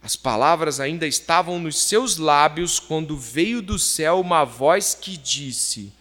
As 0.02 0.16
palavras 0.16 0.80
ainda 0.80 1.06
estavam 1.06 1.60
nos 1.60 1.78
seus 1.78 2.16
lábios 2.16 2.80
quando 2.80 3.18
veio 3.18 3.62
do 3.62 3.78
céu 3.78 4.22
uma 4.22 4.46
voz 4.46 4.96
que 4.96 5.18
disse: 5.18 5.92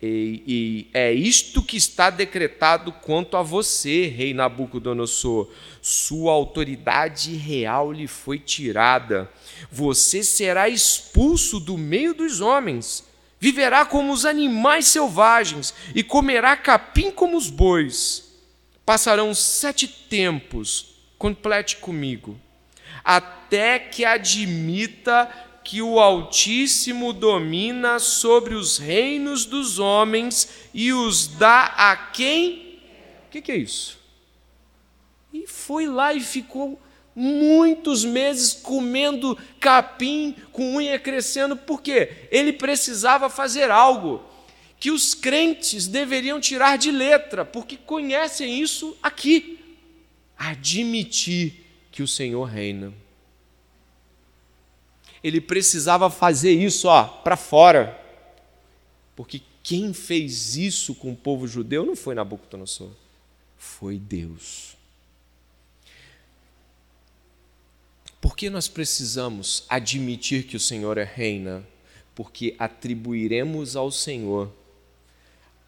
e, 0.00 0.42
e, 0.46 0.90
é 0.94 1.12
isto 1.12 1.60
que 1.60 1.76
está 1.76 2.08
decretado 2.08 2.92
quanto 2.92 3.36
a 3.36 3.42
você, 3.42 4.06
rei 4.06 4.32
Nabucodonosor. 4.32 5.50
Sua 5.82 6.32
autoridade 6.32 7.34
real 7.34 7.90
lhe 7.90 8.06
foi 8.06 8.38
tirada. 8.38 9.28
Você 9.72 10.22
será 10.22 10.68
expulso 10.68 11.58
do 11.58 11.76
meio 11.76 12.14
dos 12.14 12.40
homens. 12.40 13.04
Viverá 13.40 13.84
como 13.84 14.12
os 14.12 14.24
animais 14.24 14.86
selvagens 14.86 15.74
e 15.94 16.02
comerá 16.04 16.56
capim 16.56 17.10
como 17.10 17.36
os 17.36 17.50
bois. 17.50 18.28
Passarão 18.86 19.34
sete 19.34 19.86
tempos, 19.86 20.94
complete 21.18 21.76
comigo, 21.76 22.38
até 23.04 23.78
que 23.78 24.04
admita 24.04 25.47
que 25.68 25.82
o 25.82 26.00
Altíssimo 26.00 27.12
domina 27.12 27.98
sobre 27.98 28.54
os 28.54 28.78
reinos 28.78 29.44
dos 29.44 29.78
homens 29.78 30.48
e 30.72 30.94
os 30.94 31.26
dá 31.26 31.66
a 31.76 31.94
quem? 31.94 32.80
O 33.26 33.30
que, 33.30 33.42
que 33.42 33.52
é 33.52 33.56
isso? 33.58 33.98
E 35.30 35.46
foi 35.46 35.86
lá 35.86 36.14
e 36.14 36.20
ficou 36.20 36.80
muitos 37.14 38.02
meses 38.02 38.54
comendo 38.54 39.36
capim 39.60 40.34
com 40.52 40.76
unha 40.76 40.98
crescendo, 40.98 41.54
por 41.54 41.82
quê? 41.82 42.28
Ele 42.30 42.54
precisava 42.54 43.28
fazer 43.28 43.70
algo 43.70 44.24
que 44.80 44.90
os 44.90 45.12
crentes 45.12 45.86
deveriam 45.86 46.40
tirar 46.40 46.78
de 46.78 46.90
letra, 46.90 47.44
porque 47.44 47.76
conhecem 47.76 48.58
isso 48.58 48.96
aqui. 49.02 49.58
Admitir 50.34 51.62
que 51.92 52.02
o 52.02 52.08
Senhor 52.08 52.44
reina 52.44 52.90
ele 55.28 55.40
precisava 55.40 56.10
fazer 56.10 56.52
isso 56.52 56.88
para 57.22 57.36
fora. 57.36 57.98
Porque 59.14 59.42
quem 59.62 59.92
fez 59.92 60.56
isso 60.56 60.94
com 60.94 61.12
o 61.12 61.16
povo 61.16 61.46
judeu 61.46 61.84
não 61.84 61.94
foi 61.94 62.14
Nabucodonosor, 62.14 62.90
foi 63.56 63.98
Deus. 63.98 64.76
Por 68.20 68.36
que 68.36 68.50
nós 68.50 68.66
precisamos 68.66 69.64
admitir 69.68 70.44
que 70.44 70.56
o 70.56 70.60
Senhor 70.60 70.98
é 70.98 71.04
reina? 71.04 71.64
Porque 72.14 72.54
atribuiremos 72.58 73.76
ao 73.76 73.90
Senhor 73.92 74.52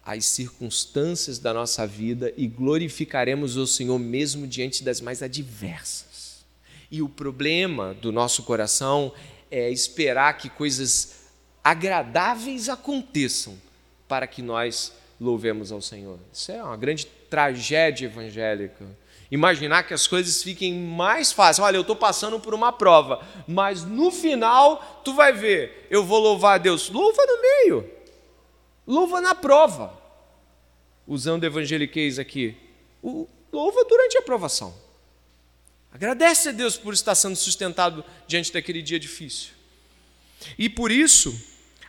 as 0.03 0.25
circunstâncias 0.25 1.37
da 1.37 1.53
nossa 1.53 1.85
vida 1.85 2.33
e 2.35 2.47
glorificaremos 2.47 3.55
o 3.55 3.67
Senhor 3.67 3.97
mesmo 3.99 4.47
diante 4.47 4.83
das 4.83 4.99
mais 4.99 5.21
adversas. 5.21 6.43
E 6.89 7.01
o 7.01 7.07
problema 7.07 7.93
do 7.93 8.11
nosso 8.11 8.43
coração 8.43 9.13
é, 9.51 9.69
esperar 9.69 10.37
que 10.37 10.49
coisas 10.49 11.25
agradáveis 11.63 12.69
aconteçam 12.69 13.55
para 14.07 14.25
que 14.25 14.41
nós 14.41 14.93
louvemos 15.19 15.71
ao 15.71 15.81
Senhor. 15.81 16.17
Isso 16.33 16.51
é 16.51 16.63
uma 16.63 16.77
grande 16.77 17.05
tragédia 17.05 18.05
evangélica. 18.07 18.85
Imaginar 19.29 19.83
que 19.83 19.93
as 19.93 20.07
coisas 20.07 20.41
fiquem 20.43 20.73
mais 20.73 21.31
fáceis. 21.31 21.65
Olha, 21.65 21.77
eu 21.77 21.81
estou 21.81 21.95
passando 21.95 22.39
por 22.39 22.53
uma 22.53 22.73
prova, 22.73 23.25
mas 23.47 23.85
no 23.85 24.11
final 24.11 25.01
tu 25.05 25.13
vai 25.13 25.31
ver, 25.31 25.87
eu 25.89 26.03
vou 26.03 26.19
louvar 26.19 26.55
a 26.55 26.57
Deus. 26.57 26.89
Louva 26.89 27.25
no 27.25 27.41
meio, 27.41 27.89
louva 28.85 29.21
na 29.21 29.35
prova. 29.35 29.99
Usando 31.07 31.43
evangeliquez 31.43 32.19
aqui, 32.19 32.57
louva 33.51 33.85
durante 33.85 34.17
a 34.17 34.21
provação. 34.21 34.73
Agradece 35.91 36.49
a 36.49 36.51
Deus 36.51 36.77
por 36.77 36.93
estar 36.93 37.15
sendo 37.15 37.35
sustentado 37.35 38.03
diante 38.27 38.51
daquele 38.51 38.81
dia 38.81 38.99
difícil. 38.99 39.49
E 40.57 40.69
por 40.69 40.91
isso, 40.91 41.37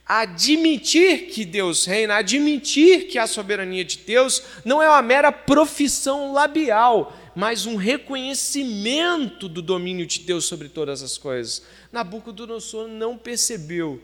admitir 0.07 1.29
que 1.29 1.45
Deus 1.45 1.87
reina, 1.87 2.17
admitir 2.17 3.07
que 3.07 3.19
a 3.19 3.27
soberania 3.27 3.85
de 3.85 3.99
Deus 3.99 4.43
não 4.65 4.83
é 4.83 4.89
uma 4.89 5.03
mera 5.03 5.31
profissão 5.31 6.33
labial, 6.33 7.17
mas 7.35 7.65
um 7.65 7.77
reconhecimento 7.77 9.49
do 9.49 9.63
domínio 9.63 10.07
de 10.07 10.21
Deus 10.21 10.45
sobre 10.45 10.69
todas 10.69 11.03
as 11.03 11.17
coisas. 11.17 11.63
Nabucodonosor 11.91 12.89
não 12.89 13.17
percebeu 13.17 14.03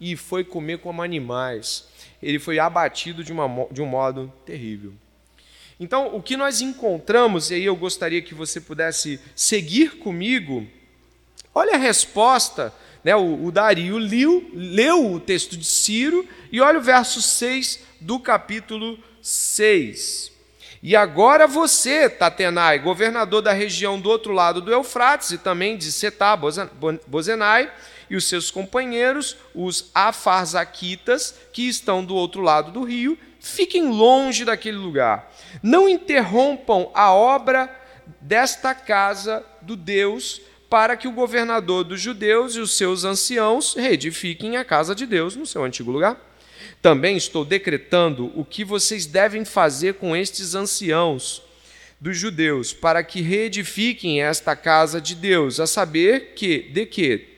e 0.00 0.16
foi 0.16 0.44
comer 0.44 0.78
como 0.78 1.02
animais. 1.02 1.86
Ele 2.22 2.38
foi 2.38 2.58
abatido 2.58 3.22
de, 3.22 3.32
uma, 3.32 3.66
de 3.70 3.80
um 3.80 3.86
modo 3.86 4.32
terrível. 4.44 4.92
Então, 5.78 6.14
o 6.14 6.22
que 6.22 6.36
nós 6.36 6.60
encontramos, 6.60 7.50
e 7.50 7.54
aí 7.54 7.64
eu 7.64 7.76
gostaria 7.76 8.22
que 8.22 8.34
você 8.34 8.60
pudesse 8.60 9.20
seguir 9.34 9.98
comigo, 9.98 10.66
olha 11.54 11.74
a 11.74 11.78
resposta, 11.78 12.72
né? 13.04 13.14
o, 13.14 13.44
o 13.44 13.52
Dario 13.52 13.98
leu, 13.98 14.50
leu 14.54 15.12
o 15.12 15.20
texto 15.20 15.56
de 15.56 15.66
Ciro, 15.66 16.26
e 16.50 16.60
olha 16.60 16.78
o 16.78 16.82
verso 16.82 17.20
6 17.20 17.80
do 18.00 18.18
capítulo 18.18 18.98
6. 19.20 20.32
E 20.82 20.96
agora 20.96 21.46
você, 21.46 22.08
Tatenai, 22.08 22.78
governador 22.78 23.42
da 23.42 23.52
região 23.52 24.00
do 24.00 24.08
outro 24.08 24.32
lado 24.32 24.62
do 24.62 24.72
Eufrates, 24.72 25.30
e 25.32 25.38
também 25.38 25.76
de 25.76 25.92
Setá, 25.92 26.38
Bozenai, 27.06 27.70
e 28.08 28.16
os 28.16 28.28
seus 28.28 28.50
companheiros, 28.50 29.36
os 29.54 29.90
afarzaquitas, 29.94 31.34
que 31.52 31.68
estão 31.68 32.04
do 32.04 32.14
outro 32.14 32.40
lado 32.40 32.70
do 32.70 32.82
rio, 32.82 33.18
fiquem 33.40 33.90
longe 33.90 34.44
daquele 34.44 34.76
lugar. 34.76 35.32
Não 35.62 35.88
interrompam 35.88 36.90
a 36.94 37.12
obra 37.12 37.70
desta 38.20 38.74
casa 38.74 39.44
do 39.62 39.76
Deus, 39.76 40.40
para 40.68 40.96
que 40.96 41.06
o 41.06 41.12
governador 41.12 41.84
dos 41.84 42.00
judeus 42.00 42.54
e 42.56 42.60
os 42.60 42.76
seus 42.76 43.04
anciãos 43.04 43.74
reedifiquem 43.74 44.56
a 44.56 44.64
casa 44.64 44.94
de 44.94 45.06
Deus 45.06 45.36
no 45.36 45.46
seu 45.46 45.64
antigo 45.64 45.90
lugar. 45.90 46.20
Também 46.82 47.16
estou 47.16 47.44
decretando 47.44 48.32
o 48.34 48.44
que 48.44 48.64
vocês 48.64 49.06
devem 49.06 49.44
fazer 49.44 49.94
com 49.94 50.16
estes 50.16 50.54
anciãos 50.54 51.42
dos 52.00 52.16
judeus, 52.16 52.72
para 52.72 53.02
que 53.02 53.22
reedifiquem 53.22 54.22
esta 54.22 54.54
casa 54.54 55.00
de 55.00 55.14
Deus, 55.14 55.58
a 55.58 55.66
saber 55.66 56.34
que 56.34 56.58
de 56.58 56.84
que 56.84 57.35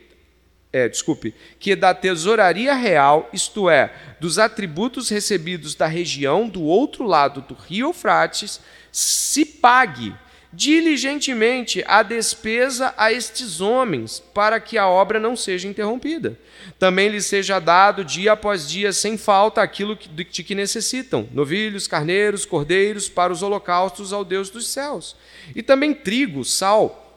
é, 0.73 0.89
desculpe, 0.89 1.35
que 1.59 1.75
da 1.75 1.95
tesouraria 1.95 2.75
real, 2.75 3.29
isto 3.33 3.71
é, 3.71 3.93
dos 4.21 4.39
atributos 4.39 5.09
recebidos 5.09 5.75
da 5.75 5.87
região 5.87 6.49
do 6.49 6.63
outro 6.63 7.05
lado 7.05 7.41
do 7.41 7.55
rio 7.55 7.89
Eufrates, 7.89 8.61
se 8.93 9.45
pague 9.45 10.15
diligentemente 10.53 11.85
a 11.87 12.03
despesa 12.03 12.95
a 12.97 13.13
estes 13.13 13.61
homens, 13.61 14.21
para 14.33 14.59
que 14.59 14.79
a 14.79 14.89
obra 14.89 15.21
não 15.21 15.37
seja 15.37 15.69
interrompida. 15.69 16.39
Também 16.79 17.09
lhes 17.09 17.27
seja 17.27 17.59
dado 17.59 18.05
dia 18.05 18.33
após 18.33 18.69
dia, 18.69 18.93
sem 18.93 19.19
falta, 19.19 19.63
aquilo 19.63 19.97
de 19.97 20.25
que 20.25 20.55
necessitam: 20.55 21.29
novilhos, 21.33 21.87
carneiros, 21.87 22.45
cordeiros, 22.45 23.09
para 23.09 23.33
os 23.33 23.43
holocaustos 23.43 24.13
ao 24.13 24.25
Deus 24.25 24.49
dos 24.51 24.67
céus. 24.69 25.17
E 25.55 25.63
também 25.63 25.93
trigo, 25.93 26.45
sal, 26.45 27.08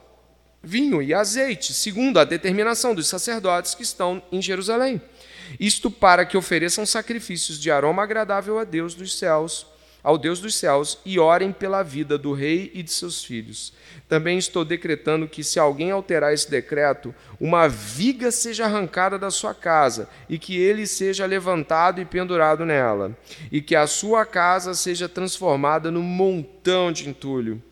vinho 0.62 1.02
e 1.02 1.12
azeite, 1.12 1.74
segundo 1.74 2.18
a 2.18 2.24
determinação 2.24 2.94
dos 2.94 3.08
sacerdotes 3.08 3.74
que 3.74 3.82
estão 3.82 4.22
em 4.30 4.40
Jerusalém. 4.40 5.00
Isto 5.58 5.90
para 5.90 6.24
que 6.24 6.36
ofereçam 6.36 6.86
sacrifícios 6.86 7.58
de 7.58 7.70
aroma 7.70 8.02
agradável 8.02 8.58
a 8.58 8.64
Deus 8.64 8.94
dos 8.94 9.18
céus, 9.18 9.66
ao 10.02 10.16
Deus 10.16 10.40
dos 10.40 10.54
céus, 10.54 10.98
e 11.04 11.18
orem 11.18 11.52
pela 11.52 11.82
vida 11.82 12.16
do 12.16 12.32
rei 12.32 12.70
e 12.74 12.82
de 12.82 12.90
seus 12.90 13.24
filhos. 13.24 13.72
Também 14.08 14.38
estou 14.38 14.64
decretando 14.64 15.28
que, 15.28 15.44
se 15.44 15.58
alguém 15.58 15.90
alterar 15.90 16.32
esse 16.32 16.50
decreto, 16.50 17.14
uma 17.40 17.68
viga 17.68 18.30
seja 18.30 18.64
arrancada 18.64 19.18
da 19.18 19.30
sua 19.30 19.54
casa, 19.54 20.08
e 20.28 20.38
que 20.38 20.56
ele 20.56 20.86
seja 20.86 21.26
levantado 21.26 22.00
e 22.00 22.04
pendurado 22.04 22.64
nela, 22.64 23.16
e 23.50 23.60
que 23.60 23.76
a 23.76 23.86
sua 23.86 24.24
casa 24.24 24.74
seja 24.74 25.08
transformada 25.08 25.90
num 25.90 26.02
montão 26.02 26.90
de 26.90 27.08
entulho 27.08 27.62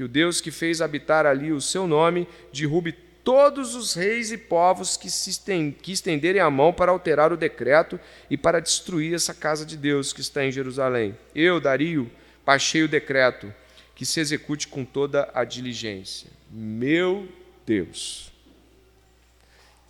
que 0.00 0.04
o 0.04 0.08
Deus 0.08 0.40
que 0.40 0.50
fez 0.50 0.80
habitar 0.80 1.26
ali 1.26 1.52
o 1.52 1.60
seu 1.60 1.86
nome 1.86 2.26
derrube 2.50 2.90
todos 3.22 3.74
os 3.74 3.92
reis 3.92 4.32
e 4.32 4.38
povos 4.38 4.96
que, 4.96 5.10
se 5.10 5.28
estend, 5.28 5.72
que 5.72 5.92
estenderem 5.92 6.40
a 6.40 6.48
mão 6.48 6.72
para 6.72 6.90
alterar 6.90 7.34
o 7.34 7.36
decreto 7.36 8.00
e 8.30 8.34
para 8.34 8.60
destruir 8.60 9.12
essa 9.12 9.34
casa 9.34 9.66
de 9.66 9.76
Deus 9.76 10.14
que 10.14 10.22
está 10.22 10.42
em 10.42 10.50
Jerusalém. 10.50 11.14
Eu, 11.34 11.60
Dario, 11.60 12.10
baixei 12.46 12.82
o 12.82 12.88
decreto, 12.88 13.52
que 13.94 14.06
se 14.06 14.20
execute 14.20 14.68
com 14.68 14.86
toda 14.86 15.30
a 15.34 15.44
diligência. 15.44 16.30
Meu 16.50 17.28
Deus 17.66 18.29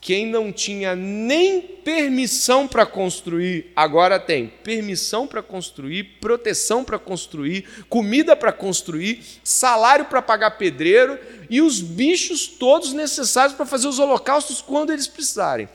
quem 0.00 0.26
não 0.26 0.50
tinha 0.50 0.96
nem 0.96 1.60
permissão 1.60 2.66
para 2.66 2.86
construir, 2.86 3.70
agora 3.76 4.18
tem 4.18 4.46
permissão 4.46 5.26
para 5.26 5.42
construir, 5.42 6.04
proteção 6.20 6.82
para 6.82 6.98
construir, 6.98 7.66
comida 7.88 8.34
para 8.34 8.52
construir, 8.52 9.22
salário 9.44 10.06
para 10.06 10.22
pagar 10.22 10.52
pedreiro 10.52 11.18
e 11.50 11.60
os 11.60 11.80
bichos 11.80 12.46
todos 12.46 12.94
necessários 12.94 13.54
para 13.54 13.66
fazer 13.66 13.88
os 13.88 13.98
holocaustos 13.98 14.62
quando 14.62 14.90
eles 14.90 15.06
precisarem. 15.06 15.68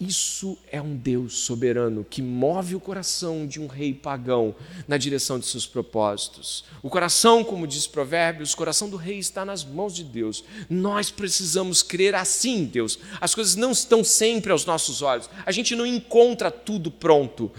Isso 0.00 0.56
é 0.70 0.80
um 0.80 0.94
Deus 0.96 1.38
soberano 1.38 2.06
que 2.08 2.22
move 2.22 2.76
o 2.76 2.80
coração 2.80 3.44
de 3.48 3.60
um 3.60 3.66
rei 3.66 3.92
pagão 3.92 4.54
na 4.86 4.96
direção 4.96 5.40
de 5.40 5.46
seus 5.46 5.66
propósitos. 5.66 6.64
O 6.84 6.88
coração, 6.88 7.42
como 7.42 7.66
diz 7.66 7.84
Provérbios, 7.88 8.52
o 8.52 8.56
coração 8.56 8.88
do 8.88 8.96
rei 8.96 9.18
está 9.18 9.44
nas 9.44 9.64
mãos 9.64 9.92
de 9.92 10.04
Deus. 10.04 10.44
Nós 10.70 11.10
precisamos 11.10 11.82
crer 11.82 12.14
assim, 12.14 12.64
Deus. 12.64 12.96
As 13.20 13.34
coisas 13.34 13.56
não 13.56 13.72
estão 13.72 14.04
sempre 14.04 14.52
aos 14.52 14.64
nossos 14.64 15.02
olhos. 15.02 15.28
A 15.44 15.50
gente 15.50 15.74
não 15.74 15.84
encontra 15.84 16.48
tudo 16.48 16.92
pronto. 16.92 17.50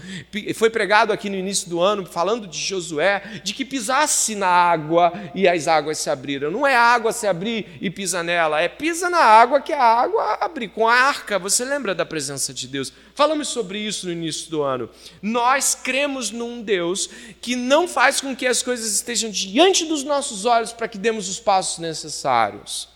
Foi 0.54 0.70
pregado 0.70 1.12
aqui 1.12 1.28
no 1.28 1.36
início 1.36 1.68
do 1.68 1.78
ano, 1.78 2.06
falando 2.06 2.46
de 2.46 2.58
Josué, 2.58 3.42
de 3.44 3.52
que 3.52 3.66
pisasse 3.66 4.34
na 4.34 4.48
água 4.48 5.12
e 5.34 5.46
as 5.46 5.68
águas 5.68 5.98
se 5.98 6.08
abriram. 6.08 6.50
Não 6.50 6.66
é 6.66 6.74
água 6.74 7.12
se 7.12 7.26
abrir 7.26 7.66
e 7.82 7.90
pisa 7.90 8.22
nela, 8.22 8.62
é 8.62 8.68
pisa 8.68 9.10
na 9.10 9.18
água 9.18 9.60
que 9.60 9.74
a 9.74 9.84
água 9.84 10.38
abre. 10.40 10.68
Com 10.68 10.88
a 10.88 10.94
arca, 10.94 11.38
você 11.38 11.66
lembra 11.66 11.94
da 11.94 12.06
presença 12.06 12.29
presença 12.30 12.54
de 12.54 12.68
Deus. 12.68 12.92
Falamos 13.14 13.48
sobre 13.48 13.80
isso 13.80 14.06
no 14.06 14.12
início 14.12 14.50
do 14.50 14.62
ano. 14.62 14.88
Nós 15.20 15.74
cremos 15.74 16.30
num 16.30 16.62
Deus 16.62 17.10
que 17.40 17.56
não 17.56 17.88
faz 17.88 18.20
com 18.20 18.36
que 18.36 18.46
as 18.46 18.62
coisas 18.62 18.94
estejam 18.94 19.30
diante 19.30 19.84
dos 19.84 20.04
nossos 20.04 20.44
olhos 20.44 20.72
para 20.72 20.86
que 20.86 20.98
demos 20.98 21.28
os 21.28 21.40
passos 21.40 21.78
necessários. 21.78 22.88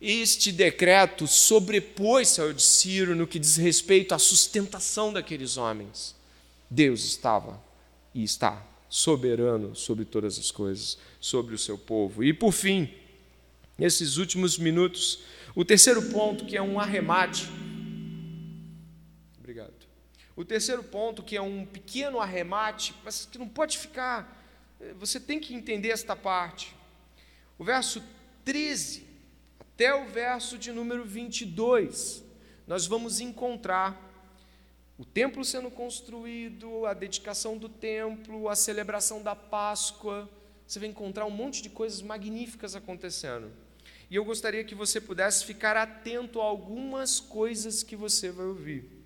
Este 0.00 0.52
decreto 0.52 1.26
sobrepôs-se 1.26 2.40
ao 2.40 2.52
de 2.52 2.62
Ciro 2.62 3.16
no 3.16 3.26
que 3.26 3.38
diz 3.38 3.56
respeito 3.56 4.14
à 4.14 4.18
sustentação 4.18 5.12
daqueles 5.12 5.56
homens. 5.56 6.14
Deus 6.70 7.04
estava 7.04 7.60
e 8.14 8.22
está 8.22 8.64
soberano 8.88 9.74
sobre 9.74 10.04
todas 10.04 10.38
as 10.38 10.50
coisas, 10.50 10.98
sobre 11.18 11.54
o 11.54 11.58
seu 11.58 11.76
povo. 11.76 12.22
E 12.22 12.32
por 12.32 12.52
fim, 12.52 12.88
nesses 13.76 14.18
últimos 14.18 14.58
minutos, 14.58 15.20
o 15.54 15.64
terceiro 15.64 16.02
ponto, 16.10 16.44
que 16.44 16.56
é 16.56 16.62
um 16.62 16.78
arremate 16.78 17.48
o 20.38 20.44
terceiro 20.44 20.84
ponto, 20.84 21.20
que 21.20 21.36
é 21.36 21.42
um 21.42 21.66
pequeno 21.66 22.20
arremate, 22.20 22.94
mas 23.02 23.26
que 23.26 23.36
não 23.36 23.48
pode 23.48 23.76
ficar, 23.76 24.40
eh, 24.80 24.94
você 24.96 25.18
tem 25.18 25.40
que 25.40 25.52
entender 25.52 25.88
esta 25.88 26.14
parte. 26.14 26.76
O 27.58 27.64
verso 27.64 28.00
13 28.44 29.04
até 29.58 29.92
o 29.92 30.06
verso 30.06 30.56
de 30.56 30.70
número 30.70 31.04
22, 31.04 32.22
nós 32.68 32.86
vamos 32.86 33.18
encontrar 33.18 34.00
o 34.96 35.04
templo 35.04 35.44
sendo 35.44 35.72
construído, 35.72 36.86
a 36.86 36.94
dedicação 36.94 37.58
do 37.58 37.68
templo, 37.68 38.48
a 38.48 38.54
celebração 38.54 39.20
da 39.20 39.34
Páscoa. 39.34 40.30
Você 40.64 40.78
vai 40.78 40.88
encontrar 40.88 41.26
um 41.26 41.30
monte 41.30 41.60
de 41.60 41.68
coisas 41.68 42.00
magníficas 42.00 42.76
acontecendo. 42.76 43.50
E 44.08 44.14
eu 44.14 44.24
gostaria 44.24 44.62
que 44.62 44.76
você 44.76 45.00
pudesse 45.00 45.44
ficar 45.44 45.76
atento 45.76 46.40
a 46.40 46.44
algumas 46.44 47.18
coisas 47.18 47.82
que 47.82 47.96
você 47.96 48.30
vai 48.30 48.46
ouvir. 48.46 48.97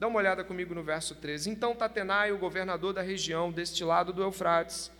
Dá 0.00 0.08
uma 0.08 0.18
olhada 0.18 0.42
comigo 0.42 0.74
no 0.74 0.82
verso 0.82 1.14
13. 1.14 1.50
Então 1.50 1.74
Tatenai, 1.74 2.32
o 2.32 2.38
governador 2.38 2.94
da 2.94 3.02
região 3.02 3.52
deste 3.52 3.84
lado 3.84 4.14
do 4.14 4.22
Eufrates, 4.22 4.90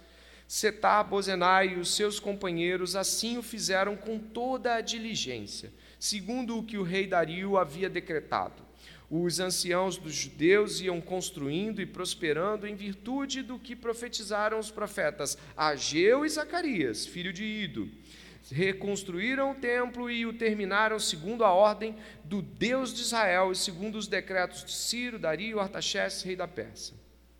Setar, 0.46 1.02
Bozenai 1.08 1.68
e 1.68 1.78
os 1.78 1.94
seus 1.94 2.20
companheiros 2.20 2.94
assim 2.94 3.38
o 3.38 3.42
fizeram 3.42 3.96
com 3.96 4.18
toda 4.18 4.74
a 4.74 4.82
diligência, 4.82 5.72
segundo 5.98 6.58
o 6.58 6.62
que 6.62 6.76
o 6.76 6.82
rei 6.82 7.06
Dario 7.06 7.56
havia 7.56 7.88
decretado. 7.88 8.62
Os 9.10 9.40
anciãos 9.40 9.96
dos 9.96 10.12
judeus 10.12 10.82
iam 10.82 11.00
construindo 11.00 11.80
e 11.80 11.86
prosperando 11.86 12.66
em 12.66 12.74
virtude 12.74 13.42
do 13.42 13.58
que 13.58 13.74
profetizaram 13.74 14.58
os 14.58 14.70
profetas 14.70 15.38
Ageu 15.56 16.26
e 16.26 16.28
Zacarias, 16.28 17.06
filho 17.06 17.32
de 17.32 17.42
Ido 17.42 17.88
reconstruíram 18.50 19.52
o 19.52 19.54
templo 19.54 20.10
e 20.10 20.24
o 20.26 20.32
terminaram 20.32 20.98
segundo 20.98 21.44
a 21.44 21.52
ordem 21.52 21.96
do 22.24 22.40
Deus 22.40 22.94
de 22.94 23.02
Israel 23.02 23.52
e 23.52 23.56
segundo 23.56 23.96
os 23.96 24.06
decretos 24.06 24.64
de 24.64 24.72
Ciro, 24.72 25.18
Dario, 25.18 25.60
Artaxerxes, 25.60 26.22
rei 26.22 26.36
da 26.36 26.48
Pérsia. 26.48 26.94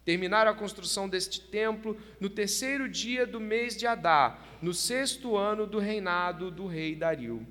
Terminaram 0.05 0.51
a 0.51 0.55
construção 0.55 1.09
deste 1.09 1.41
templo 1.41 1.97
no 2.19 2.29
terceiro 2.29 2.89
dia 2.89 3.27
do 3.27 3.39
mês 3.39 3.77
de 3.77 3.87
Adá, 3.87 4.39
no 4.61 4.75
sexto 4.75 5.37
ano 5.37 5.67
do 5.67 5.79
reinado 5.79 6.51
do 6.51 6.67
rei 6.67 6.95
Dario. 6.95 7.47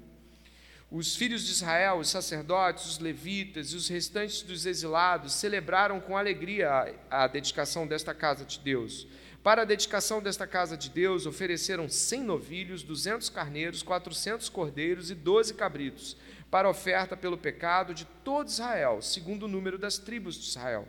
Os 0.91 1.15
filhos 1.15 1.45
de 1.45 1.51
Israel, 1.51 1.99
os 1.99 2.09
sacerdotes, 2.09 2.85
os 2.85 2.99
levitas 2.99 3.71
e 3.71 3.75
os 3.75 3.87
restantes 3.87 4.41
dos 4.41 4.65
exilados 4.65 5.33
celebraram 5.33 5.99
com 5.99 6.17
alegria 6.17 6.97
a, 7.11 7.23
a 7.23 7.27
dedicação 7.27 7.85
desta 7.85 8.13
casa 8.13 8.43
de 8.43 8.59
Deus 8.59 9.07
para 9.43 9.61
a 9.61 9.65
dedicação 9.65 10.21
desta 10.21 10.45
casa 10.45 10.75
de 10.75 10.89
Deus, 10.89 11.25
ofereceram 11.25 11.87
cem 11.87 12.21
novilhos, 12.21 12.83
duzentos 12.83 13.29
carneiros, 13.29 13.81
quatrocentos 13.81 14.49
cordeiros 14.49 15.09
e 15.09 15.15
doze 15.15 15.53
cabritos, 15.53 16.17
para 16.51 16.69
oferta 16.69 17.15
pelo 17.15 17.37
pecado 17.37 17.93
de 17.93 18.05
todo 18.23 18.49
Israel, 18.49 19.01
segundo 19.01 19.43
o 19.43 19.47
número 19.47 19.77
das 19.77 19.97
tribos 19.97 20.35
de 20.35 20.49
Israel. 20.49 20.87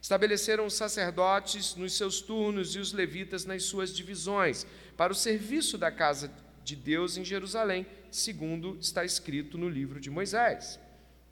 Estabeleceram 0.00 0.64
os 0.64 0.74
sacerdotes 0.74 1.74
nos 1.74 1.94
seus 1.94 2.22
turnos 2.22 2.74
e 2.74 2.78
os 2.78 2.92
levitas 2.92 3.44
nas 3.44 3.64
suas 3.64 3.94
divisões, 3.94 4.66
para 4.96 5.12
o 5.12 5.16
serviço 5.16 5.76
da 5.76 5.90
casa 5.90 6.32
de 6.64 6.74
Deus 6.74 7.18
em 7.18 7.24
Jerusalém, 7.24 7.86
segundo 8.10 8.78
está 8.80 9.04
escrito 9.04 9.58
no 9.58 9.68
livro 9.68 10.00
de 10.00 10.08
Moisés. 10.08 10.80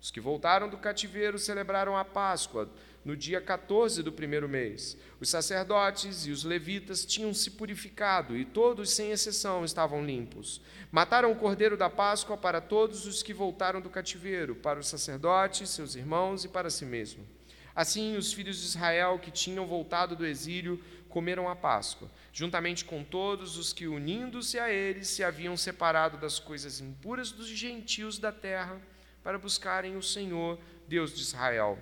Os 0.01 0.11
que 0.11 0.21
voltaram 0.21 0.69
do 0.69 0.77
cativeiro 0.77 1.39
celebraram 1.39 1.97
a 1.97 2.05
Páscoa 2.05 2.71
no 3.09 3.17
dia 3.17 3.41
14 3.41 4.03
do 4.03 4.13
primeiro 4.13 4.47
mês. 4.47 4.95
Os 5.19 5.31
sacerdotes 5.31 6.27
e 6.27 6.31
os 6.31 6.45
levitas 6.45 7.07
tinham 7.07 7.33
se 7.33 7.53
purificado 7.53 8.37
e 8.37 8.45
todos, 8.45 8.91
sem 8.91 9.13
exceção, 9.13 9.65
estavam 9.65 10.05
limpos. 10.05 10.61
Mataram 10.93 11.33
o 11.33 11.37
cordeiro 11.37 11.75
da 11.75 11.89
Páscoa 11.89 12.37
para 12.37 12.61
todos 12.61 13.07
os 13.07 13.23
que 13.23 13.33
voltaram 13.33 13.81
do 13.81 13.89
cativeiro, 13.89 14.55
para 14.57 14.79
os 14.79 14.89
sacerdotes, 14.89 15.71
seus 15.71 15.95
irmãos 15.95 16.45
e 16.45 16.49
para 16.49 16.69
si 16.69 16.85
mesmo. 16.85 17.27
Assim, 17.75 18.15
os 18.15 18.31
filhos 18.35 18.59
de 18.59 18.67
Israel 18.67 19.19
que 19.19 19.31
tinham 19.31 19.67
voltado 19.67 20.15
do 20.15 20.27
exílio 20.27 20.79
comeram 21.09 21.49
a 21.49 21.57
Páscoa, 21.57 22.11
juntamente 22.31 22.85
com 22.85 23.03
todos 23.03 23.57
os 23.57 23.73
que, 23.73 23.89
unindo-se 23.89 24.59
a 24.59 24.71
eles, 24.71 25.09
se 25.09 25.25
haviam 25.25 25.57
separado 25.57 26.19
das 26.19 26.39
coisas 26.39 26.79
impuras 26.79 27.33
dos 27.33 27.49
gentios 27.49 28.19
da 28.19 28.31
terra 28.31 28.79
para 29.25 29.39
buscarem 29.39 29.97
o 29.97 30.03
Senhor, 30.03 30.59
Deus 30.87 31.15
de 31.15 31.23
Israel. 31.23 31.79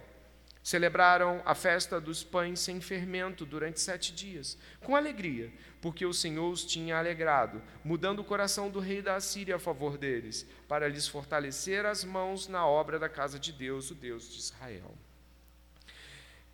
Celebraram 0.66 1.40
a 1.44 1.54
festa 1.54 2.00
dos 2.00 2.24
pães 2.24 2.58
sem 2.58 2.80
fermento 2.80 3.46
durante 3.46 3.80
sete 3.80 4.12
dias, 4.12 4.58
com 4.80 4.96
alegria, 4.96 5.52
porque 5.80 6.04
o 6.04 6.12
Senhor 6.12 6.50
os 6.50 6.64
tinha 6.64 6.98
alegrado, 6.98 7.62
mudando 7.84 8.18
o 8.18 8.24
coração 8.24 8.68
do 8.68 8.80
rei 8.80 9.00
da 9.00 9.14
Assíria 9.14 9.54
a 9.54 9.58
favor 9.60 9.96
deles, 9.96 10.44
para 10.66 10.88
lhes 10.88 11.06
fortalecer 11.06 11.86
as 11.86 12.02
mãos 12.02 12.48
na 12.48 12.66
obra 12.66 12.98
da 12.98 13.08
casa 13.08 13.38
de 13.38 13.52
Deus, 13.52 13.92
o 13.92 13.94
Deus 13.94 14.28
de 14.28 14.40
Israel. 14.40 14.92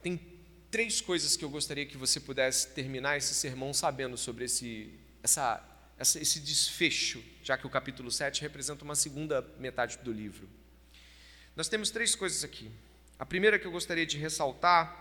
Tem 0.03 0.21
três 0.71 1.01
coisas 1.01 1.35
que 1.35 1.43
eu 1.47 1.49
gostaria 1.49 1.87
que 1.87 1.97
você 1.97 2.21
pudesse 2.21 2.69
terminar 2.69 3.17
esse 3.17 3.33
sermão 3.33 3.73
sabendo 3.73 4.19
sobre 4.19 4.45
esse, 4.45 4.93
essa, 5.23 5.67
esse 5.99 6.39
desfecho, 6.39 7.25
já 7.43 7.57
que 7.57 7.67
o 7.67 7.71
capítulo 7.71 8.11
7 8.11 8.43
representa 8.43 8.85
uma 8.85 8.95
segunda 8.95 9.41
metade 9.59 9.97
do 10.05 10.13
livro. 10.13 10.47
Nós 11.57 11.67
temos 11.67 11.91
três 11.91 12.15
coisas 12.15 12.45
aqui. 12.45 12.71
A 13.23 13.25
primeira 13.25 13.57
que 13.57 13.64
eu 13.64 13.70
gostaria 13.70 14.05
de 14.05 14.18
ressaltar 14.18 15.01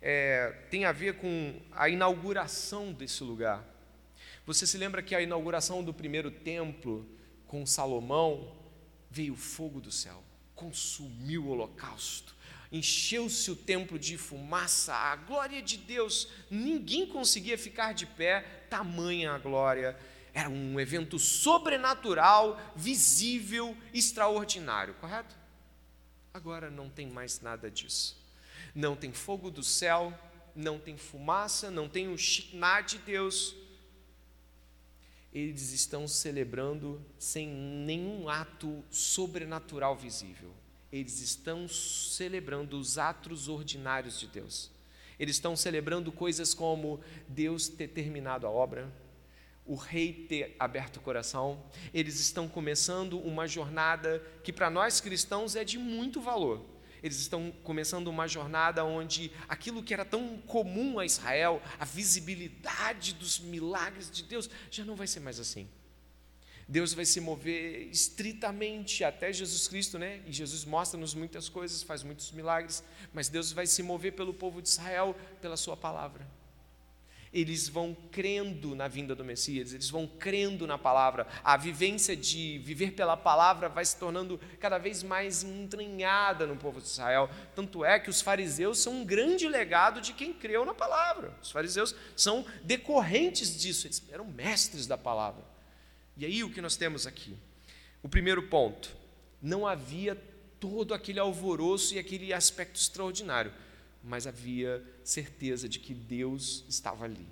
é, 0.00 0.54
tem 0.70 0.84
a 0.84 0.92
ver 0.92 1.16
com 1.16 1.60
a 1.72 1.88
inauguração 1.88 2.92
desse 2.92 3.24
lugar. 3.24 3.64
Você 4.46 4.68
se 4.68 4.78
lembra 4.78 5.02
que 5.02 5.16
a 5.16 5.20
inauguração 5.20 5.82
do 5.82 5.92
primeiro 5.92 6.30
templo 6.30 7.04
com 7.48 7.66
Salomão 7.66 8.56
veio 9.10 9.34
fogo 9.34 9.80
do 9.80 9.90
céu, 9.90 10.22
consumiu 10.54 11.46
o 11.46 11.48
holocausto, 11.48 12.36
encheu-se 12.70 13.50
o 13.50 13.56
templo 13.56 13.98
de 13.98 14.16
fumaça, 14.16 14.94
a 14.94 15.16
glória 15.16 15.60
de 15.60 15.76
Deus, 15.76 16.28
ninguém 16.48 17.04
conseguia 17.04 17.58
ficar 17.58 17.94
de 17.94 18.06
pé, 18.06 18.42
tamanha 18.70 19.32
a 19.32 19.38
glória. 19.38 19.98
Era 20.32 20.48
um 20.48 20.78
evento 20.78 21.18
sobrenatural, 21.18 22.60
visível, 22.76 23.76
extraordinário, 23.92 24.94
correto? 24.94 25.39
Agora 26.32 26.70
não 26.70 26.88
tem 26.88 27.08
mais 27.08 27.40
nada 27.40 27.70
disso. 27.70 28.16
Não 28.74 28.94
tem 28.94 29.12
fogo 29.12 29.50
do 29.50 29.62
céu, 29.62 30.16
não 30.54 30.78
tem 30.78 30.96
fumaça, 30.96 31.70
não 31.70 31.88
tem 31.88 32.08
o 32.08 32.16
Shekinah 32.16 32.82
de 32.82 32.98
Deus. 32.98 33.54
Eles 35.32 35.72
estão 35.72 36.08
celebrando 36.08 37.04
sem 37.18 37.48
nenhum 37.48 38.28
ato 38.28 38.84
sobrenatural 38.90 39.96
visível. 39.96 40.52
Eles 40.92 41.20
estão 41.20 41.68
celebrando 41.68 42.78
os 42.78 42.98
atos 42.98 43.48
ordinários 43.48 44.18
de 44.18 44.26
Deus. 44.26 44.70
Eles 45.18 45.36
estão 45.36 45.54
celebrando 45.54 46.10
coisas 46.10 46.54
como 46.54 47.00
Deus 47.28 47.68
ter 47.68 47.88
terminado 47.88 48.46
a 48.46 48.50
obra, 48.50 48.90
o 49.70 49.76
rei 49.76 50.12
ter 50.12 50.56
aberto 50.58 50.96
o 50.96 51.00
coração, 51.00 51.62
eles 51.94 52.18
estão 52.18 52.48
começando 52.48 53.20
uma 53.20 53.46
jornada 53.46 54.20
que 54.42 54.52
para 54.52 54.68
nós 54.68 55.00
cristãos 55.00 55.54
é 55.54 55.62
de 55.62 55.78
muito 55.78 56.20
valor. 56.20 56.66
Eles 57.00 57.20
estão 57.20 57.52
começando 57.62 58.08
uma 58.08 58.26
jornada 58.26 58.84
onde 58.84 59.30
aquilo 59.48 59.80
que 59.80 59.94
era 59.94 60.04
tão 60.04 60.38
comum 60.38 60.98
a 60.98 61.06
Israel, 61.06 61.62
a 61.78 61.84
visibilidade 61.84 63.14
dos 63.14 63.38
milagres 63.38 64.10
de 64.10 64.24
Deus, 64.24 64.50
já 64.72 64.84
não 64.84 64.96
vai 64.96 65.06
ser 65.06 65.20
mais 65.20 65.38
assim. 65.38 65.68
Deus 66.66 66.92
vai 66.92 67.04
se 67.04 67.20
mover 67.20 67.88
estritamente 67.92 69.04
até 69.04 69.32
Jesus 69.32 69.68
Cristo, 69.68 70.00
né? 70.00 70.20
E 70.26 70.32
Jesus 70.32 70.64
mostra-nos 70.64 71.14
muitas 71.14 71.48
coisas, 71.48 71.80
faz 71.80 72.02
muitos 72.02 72.32
milagres, 72.32 72.82
mas 73.12 73.28
Deus 73.28 73.52
vai 73.52 73.68
se 73.68 73.84
mover 73.84 74.14
pelo 74.14 74.34
povo 74.34 74.60
de 74.60 74.68
Israel 74.68 75.16
pela 75.40 75.56
sua 75.56 75.76
palavra 75.76 76.39
eles 77.32 77.68
vão 77.68 77.96
crendo 78.10 78.74
na 78.74 78.88
vinda 78.88 79.14
do 79.14 79.24
Messias, 79.24 79.72
eles 79.72 79.88
vão 79.88 80.06
crendo 80.06 80.66
na 80.66 80.76
palavra. 80.76 81.26
A 81.44 81.56
vivência 81.56 82.16
de 82.16 82.58
viver 82.58 82.92
pela 82.92 83.16
palavra 83.16 83.68
vai 83.68 83.84
se 83.84 83.96
tornando 83.96 84.38
cada 84.58 84.78
vez 84.78 85.02
mais 85.02 85.44
entranhada 85.44 86.44
no 86.44 86.56
povo 86.56 86.80
de 86.80 86.88
Israel. 86.88 87.30
Tanto 87.54 87.84
é 87.84 88.00
que 88.00 88.10
os 88.10 88.20
fariseus 88.20 88.80
são 88.80 89.02
um 89.02 89.04
grande 89.04 89.46
legado 89.46 90.00
de 90.00 90.12
quem 90.12 90.32
creu 90.32 90.64
na 90.64 90.74
palavra. 90.74 91.32
Os 91.40 91.52
fariseus 91.52 91.94
são 92.16 92.44
decorrentes 92.64 93.56
disso, 93.56 93.86
eles 93.86 94.02
eram 94.10 94.24
mestres 94.24 94.88
da 94.88 94.98
palavra. 94.98 95.44
E 96.16 96.26
aí 96.26 96.42
o 96.42 96.50
que 96.50 96.60
nós 96.60 96.76
temos 96.76 97.06
aqui? 97.06 97.36
O 98.02 98.08
primeiro 98.08 98.42
ponto: 98.48 98.90
não 99.40 99.66
havia 99.66 100.16
todo 100.58 100.92
aquele 100.92 101.20
alvoroço 101.20 101.94
e 101.94 101.98
aquele 101.98 102.32
aspecto 102.32 102.78
extraordinário 102.80 103.52
mas 104.02 104.26
havia 104.26 104.82
certeza 105.04 105.68
de 105.68 105.78
que 105.78 105.94
Deus 105.94 106.64
estava 106.68 107.04
ali, 107.04 107.26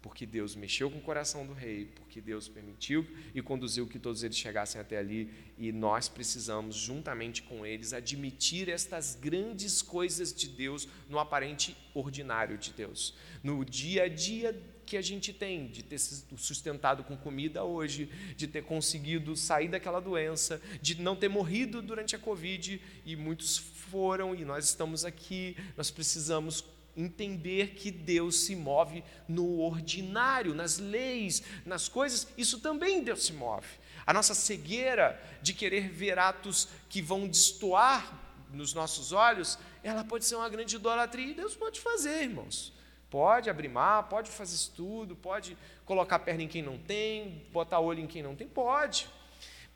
porque 0.00 0.26
Deus 0.26 0.54
mexeu 0.54 0.90
com 0.90 0.98
o 0.98 1.02
coração 1.02 1.46
do 1.46 1.52
rei, 1.52 1.86
porque 1.96 2.20
Deus 2.20 2.48
permitiu 2.48 3.06
e 3.34 3.40
conduziu 3.40 3.86
que 3.86 3.98
todos 3.98 4.22
eles 4.22 4.36
chegassem 4.36 4.80
até 4.80 4.98
ali, 4.98 5.30
e 5.58 5.72
nós 5.72 6.08
precisamos, 6.08 6.76
juntamente 6.76 7.42
com 7.42 7.64
eles, 7.64 7.92
admitir 7.92 8.68
estas 8.68 9.14
grandes 9.14 9.80
coisas 9.80 10.32
de 10.32 10.48
Deus 10.48 10.88
no 11.08 11.18
aparente 11.18 11.76
ordinário 11.94 12.58
de 12.58 12.72
Deus, 12.72 13.14
no 13.42 13.64
dia 13.64 14.04
a 14.04 14.08
dia 14.08 14.60
que 14.84 14.96
a 14.98 15.02
gente 15.02 15.32
tem, 15.32 15.66
de 15.68 15.82
ter 15.82 15.98
sustentado 15.98 17.04
com 17.04 17.16
comida 17.16 17.64
hoje, 17.64 18.10
de 18.36 18.46
ter 18.46 18.62
conseguido 18.64 19.34
sair 19.34 19.68
daquela 19.68 20.00
doença, 20.00 20.60
de 20.82 21.00
não 21.00 21.16
ter 21.16 21.28
morrido 21.28 21.80
durante 21.80 22.14
a 22.14 22.18
Covid, 22.18 22.80
e 23.06 23.16
muitos 23.16 23.58
foram, 23.94 24.34
e 24.34 24.44
nós 24.44 24.64
estamos 24.64 25.04
aqui, 25.04 25.56
nós 25.76 25.88
precisamos 25.88 26.64
entender 26.96 27.76
que 27.76 27.92
Deus 27.92 28.40
se 28.40 28.56
move 28.56 29.04
no 29.28 29.60
ordinário, 29.60 30.52
nas 30.52 30.78
leis, 30.78 31.44
nas 31.64 31.88
coisas, 31.88 32.26
isso 32.36 32.58
também 32.58 33.04
Deus 33.04 33.26
se 33.26 33.32
move. 33.32 33.68
A 34.04 34.12
nossa 34.12 34.34
cegueira 34.34 35.22
de 35.40 35.54
querer 35.54 35.90
ver 35.90 36.18
atos 36.18 36.66
que 36.88 37.00
vão 37.00 37.28
destoar 37.28 38.20
nos 38.52 38.74
nossos 38.74 39.12
olhos, 39.12 39.56
ela 39.80 40.02
pode 40.02 40.24
ser 40.24 40.34
uma 40.34 40.48
grande 40.48 40.74
idolatria 40.74 41.28
e 41.28 41.34
Deus 41.34 41.54
pode 41.54 41.78
fazer, 41.78 42.24
irmãos. 42.24 42.72
Pode 43.08 43.48
abrir 43.48 43.68
mar, 43.68 44.08
pode 44.08 44.28
fazer 44.28 44.56
estudo, 44.56 45.14
pode 45.14 45.56
colocar 45.84 46.18
perna 46.18 46.42
em 46.42 46.48
quem 46.48 46.62
não 46.62 46.78
tem, 46.78 47.46
botar 47.52 47.78
olho 47.78 48.00
em 48.00 48.08
quem 48.08 48.24
não 48.24 48.34
tem, 48.34 48.48
pode. 48.48 49.08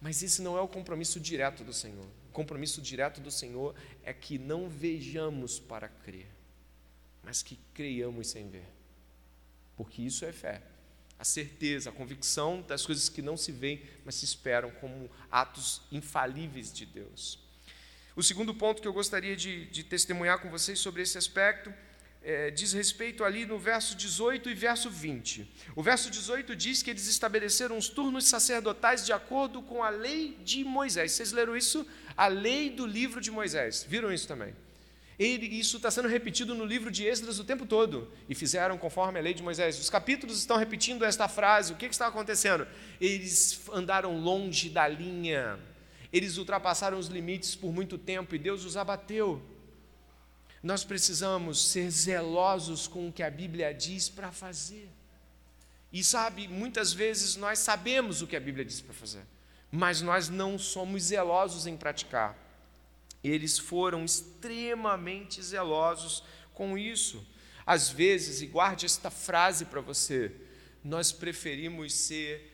Mas 0.00 0.24
esse 0.24 0.42
não 0.42 0.58
é 0.58 0.60
o 0.60 0.66
compromisso 0.66 1.20
direto 1.20 1.62
do 1.62 1.72
Senhor. 1.72 2.17
Compromisso 2.38 2.80
direto 2.80 3.20
do 3.20 3.32
Senhor 3.32 3.74
é 4.04 4.12
que 4.12 4.38
não 4.38 4.68
vejamos 4.68 5.58
para 5.58 5.88
crer, 5.88 6.28
mas 7.20 7.42
que 7.42 7.58
creiamos 7.74 8.28
sem 8.28 8.48
ver. 8.48 8.68
Porque 9.76 10.02
isso 10.02 10.24
é 10.24 10.30
fé. 10.30 10.62
A 11.18 11.24
certeza, 11.24 11.90
a 11.90 11.92
convicção 11.92 12.62
das 12.62 12.86
coisas 12.86 13.08
que 13.08 13.20
não 13.20 13.36
se 13.36 13.50
veem, 13.50 13.82
mas 14.04 14.14
se 14.14 14.24
esperam 14.24 14.70
como 14.70 15.10
atos 15.28 15.82
infalíveis 15.90 16.72
de 16.72 16.86
Deus. 16.86 17.40
O 18.14 18.22
segundo 18.22 18.54
ponto 18.54 18.80
que 18.80 18.86
eu 18.86 18.92
gostaria 18.92 19.34
de, 19.34 19.66
de 19.66 19.82
testemunhar 19.82 20.38
com 20.40 20.48
vocês 20.48 20.78
sobre 20.78 21.02
esse 21.02 21.18
aspecto 21.18 21.74
é, 22.22 22.50
diz 22.50 22.72
respeito 22.72 23.24
ali 23.24 23.46
no 23.46 23.58
verso 23.58 23.96
18 23.96 24.50
e 24.50 24.54
verso 24.54 24.90
20. 24.90 25.50
O 25.74 25.82
verso 25.82 26.10
18 26.10 26.54
diz 26.54 26.82
que 26.82 26.90
eles 26.90 27.06
estabeleceram 27.06 27.78
os 27.78 27.88
turnos 27.88 28.26
sacerdotais 28.26 29.06
de 29.06 29.12
acordo 29.12 29.62
com 29.62 29.82
a 29.82 29.88
lei 29.88 30.36
de 30.44 30.64
Moisés. 30.64 31.12
Vocês 31.12 31.32
leram 31.32 31.56
isso? 31.56 31.86
A 32.18 32.26
lei 32.26 32.68
do 32.68 32.84
livro 32.84 33.20
de 33.20 33.30
Moisés. 33.30 33.86
Viram 33.88 34.12
isso 34.12 34.26
também? 34.26 34.52
Ele, 35.16 35.46
isso 35.46 35.76
está 35.76 35.88
sendo 35.88 36.08
repetido 36.08 36.52
no 36.54 36.64
livro 36.64 36.90
de 36.90 37.06
Esdras 37.06 37.38
o 37.38 37.44
tempo 37.44 37.64
todo. 37.64 38.12
E 38.28 38.34
fizeram 38.34 38.76
conforme 38.76 39.20
a 39.20 39.22
lei 39.22 39.32
de 39.32 39.42
Moisés. 39.42 39.78
Os 39.78 39.88
capítulos 39.88 40.36
estão 40.36 40.56
repetindo 40.56 41.04
esta 41.04 41.28
frase. 41.28 41.72
O 41.72 41.76
que, 41.76 41.86
que 41.88 41.94
está 41.94 42.08
acontecendo? 42.08 42.66
Eles 43.00 43.60
andaram 43.72 44.20
longe 44.20 44.68
da 44.68 44.88
linha. 44.88 45.58
Eles 46.12 46.36
ultrapassaram 46.38 46.98
os 46.98 47.06
limites 47.06 47.54
por 47.54 47.72
muito 47.72 47.96
tempo 47.96 48.34
e 48.34 48.38
Deus 48.38 48.64
os 48.64 48.76
abateu. 48.76 49.40
Nós 50.60 50.82
precisamos 50.82 51.68
ser 51.70 51.88
zelosos 51.88 52.88
com 52.88 53.08
o 53.08 53.12
que 53.12 53.22
a 53.22 53.30
Bíblia 53.30 53.72
diz 53.72 54.08
para 54.08 54.32
fazer. 54.32 54.88
E 55.92 56.04
sabe, 56.04 56.48
muitas 56.48 56.92
vezes 56.92 57.36
nós 57.36 57.58
sabemos 57.60 58.20
o 58.22 58.26
que 58.26 58.36
a 58.36 58.40
Bíblia 58.40 58.64
diz 58.64 58.80
para 58.80 58.92
fazer, 58.92 59.22
mas 59.70 60.00
nós 60.00 60.28
não 60.28 60.58
somos 60.58 61.04
zelosos 61.04 61.66
em 61.66 61.76
praticar. 61.76 62.36
Eles 63.22 63.58
foram 63.58 64.04
extremamente 64.04 65.42
zelosos 65.42 66.22
com 66.54 66.78
isso. 66.78 67.26
Às 67.66 67.90
vezes, 67.90 68.40
e 68.40 68.46
guarde 68.46 68.86
esta 68.86 69.10
frase 69.10 69.66
para 69.66 69.80
você, 69.80 70.34
nós 70.82 71.12
preferimos 71.12 71.92
ser 71.92 72.50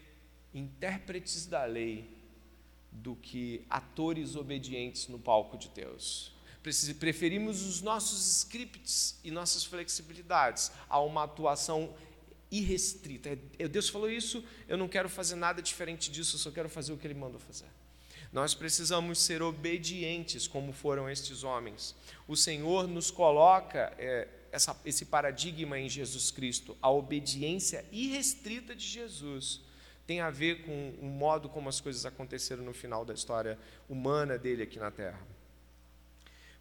intérpretes 0.53 1.47
da 1.47 1.65
lei 1.65 2.11
do 2.91 3.15
que 3.17 3.65
atores 3.69 4.37
obedientes 4.37 5.09
no 5.09 5.19
palco 5.19 5.57
de 5.57 5.69
Deus. 5.69 6.33
Preferimos 6.99 7.63
os 7.63 7.83
nossos 7.83 8.39
scripts 8.39 9.19
e 9.23 9.31
nossas 9.31 9.65
flexibilidades 9.65 10.73
a 10.89 10.99
uma 11.01 11.25
atuação 11.25 11.95
irrestrita. 12.59 13.39
É, 13.59 13.69
Deus 13.69 13.89
falou 13.89 14.11
isso, 14.11 14.45
eu 14.69 14.77
não 14.77 14.89
quero 14.89 15.09
fazer 15.09 15.35
nada 15.35 15.63
diferente 15.63 16.11
disso, 16.11 16.37
eu 16.37 16.41
só 16.41 16.51
quero 16.51 16.69
fazer 16.69 16.93
o 16.93 16.97
que 16.97 17.07
Ele 17.07 17.15
mandou 17.15 17.41
fazer. 17.41 17.67
Nós 18.33 18.53
precisamos 18.53 19.21
ser 19.21 19.43
obedientes, 19.43 20.47
como 20.47 20.73
foram 20.73 21.09
estes 21.09 21.45
homens. 21.45 21.95
O 22.27 22.37
Senhor 22.37 22.89
nos 22.89 23.11
coloca 23.11 23.93
é, 23.97 24.27
essa, 24.51 24.77
esse 24.85 25.05
paradigma 25.05 25.79
em 25.79 25.89
Jesus 25.89 26.31
Cristo. 26.31 26.77
A 26.83 26.91
obediência 26.91 27.85
irrestrita 27.93 28.75
de 28.75 28.85
Jesus 28.85 29.61
tem 30.07 30.21
a 30.21 30.31
ver 30.31 30.63
com 30.65 30.95
o 31.01 31.07
modo 31.07 31.49
como 31.49 31.69
as 31.69 31.81
coisas 31.81 32.05
aconteceram 32.05 32.65
no 32.65 32.75
final 32.75 33.05
da 33.05 33.15
história 33.15 33.59
humana 33.89 34.37
dele 34.37 34.63
aqui 34.63 34.79
na 34.79 34.91
Terra. 34.91 35.21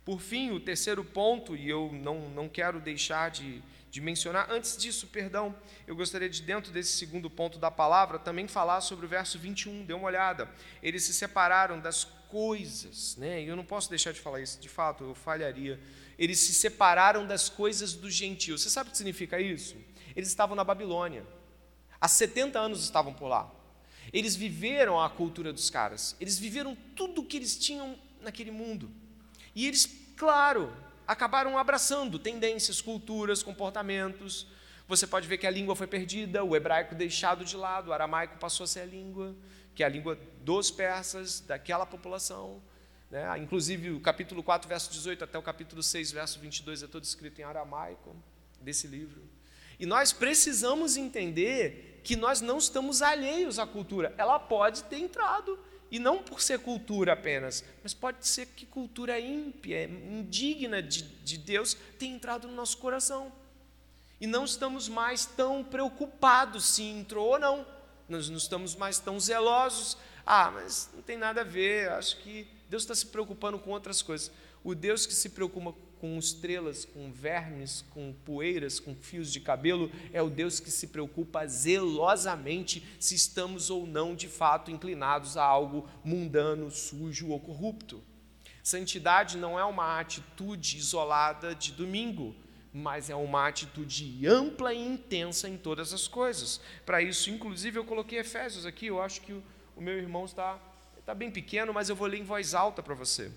Por 0.06 0.20
fim, 0.20 0.52
o 0.52 0.60
terceiro 0.60 1.04
ponto, 1.04 1.56
e 1.56 1.70
eu 1.70 1.90
não, 1.92 2.30
não 2.30 2.50
quero 2.50 2.80
deixar 2.80 3.32
de, 3.32 3.62
de 3.94 4.02
mencionar, 4.02 4.48
antes 4.50 4.76
disso, 4.76 5.06
perdão, 5.06 5.56
eu 5.86 5.96
gostaria 5.96 6.28
de, 6.28 6.42
dentro 6.42 6.72
desse 6.72 6.98
segundo 6.98 7.30
ponto 7.30 7.60
da 7.60 7.70
palavra, 7.70 8.18
também 8.18 8.48
falar 8.48 8.82
sobre 8.82 9.06
o 9.06 9.08
verso 9.08 9.38
21, 9.38 9.86
dê 9.86 9.94
uma 9.94 10.08
olhada. 10.08 10.50
Eles 10.82 11.04
se 11.04 11.14
separaram 11.14 11.80
das 11.80 12.04
coisas, 12.04 13.16
né? 13.18 13.44
e 13.44 13.48
eu 13.48 13.56
não 13.56 13.64
posso 13.64 13.92
deixar 13.92 14.12
de 14.12 14.20
falar 14.20 14.42
isso, 14.42 14.60
de 14.60 14.68
fato, 14.68 15.04
eu 15.04 15.14
falharia. 15.14 15.80
Eles 16.18 16.40
se 16.40 16.56
separaram 16.56 17.28
das 17.28 17.50
coisas 17.50 17.94
do 17.94 18.10
gentio. 18.10 18.58
Você 18.58 18.68
sabe 18.68 18.90
o 18.90 18.92
que 18.92 18.98
significa 18.98 19.40
isso? 19.40 19.76
Eles 20.16 20.30
estavam 20.30 20.56
na 20.56 20.64
Babilônia, 20.64 21.24
há 22.02 22.08
70 22.08 22.58
anos 22.58 22.84
estavam 22.84 23.14
por 23.14 23.28
lá. 23.28 23.54
Eles 24.12 24.36
viveram 24.36 25.00
a 25.00 25.08
cultura 25.08 25.54
dos 25.54 25.70
caras, 25.70 26.16
eles 26.20 26.40
viveram 26.40 26.76
tudo 26.96 27.22
o 27.22 27.26
que 27.26 27.38
eles 27.38 27.56
tinham 27.60 27.96
naquele 28.22 28.50
mundo. 28.50 28.90
E 29.54 29.68
eles, 29.68 29.88
claro, 30.18 30.76
acabaram 31.08 31.58
abraçando 31.58 32.18
tendências, 32.20 32.82
culturas, 32.82 33.44
comportamentos. 33.44 34.48
Você 34.88 35.08
pode 35.08 35.28
ver 35.28 35.38
que 35.38 35.48
a 35.48 35.52
língua 35.52 35.76
foi 35.76 35.88
perdida, 35.88 36.44
o 36.44 36.56
hebraico 36.56 36.96
deixado 36.96 37.46
de 37.46 37.56
lado, 37.56 37.90
o 37.90 37.94
aramaico 37.94 38.38
passou 38.38 38.64
a 38.66 38.68
ser 38.68 38.82
a 38.82 38.86
língua, 38.86 39.36
que 39.74 39.84
é 39.84 39.86
a 39.86 39.90
língua 39.90 40.18
dos 40.42 40.70
persas, 40.70 41.40
daquela 41.40 41.86
população. 41.86 42.62
Né? 43.10 43.26
Inclusive, 43.38 43.92
o 43.92 44.00
capítulo 44.00 44.44
4, 44.44 44.68
verso 44.68 44.92
18, 44.92 45.24
até 45.24 45.38
o 45.38 45.42
capítulo 45.42 45.82
6, 45.82 46.12
verso 46.12 46.40
22, 46.40 46.84
é 46.84 46.88
todo 46.88 47.04
escrito 47.04 47.40
em 47.40 47.44
aramaico, 47.44 48.16
desse 48.60 48.88
livro. 48.88 49.22
E 49.80 49.86
nós 49.86 50.14
precisamos 50.14 50.98
entender 50.98 52.02
que 52.04 52.16
nós 52.16 52.42
não 52.42 52.58
estamos 52.58 53.02
alheios 53.02 53.60
à 53.60 53.66
cultura. 53.66 54.14
Ela 54.18 54.40
pode 54.40 54.84
ter 54.86 54.98
entrado, 54.98 55.58
e 55.94 56.00
não 56.00 56.24
por 56.24 56.42
ser 56.42 56.58
cultura 56.58 57.14
apenas, 57.14 57.64
mas 57.84 57.94
pode 57.94 58.28
ser 58.28 58.48
que 58.48 58.66
cultura 58.66 59.20
ímpia, 59.20 59.84
indigna 59.84 60.82
de, 60.82 61.04
de 61.04 61.38
Deus, 61.38 61.78
tenha 62.00 62.16
entrado 62.16 62.48
no 62.48 62.56
nosso 62.56 62.80
coração. 62.80 63.32
E 64.20 64.26
não 64.26 64.44
estamos 64.44 64.90
mais 64.90 65.28
tão 65.28 65.64
preocupados 65.64 66.66
se 66.66 66.82
entrou 66.82 67.34
ou 67.34 67.40
não. 67.40 67.64
Nós 68.10 68.28
não 68.28 68.38
estamos 68.38 68.74
mais 68.76 68.98
tão 68.98 69.20
zelosos. 69.20 69.96
Ah, 70.26 70.50
mas 70.50 70.90
não 70.96 71.04
tem 71.04 71.16
nada 71.16 71.42
a 71.42 71.44
ver. 71.44 71.92
Acho 71.92 72.18
que 72.22 72.48
Deus 72.68 72.82
está 72.82 72.96
se 72.96 73.06
preocupando 73.06 73.60
com 73.60 73.70
outras 73.70 74.02
coisas. 74.02 74.32
O 74.64 74.74
Deus 74.74 75.06
que 75.06 75.14
se 75.14 75.30
preocupa 75.30 75.76
com 76.04 76.20
estrelas, 76.20 76.84
com 76.84 77.10
vermes, 77.14 77.86
com 77.92 78.12
poeiras, 78.26 78.78
com 78.78 78.94
fios 78.94 79.32
de 79.32 79.40
cabelo, 79.40 79.90
é 80.12 80.22
o 80.22 80.30
Deus 80.30 80.60
que 80.60 80.70
se 80.70 80.88
preocupa 80.88 81.48
zelosamente 81.48 82.86
se 83.00 83.16
estamos 83.16 83.70
ou 83.70 83.88
não 83.88 84.14
de 84.14 84.28
fato 84.28 84.70
inclinados 84.70 85.38
a 85.38 85.46
algo 85.46 85.88
mundano, 86.04 86.70
sujo 86.70 87.30
ou 87.30 87.40
corrupto. 87.40 88.04
Santidade 88.62 89.38
não 89.38 89.58
é 89.58 89.64
uma 89.64 89.98
atitude 89.98 90.78
isolada 90.78 91.56
de 91.56 91.72
domingo, 91.72 92.36
mas 92.74 93.10
é 93.10 93.16
uma 93.16 93.48
atitude 93.48 94.28
ampla 94.28 94.74
e 94.74 94.86
intensa 94.86 95.48
em 95.48 95.56
todas 95.56 95.94
as 95.94 96.06
coisas. 96.06 96.60
Para 96.86 97.02
isso, 97.02 97.30
inclusive, 97.30 97.80
eu 97.80 97.86
coloquei 97.86 98.20
Efésios 98.20 98.66
aqui, 98.66 98.88
eu 98.88 99.02
acho 99.02 99.22
que 99.22 99.32
o 99.74 99.80
meu 99.80 99.98
irmão 99.98 100.26
está, 100.26 100.60
está 101.00 101.16
bem 101.16 101.32
pequeno, 101.32 101.74
mas 101.74 101.88
eu 101.88 101.96
vou 101.96 102.08
ler 102.08 102.20
em 102.20 102.26
voz 102.26 102.54
alta 102.54 102.84
para 102.84 102.94
você. 102.94 103.32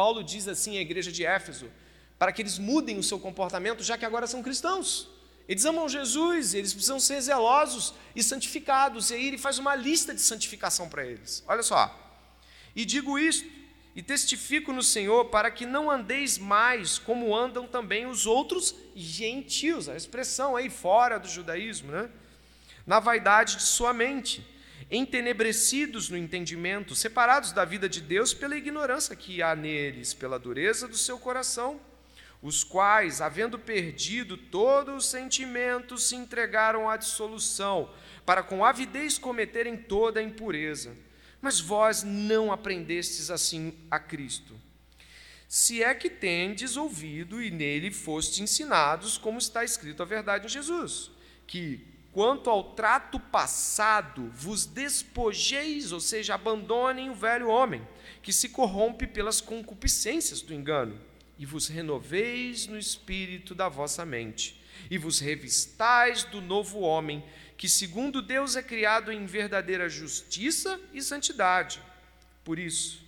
Paulo 0.00 0.24
diz 0.24 0.48
assim 0.48 0.78
à 0.78 0.80
igreja 0.80 1.12
de 1.12 1.26
Éfeso, 1.26 1.70
para 2.18 2.32
que 2.32 2.40
eles 2.40 2.58
mudem 2.58 2.96
o 2.98 3.02
seu 3.02 3.20
comportamento, 3.20 3.82
já 3.82 3.98
que 3.98 4.06
agora 4.06 4.26
são 4.26 4.42
cristãos. 4.42 5.10
Eles 5.46 5.66
amam 5.66 5.86
Jesus, 5.90 6.54
eles 6.54 6.72
precisam 6.72 6.98
ser 6.98 7.20
zelosos 7.20 7.92
e 8.16 8.22
santificados. 8.22 9.10
E 9.10 9.14
aí 9.14 9.26
ele 9.28 9.36
faz 9.36 9.58
uma 9.58 9.74
lista 9.74 10.14
de 10.14 10.22
santificação 10.22 10.88
para 10.88 11.04
eles. 11.04 11.44
Olha 11.46 11.62
só. 11.62 11.82
E 12.74 12.86
digo 12.86 13.18
isto, 13.18 13.46
e 13.94 14.00
testifico 14.02 14.72
no 14.72 14.82
Senhor, 14.82 15.26
para 15.26 15.50
que 15.50 15.66
não 15.66 15.90
andeis 15.90 16.38
mais 16.38 16.98
como 16.98 17.36
andam 17.36 17.66
também 17.66 18.06
os 18.06 18.24
outros 18.24 18.74
gentios, 18.96 19.86
a 19.86 19.94
expressão 19.94 20.56
aí 20.56 20.70
fora 20.70 21.18
do 21.18 21.28
judaísmo, 21.28 21.92
né? 21.92 22.08
Na 22.86 23.00
vaidade 23.00 23.56
de 23.56 23.64
sua 23.64 23.92
mente, 23.92 24.42
entenebrecidos 24.90 26.08
no 26.08 26.16
entendimento, 26.16 26.94
separados 26.94 27.52
da 27.52 27.64
vida 27.64 27.88
de 27.88 28.00
Deus 28.00 28.34
pela 28.34 28.56
ignorância 28.56 29.14
que 29.14 29.42
há 29.42 29.54
neles, 29.54 30.12
pela 30.12 30.38
dureza 30.38 30.88
do 30.88 30.96
seu 30.96 31.18
coração 31.18 31.80
os 32.42 32.64
quais, 32.64 33.20
havendo 33.20 33.58
perdido 33.58 34.36
todo 34.36 34.94
o 34.94 35.00
sentimento, 35.00 35.98
se 35.98 36.16
entregaram 36.16 36.88
à 36.88 36.96
dissolução, 36.96 37.90
para 38.24 38.42
com 38.42 38.64
avidez 38.64 39.18
cometerem 39.18 39.76
toda 39.76 40.20
a 40.20 40.22
impureza. 40.22 40.96
Mas 41.40 41.60
vós 41.60 42.02
não 42.02 42.50
aprendestes 42.50 43.30
assim 43.30 43.74
a 43.90 43.98
Cristo. 43.98 44.54
Se 45.48 45.82
é 45.82 45.94
que 45.94 46.08
tendes 46.08 46.76
ouvido 46.76 47.42
e 47.42 47.50
nele 47.50 47.90
foste 47.90 48.42
ensinados, 48.42 49.18
como 49.18 49.38
está 49.38 49.64
escrito 49.64 50.02
a 50.02 50.06
verdade 50.06 50.46
em 50.46 50.48
Jesus, 50.48 51.10
que 51.46 51.86
quanto 52.12 52.50
ao 52.50 52.74
trato 52.74 53.18
passado 53.18 54.30
vos 54.34 54.66
despojeis, 54.66 55.92
ou 55.92 56.00
seja, 56.00 56.34
abandonem 56.34 57.10
o 57.10 57.14
velho 57.14 57.48
homem, 57.48 57.86
que 58.22 58.32
se 58.32 58.48
corrompe 58.48 59.06
pelas 59.06 59.40
concupiscências 59.40 60.42
do 60.42 60.52
engano 60.52 61.00
e 61.38 61.46
vos 61.46 61.68
renoveis 61.68 62.66
no 62.66 62.78
espírito 62.78 63.54
da 63.54 63.66
vossa 63.66 64.04
mente, 64.04 64.60
e 64.90 64.98
vos 64.98 65.20
revistais 65.20 66.24
do 66.24 66.40
novo 66.40 66.80
homem, 66.80 67.24
que 67.56 67.68
segundo 67.68 68.20
Deus 68.20 68.56
é 68.56 68.62
criado 68.62 69.10
em 69.10 69.24
verdadeira 69.24 69.88
justiça 69.88 70.78
e 70.92 71.00
santidade. 71.00 71.80
Por 72.44 72.58
isso, 72.58 73.02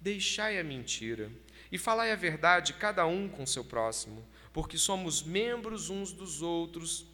deixai 0.00 0.58
a 0.58 0.64
mentira 0.64 1.30
e 1.70 1.76
falai 1.76 2.12
a 2.12 2.16
verdade 2.16 2.72
cada 2.74 3.06
um 3.06 3.28
com 3.28 3.44
seu 3.44 3.64
próximo, 3.64 4.24
porque 4.52 4.78
somos 4.78 5.22
membros 5.22 5.90
uns 5.90 6.12
dos 6.12 6.40
outros. 6.40 7.06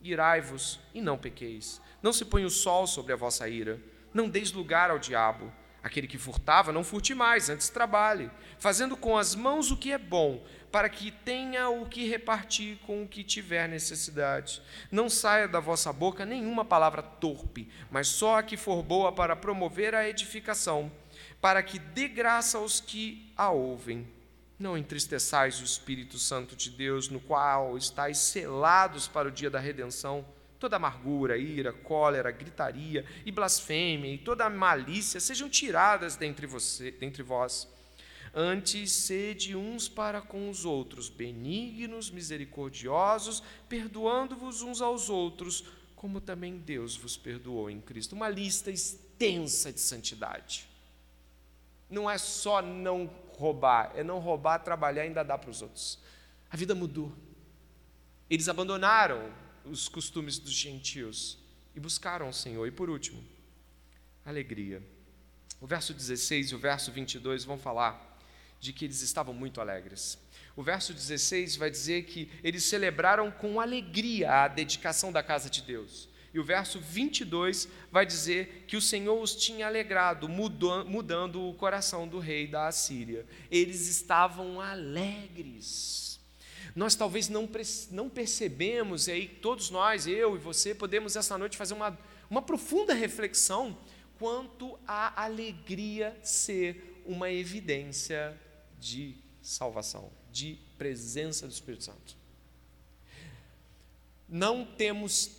Irai-vos 0.00 0.80
e 0.94 1.00
não 1.00 1.18
pequeis. 1.18 1.80
Não 2.02 2.12
se 2.12 2.24
ponha 2.24 2.46
o 2.46 2.50
sol 2.50 2.86
sobre 2.86 3.12
a 3.12 3.16
vossa 3.16 3.48
ira. 3.48 3.80
Não 4.14 4.28
deis 4.28 4.52
lugar 4.52 4.90
ao 4.90 4.98
diabo. 4.98 5.52
Aquele 5.82 6.08
que 6.08 6.18
furtava, 6.18 6.72
não 6.72 6.82
furte 6.82 7.14
mais, 7.14 7.48
antes 7.48 7.68
trabalhe, 7.68 8.30
fazendo 8.58 8.96
com 8.96 9.16
as 9.16 9.34
mãos 9.34 9.70
o 9.70 9.76
que 9.76 9.92
é 9.92 9.98
bom, 9.98 10.44
para 10.72 10.88
que 10.88 11.10
tenha 11.10 11.68
o 11.68 11.86
que 11.86 12.06
repartir 12.06 12.78
com 12.78 13.02
o 13.02 13.08
que 13.08 13.22
tiver 13.22 13.68
necessidade. 13.68 14.60
Não 14.90 15.08
saia 15.08 15.46
da 15.46 15.60
vossa 15.60 15.92
boca 15.92 16.26
nenhuma 16.26 16.64
palavra 16.64 17.00
torpe, 17.00 17.70
mas 17.90 18.08
só 18.08 18.38
a 18.38 18.42
que 18.42 18.56
for 18.56 18.82
boa 18.82 19.12
para 19.12 19.36
promover 19.36 19.94
a 19.94 20.08
edificação, 20.08 20.90
para 21.40 21.62
que 21.62 21.78
dê 21.78 22.08
graça 22.08 22.58
aos 22.58 22.80
que 22.80 23.32
a 23.36 23.50
ouvem. 23.50 24.06
Não 24.58 24.76
entristeçais 24.76 25.60
o 25.60 25.64
Espírito 25.64 26.18
Santo 26.18 26.56
de 26.56 26.70
Deus, 26.70 27.08
no 27.08 27.20
qual 27.20 27.78
estáis 27.78 28.18
selados 28.18 29.06
para 29.06 29.28
o 29.28 29.30
dia 29.30 29.48
da 29.48 29.60
redenção. 29.60 30.26
Toda 30.58 30.74
amargura, 30.74 31.38
ira, 31.38 31.72
cólera, 31.72 32.32
gritaria 32.32 33.04
e 33.24 33.30
blasfêmia 33.30 34.12
e 34.12 34.18
toda 34.18 34.50
malícia 34.50 35.20
sejam 35.20 35.48
tiradas 35.48 36.16
dentre, 36.16 36.44
você, 36.48 36.90
dentre 36.90 37.22
vós. 37.22 37.68
Antes, 38.34 38.90
sede 38.90 39.54
uns 39.54 39.88
para 39.88 40.20
com 40.20 40.50
os 40.50 40.64
outros, 40.64 41.08
benignos, 41.08 42.10
misericordiosos, 42.10 43.42
perdoando-vos 43.68 44.62
uns 44.62 44.82
aos 44.82 45.08
outros, 45.08 45.64
como 45.94 46.20
também 46.20 46.58
Deus 46.58 46.96
vos 46.96 47.16
perdoou 47.16 47.70
em 47.70 47.80
Cristo. 47.80 48.16
Uma 48.16 48.28
lista 48.28 48.72
extensa 48.72 49.72
de 49.72 49.80
santidade. 49.80 50.68
Não 51.88 52.10
é 52.10 52.18
só 52.18 52.60
não 52.60 53.08
roubar, 53.38 53.92
é 53.94 54.02
não 54.02 54.18
roubar, 54.18 54.58
trabalhar 54.58 55.04
e 55.04 55.06
ainda 55.06 55.22
dar 55.22 55.38
para 55.38 55.50
os 55.50 55.62
outros. 55.62 55.98
A 56.50 56.56
vida 56.56 56.74
mudou. 56.74 57.14
Eles 58.28 58.48
abandonaram 58.48 59.32
os 59.64 59.88
costumes 59.88 60.38
dos 60.38 60.52
gentios 60.52 61.38
e 61.74 61.80
buscaram 61.80 62.28
o 62.28 62.32
Senhor. 62.32 62.66
E 62.66 62.70
por 62.70 62.90
último, 62.90 63.22
alegria. 64.24 64.82
O 65.60 65.66
verso 65.66 65.94
16 65.94 66.50
e 66.50 66.54
o 66.54 66.58
verso 66.58 66.90
22 66.90 67.44
vão 67.44 67.58
falar 67.58 68.18
de 68.60 68.72
que 68.72 68.84
eles 68.84 69.02
estavam 69.02 69.32
muito 69.32 69.60
alegres. 69.60 70.18
O 70.56 70.62
verso 70.62 70.92
16 70.92 71.56
vai 71.56 71.70
dizer 71.70 72.04
que 72.04 72.30
eles 72.42 72.64
celebraram 72.64 73.30
com 73.30 73.60
alegria 73.60 74.44
a 74.44 74.48
dedicação 74.48 75.12
da 75.12 75.22
casa 75.22 75.48
de 75.48 75.62
Deus. 75.62 76.08
O 76.38 76.44
verso 76.44 76.80
22 76.80 77.68
vai 77.90 78.06
dizer 78.06 78.64
que 78.66 78.76
o 78.76 78.82
Senhor 78.82 79.20
os 79.20 79.34
tinha 79.34 79.66
alegrado, 79.66 80.28
mudando 80.28 81.48
o 81.48 81.54
coração 81.54 82.06
do 82.06 82.18
rei 82.18 82.46
da 82.46 82.68
Assíria. 82.68 83.26
Eles 83.50 83.88
estavam 83.88 84.60
alegres 84.60 86.08
nós 86.78 86.94
talvez 86.94 87.28
não, 87.28 87.48
não 87.90 88.08
percebemos, 88.08 89.08
e 89.08 89.10
aí 89.10 89.28
todos 89.28 89.68
nós, 89.68 90.06
eu 90.06 90.36
e 90.36 90.38
você, 90.38 90.72
podemos 90.72 91.16
essa 91.16 91.36
noite 91.36 91.56
fazer 91.56 91.74
uma, 91.74 91.98
uma 92.30 92.40
profunda 92.40 92.94
reflexão 92.94 93.76
quanto 94.16 94.78
à 94.86 95.24
alegria 95.24 96.16
ser 96.22 97.02
uma 97.04 97.32
evidência 97.32 98.38
de 98.78 99.16
salvação, 99.42 100.08
de 100.30 100.56
presença 100.78 101.48
do 101.48 101.52
Espírito 101.52 101.82
Santo. 101.82 102.16
Não 104.28 104.64
temos, 104.64 105.32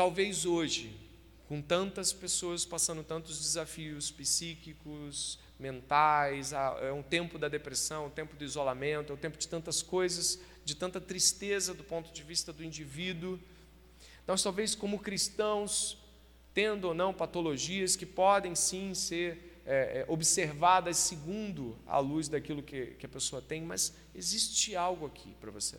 talvez 0.00 0.46
hoje, 0.46 0.98
com 1.46 1.60
tantas 1.60 2.10
pessoas 2.10 2.64
passando 2.64 3.04
tantos 3.04 3.38
desafios 3.38 4.10
psíquicos, 4.10 5.38
mentais, 5.58 6.54
é 6.54 6.90
um 6.90 7.02
tempo 7.02 7.38
da 7.38 7.48
depressão, 7.48 8.06
um 8.06 8.10
tempo 8.10 8.34
do 8.34 8.42
isolamento, 8.42 9.12
é 9.12 9.14
um 9.14 9.18
tempo 9.18 9.36
de 9.36 9.46
tantas 9.46 9.82
coisas 9.82 10.40
de 10.64 10.74
tanta 10.74 11.02
tristeza 11.02 11.74
do 11.74 11.84
ponto 11.84 12.10
de 12.14 12.22
vista 12.22 12.50
do 12.50 12.64
indivíduo. 12.64 13.38
Nós, 14.26 14.42
talvez, 14.42 14.74
como 14.74 14.98
cristãos, 14.98 15.98
tendo 16.54 16.86
ou 16.88 16.94
não 16.94 17.12
patologias 17.12 17.94
que 17.94 18.06
podem 18.06 18.54
sim 18.54 18.94
ser 18.94 19.60
é, 19.66 20.00
é, 20.00 20.04
observadas 20.08 20.96
segundo 20.96 21.78
a 21.86 21.98
luz 21.98 22.26
daquilo 22.26 22.62
que, 22.62 22.86
que 22.98 23.04
a 23.04 23.08
pessoa 23.10 23.42
tem, 23.42 23.60
mas 23.60 23.92
existe 24.14 24.74
algo 24.74 25.04
aqui 25.04 25.36
para 25.38 25.50
você. 25.50 25.76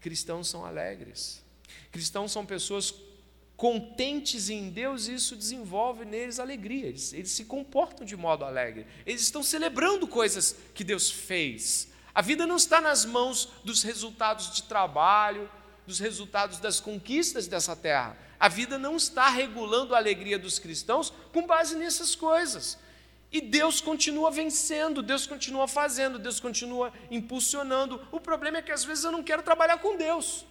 Cristãos 0.00 0.48
são 0.48 0.66
alegres, 0.66 1.42
cristãos 1.90 2.30
são 2.30 2.44
pessoas 2.44 3.07
contentes 3.58 4.48
em 4.48 4.70
Deus, 4.70 5.06
isso 5.06 5.36
desenvolve 5.36 6.06
neles 6.06 6.38
alegria, 6.38 6.86
eles, 6.86 7.12
eles 7.12 7.32
se 7.32 7.44
comportam 7.44 8.06
de 8.06 8.16
modo 8.16 8.44
alegre, 8.44 8.86
eles 9.04 9.20
estão 9.20 9.42
celebrando 9.42 10.08
coisas 10.08 10.56
que 10.72 10.82
Deus 10.82 11.10
fez, 11.10 11.88
a 12.18 12.20
vida 12.20 12.48
não 12.48 12.56
está 12.56 12.80
nas 12.80 13.04
mãos 13.04 13.48
dos 13.64 13.84
resultados 13.84 14.52
de 14.52 14.64
trabalho, 14.64 15.48
dos 15.86 16.00
resultados 16.00 16.58
das 16.58 16.80
conquistas 16.80 17.46
dessa 17.46 17.76
terra. 17.76 18.18
A 18.40 18.48
vida 18.48 18.76
não 18.76 18.96
está 18.96 19.28
regulando 19.28 19.94
a 19.94 19.98
alegria 19.98 20.36
dos 20.36 20.58
cristãos 20.58 21.12
com 21.32 21.46
base 21.46 21.76
nessas 21.76 22.16
coisas. 22.16 22.76
E 23.30 23.40
Deus 23.40 23.80
continua 23.80 24.32
vencendo, 24.32 25.00
Deus 25.00 25.28
continua 25.28 25.68
fazendo, 25.68 26.18
Deus 26.18 26.40
continua 26.40 26.92
impulsionando. 27.08 28.04
O 28.10 28.18
problema 28.18 28.58
é 28.58 28.62
que 28.62 28.72
às 28.72 28.84
vezes 28.84 29.04
eu 29.04 29.12
não 29.12 29.22
quero 29.22 29.44
trabalhar 29.44 29.78
com 29.78 29.96
Deus. 29.96 30.44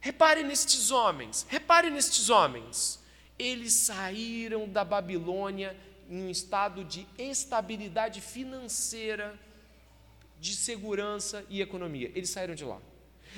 Repare 0.00 0.42
nestes 0.42 0.90
homens, 0.90 1.46
repare 1.48 1.90
nestes 1.90 2.30
homens. 2.30 3.00
Eles 3.38 3.72
saíram 3.72 4.68
da 4.68 4.84
Babilônia 4.84 5.76
em 6.08 6.22
um 6.22 6.30
estado 6.30 6.84
de 6.84 7.06
estabilidade 7.18 8.20
financeira 8.20 9.38
de 10.40 10.54
segurança 10.54 11.44
e 11.48 11.60
economia. 11.60 12.10
Eles 12.14 12.30
saíram 12.30 12.54
de 12.54 12.64
lá. 12.64 12.80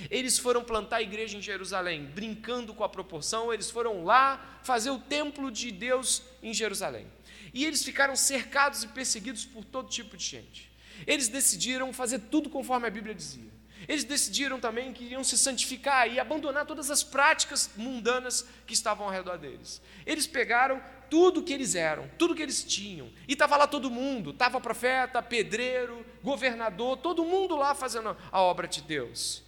Eles 0.08 0.38
foram 0.38 0.62
plantar 0.62 0.96
a 0.96 1.02
igreja 1.02 1.36
em 1.36 1.42
Jerusalém, 1.42 2.04
brincando 2.04 2.72
com 2.72 2.84
a 2.84 2.88
proporção, 2.88 3.52
eles 3.52 3.70
foram 3.70 4.04
lá 4.04 4.60
fazer 4.62 4.90
o 4.90 4.98
templo 4.98 5.50
de 5.50 5.70
Deus 5.70 6.22
em 6.42 6.54
Jerusalém. 6.54 7.06
E 7.52 7.64
eles 7.64 7.82
ficaram 7.82 8.14
cercados 8.14 8.84
e 8.84 8.88
perseguidos 8.88 9.44
por 9.44 9.64
todo 9.64 9.88
tipo 9.88 10.16
de 10.16 10.24
gente. 10.24 10.70
Eles 11.06 11.28
decidiram 11.28 11.92
fazer 11.92 12.20
tudo 12.30 12.48
conforme 12.48 12.86
a 12.86 12.90
Bíblia 12.90 13.14
dizia. 13.14 13.50
Eles 13.88 14.04
decidiram 14.04 14.60
também 14.60 14.92
que 14.92 15.04
iriam 15.04 15.24
se 15.24 15.36
santificar 15.36 16.10
e 16.10 16.20
abandonar 16.20 16.66
todas 16.66 16.90
as 16.90 17.02
práticas 17.02 17.70
mundanas 17.76 18.46
que 18.66 18.74
estavam 18.74 19.06
ao 19.06 19.12
redor 19.12 19.38
deles. 19.38 19.80
Eles 20.06 20.26
pegaram 20.26 20.82
tudo 21.08 21.42
que 21.42 21.52
eles 21.52 21.74
eram, 21.74 22.08
tudo 22.18 22.34
que 22.34 22.42
eles 22.42 22.62
tinham. 22.62 23.10
E 23.26 23.32
estava 23.32 23.56
lá 23.56 23.66
todo 23.66 23.90
mundo, 23.90 24.30
estava 24.30 24.60
profeta, 24.60 25.22
pedreiro, 25.22 26.04
governador, 26.22 26.98
todo 26.98 27.24
mundo 27.24 27.56
lá 27.56 27.74
fazendo 27.74 28.16
a 28.30 28.40
obra 28.40 28.68
de 28.68 28.82
Deus. 28.82 29.42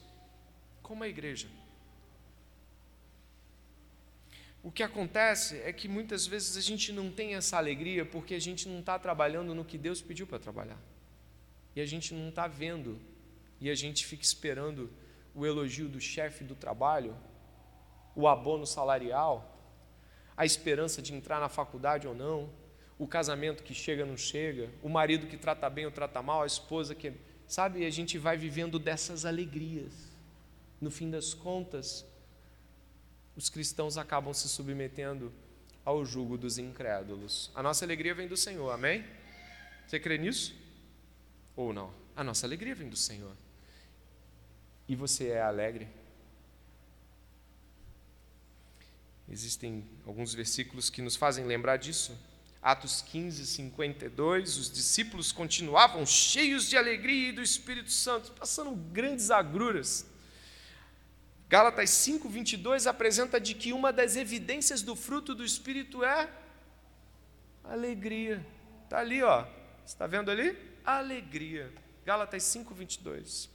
Como 0.83 1.05
a 1.05 1.09
igreja. 1.09 1.49
o 4.62 4.70
que 4.70 4.83
acontece 4.83 5.57
é 5.62 5.72
que 5.72 5.89
muitas 5.89 6.26
vezes 6.26 6.57
a 6.57 6.61
gente 6.61 6.93
não 6.93 7.11
tem 7.11 7.35
essa 7.35 7.57
alegria 7.57 8.05
porque 8.05 8.35
a 8.35 8.41
gente 8.41 8.68
não 8.68 8.78
está 8.78 8.97
trabalhando 8.97 9.55
no 9.55 9.64
que 9.64 9.76
Deus 9.76 10.01
pediu 10.01 10.26
para 10.26 10.39
trabalhar. 10.39 10.78
E 11.74 11.80
a 11.80 11.87
gente 11.87 12.14
não 12.14 12.28
está 12.28 12.47
vendo. 12.47 13.01
E 13.62 13.70
a 13.70 13.76
gente 13.76 14.04
fica 14.04 14.24
esperando 14.24 14.90
o 15.32 15.46
elogio 15.46 15.88
do 15.88 16.00
chefe 16.00 16.42
do 16.42 16.56
trabalho, 16.56 17.16
o 18.12 18.26
abono 18.26 18.66
salarial, 18.66 19.56
a 20.36 20.44
esperança 20.44 21.00
de 21.00 21.14
entrar 21.14 21.38
na 21.38 21.48
faculdade 21.48 22.08
ou 22.08 22.12
não, 22.12 22.50
o 22.98 23.06
casamento 23.06 23.62
que 23.62 23.72
chega 23.72 24.02
ou 24.02 24.08
não 24.08 24.16
chega, 24.16 24.68
o 24.82 24.88
marido 24.88 25.28
que 25.28 25.36
trata 25.36 25.70
bem 25.70 25.86
ou 25.86 25.92
trata 25.92 26.20
mal, 26.20 26.42
a 26.42 26.46
esposa 26.46 26.92
que. 26.92 27.12
Sabe, 27.46 27.86
a 27.86 27.90
gente 27.90 28.18
vai 28.18 28.36
vivendo 28.36 28.80
dessas 28.80 29.24
alegrias. 29.24 29.92
No 30.80 30.90
fim 30.90 31.08
das 31.08 31.32
contas, 31.32 32.04
os 33.36 33.48
cristãos 33.48 33.96
acabam 33.96 34.34
se 34.34 34.48
submetendo 34.48 35.32
ao 35.84 36.04
jugo 36.04 36.36
dos 36.36 36.58
incrédulos. 36.58 37.52
A 37.54 37.62
nossa 37.62 37.84
alegria 37.84 38.12
vem 38.12 38.26
do 38.26 38.36
Senhor, 38.36 38.70
amém? 38.70 39.04
Você 39.86 40.00
crê 40.00 40.18
nisso? 40.18 40.52
Ou 41.54 41.72
não? 41.72 41.94
A 42.16 42.24
nossa 42.24 42.44
alegria 42.44 42.74
vem 42.74 42.88
do 42.88 42.96
Senhor. 42.96 43.36
E 44.89 44.97
você 44.97 45.28
é 45.28 45.43
alegre? 45.43 45.89
Existem 49.28 49.87
alguns 50.07 50.35
versículos 50.35 50.91
que 50.91 51.01
nos 51.01 51.16
fazem 51.16 51.45
lembrar 51.45 51.76
disso. 51.76 52.18
Atos 52.61 53.03
15, 53.03 53.47
52, 53.47 54.57
os 54.57 54.70
discípulos 54.70 55.33
continuavam 55.33 56.07
cheios 56.07 56.68
de 56.68 56.76
alegria 56.76 57.30
e 57.30 57.33
do 57.33 57.43
Espírito 57.43 57.91
Santo, 57.91 58.33
passando 58.33 58.70
grandes 58.70 59.30
agruras 59.30 60.07
Gálatas 61.53 61.91
5, 61.91 62.30
22 62.30 62.87
apresenta 62.87 63.39
de 63.39 63.53
que 63.53 63.74
uma 63.74 63.93
das 63.93 64.16
evidências 64.16 64.80
do 64.80 64.97
fruto 64.97 65.35
do 65.35 65.45
Espírito 65.45 66.03
é 66.03 66.26
alegria. 67.62 68.43
Está 68.85 69.01
ali, 69.01 69.22
ó. 69.22 69.45
Está 69.85 70.07
vendo 70.07 70.30
ali? 70.30 70.57
Alegria. 70.83 71.70
Gálatas 72.07 72.43
5, 72.45 72.74
22. 72.74 73.51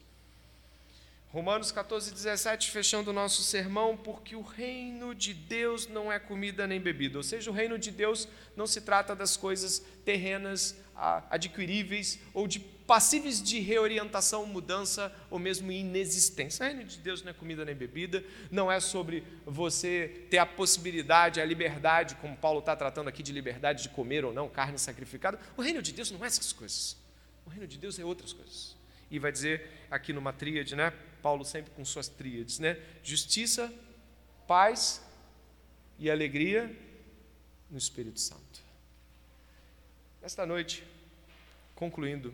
Romanos 1.29 1.71
14, 1.73 2.13
17, 2.13 2.71
fechando 2.71 3.11
o 3.11 3.13
nosso 3.13 3.43
sermão, 3.43 3.97
porque 3.97 4.35
o 4.35 4.41
reino 4.41 5.13
de 5.13 5.33
Deus 5.33 5.85
não 5.85 6.11
é 6.11 6.17
comida 6.17 6.65
nem 6.65 6.79
bebida. 6.79 7.17
Ou 7.17 7.23
seja, 7.23 7.51
o 7.51 7.53
reino 7.53 7.77
de 7.77 7.91
Deus 7.91 8.27
não 8.55 8.65
se 8.65 8.79
trata 8.79 9.13
das 9.13 9.35
coisas 9.35 9.83
terrenas, 10.05 10.75
adquiríveis 11.29 12.19
ou 12.33 12.47
de 12.47 12.59
passíveis 12.59 13.43
de 13.43 13.59
reorientação, 13.59 14.45
mudança 14.45 15.13
ou 15.29 15.37
mesmo 15.37 15.69
inexistência. 15.69 16.65
O 16.65 16.69
reino 16.69 16.85
de 16.85 16.97
Deus 16.97 17.21
não 17.21 17.31
é 17.31 17.33
comida 17.33 17.65
nem 17.65 17.75
bebida, 17.75 18.23
não 18.49 18.71
é 18.71 18.79
sobre 18.79 19.23
você 19.45 20.25
ter 20.29 20.37
a 20.37 20.45
possibilidade, 20.45 21.41
a 21.41 21.45
liberdade, 21.45 22.15
como 22.15 22.37
Paulo 22.37 22.59
está 22.59 22.75
tratando 22.75 23.09
aqui 23.09 23.21
de 23.21 23.33
liberdade 23.33 23.83
de 23.83 23.89
comer 23.89 24.23
ou 24.23 24.33
não 24.33 24.47
carne 24.47 24.79
sacrificada. 24.79 25.37
O 25.57 25.61
reino 25.61 25.81
de 25.81 25.91
Deus 25.91 26.09
não 26.09 26.23
é 26.23 26.27
essas 26.27 26.53
coisas. 26.53 26.95
O 27.45 27.49
reino 27.49 27.67
de 27.67 27.77
Deus 27.77 27.99
é 27.99 28.05
outras 28.05 28.31
coisas. 28.31 28.77
E 29.11 29.19
vai 29.19 29.31
dizer 29.31 29.69
aqui 29.89 30.11
numa 30.11 30.33
tríade, 30.33 30.75
né? 30.75 30.93
Paulo 31.27 31.43
sempre 31.43 31.71
com 31.71 31.83
suas 31.83 32.07
tríades, 32.07 32.57
né? 32.57 32.81
Justiça, 33.03 33.69
paz 34.47 35.05
e 35.99 36.09
alegria 36.09 36.73
no 37.69 37.77
Espírito 37.77 38.17
Santo. 38.17 38.61
Esta 40.21 40.45
noite, 40.45 40.85
concluindo, 41.75 42.33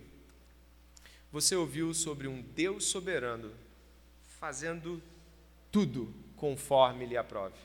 você 1.31 1.55
ouviu 1.55 1.91
sobre 1.95 2.27
um 2.27 2.43
Deus 2.43 2.85
soberano 2.85 3.51
fazendo 4.39 5.01
tudo 5.71 6.13
conforme 6.35 7.07
lhe 7.07 7.17
aprove. 7.17 7.57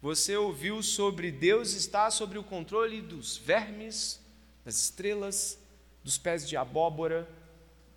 Você 0.00 0.34
ouviu 0.38 0.82
sobre 0.82 1.30
Deus 1.30 1.74
estar 1.74 2.10
sobre 2.10 2.38
o 2.38 2.42
controle 2.42 3.02
dos 3.02 3.36
vermes, 3.36 4.18
das 4.64 4.76
estrelas, 4.80 5.58
dos 6.02 6.16
pés 6.16 6.48
de 6.48 6.56
abóbora, 6.56 7.28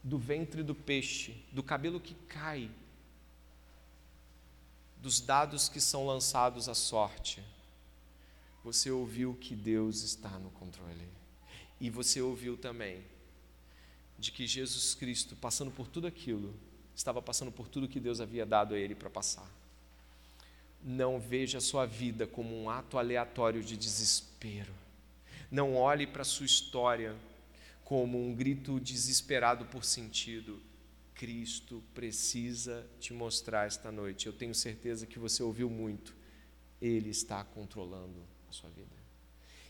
do 0.07 0.17
ventre 0.17 0.63
do 0.63 0.73
peixe, 0.73 1.35
do 1.51 1.61
cabelo 1.61 1.99
que 1.99 2.15
cai, 2.29 2.71
dos 5.01 5.19
dados 5.19 5.67
que 5.67 5.81
são 5.81 6.07
lançados 6.07 6.69
à 6.69 6.73
sorte. 6.73 7.43
Você 8.63 8.89
ouviu 8.89 9.35
que 9.35 9.53
Deus 9.53 10.03
está 10.03 10.29
no 10.39 10.49
controle. 10.51 11.07
E 11.79 11.89
você 11.89 12.21
ouviu 12.21 12.55
também 12.57 13.03
de 14.17 14.31
que 14.31 14.47
Jesus 14.47 14.95
Cristo, 14.95 15.35
passando 15.35 15.71
por 15.71 15.87
tudo 15.87 16.07
aquilo, 16.07 16.55
estava 16.95 17.21
passando 17.21 17.51
por 17.51 17.67
tudo 17.67 17.87
que 17.89 17.99
Deus 17.99 18.21
havia 18.21 18.45
dado 18.45 18.75
a 18.75 18.79
ele 18.79 18.95
para 18.95 19.09
passar. 19.09 19.47
Não 20.81 21.19
veja 21.19 21.57
a 21.57 21.61
sua 21.61 21.85
vida 21.85 22.25
como 22.25 22.55
um 22.55 22.69
ato 22.69 22.97
aleatório 22.97 23.61
de 23.61 23.75
desespero. 23.75 24.73
Não 25.51 25.75
olhe 25.75 26.07
para 26.07 26.21
a 26.21 26.25
sua 26.25 26.45
história 26.45 27.13
como 27.87 28.21
um 28.21 28.35
grito 28.35 28.81
desesperado 28.81 29.63
por 29.63 29.85
sentido. 29.85 30.61
Cristo 31.15 31.81
precisa 31.95 32.85
te 32.99 33.13
mostrar 33.13 33.65
esta 33.65 33.89
noite. 33.93 34.27
Eu 34.27 34.33
tenho 34.33 34.53
certeza 34.53 35.07
que 35.07 35.17
você 35.17 35.41
ouviu 35.41 35.69
muito. 35.69 36.13
Ele 36.81 37.09
está 37.09 37.41
controlando 37.45 38.21
a 38.49 38.51
sua 38.51 38.69
vida. 38.71 38.93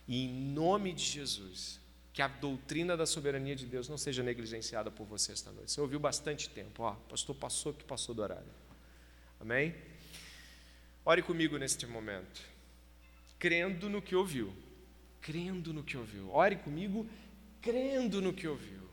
E 0.07 0.26
em 0.26 0.34
nome 0.34 0.93
de 0.93 1.03
Jesus, 1.03 1.80
que 2.11 2.20
a 2.24 2.28
doutrina 2.28 2.97
da 2.97 3.05
soberania 3.05 3.55
de 3.55 3.68
Deus 3.68 3.88
não 3.88 3.99
seja 3.99 4.24
negligenciada 4.24 4.89
por 4.89 5.05
você 5.05 5.32
esta 5.32 5.51
noite. 5.51 5.72
Você 5.72 5.80
ouviu 5.80 5.99
bastante 5.99 6.49
tempo, 6.49 6.82
ó, 6.82 6.93
pastor 6.93 7.36
passou 7.36 7.72
que 7.72 7.84
passou 7.84 8.15
do 8.15 8.24
horário. 8.24 8.51
Amém? 9.39 9.76
Ore 11.05 11.22
comigo 11.22 11.55
neste 11.59 11.86
momento, 11.86 12.41
crendo 13.38 13.88
no 13.88 14.01
que 14.01 14.15
ouviu, 14.15 14.51
crendo 15.22 15.72
no 15.72 15.84
que 15.84 15.95
ouviu. 15.95 16.32
Ore 16.34 16.55
comigo, 16.55 17.07
crendo 17.62 18.22
no 18.22 18.34
que 18.34 18.47
ouviu. 18.47 18.86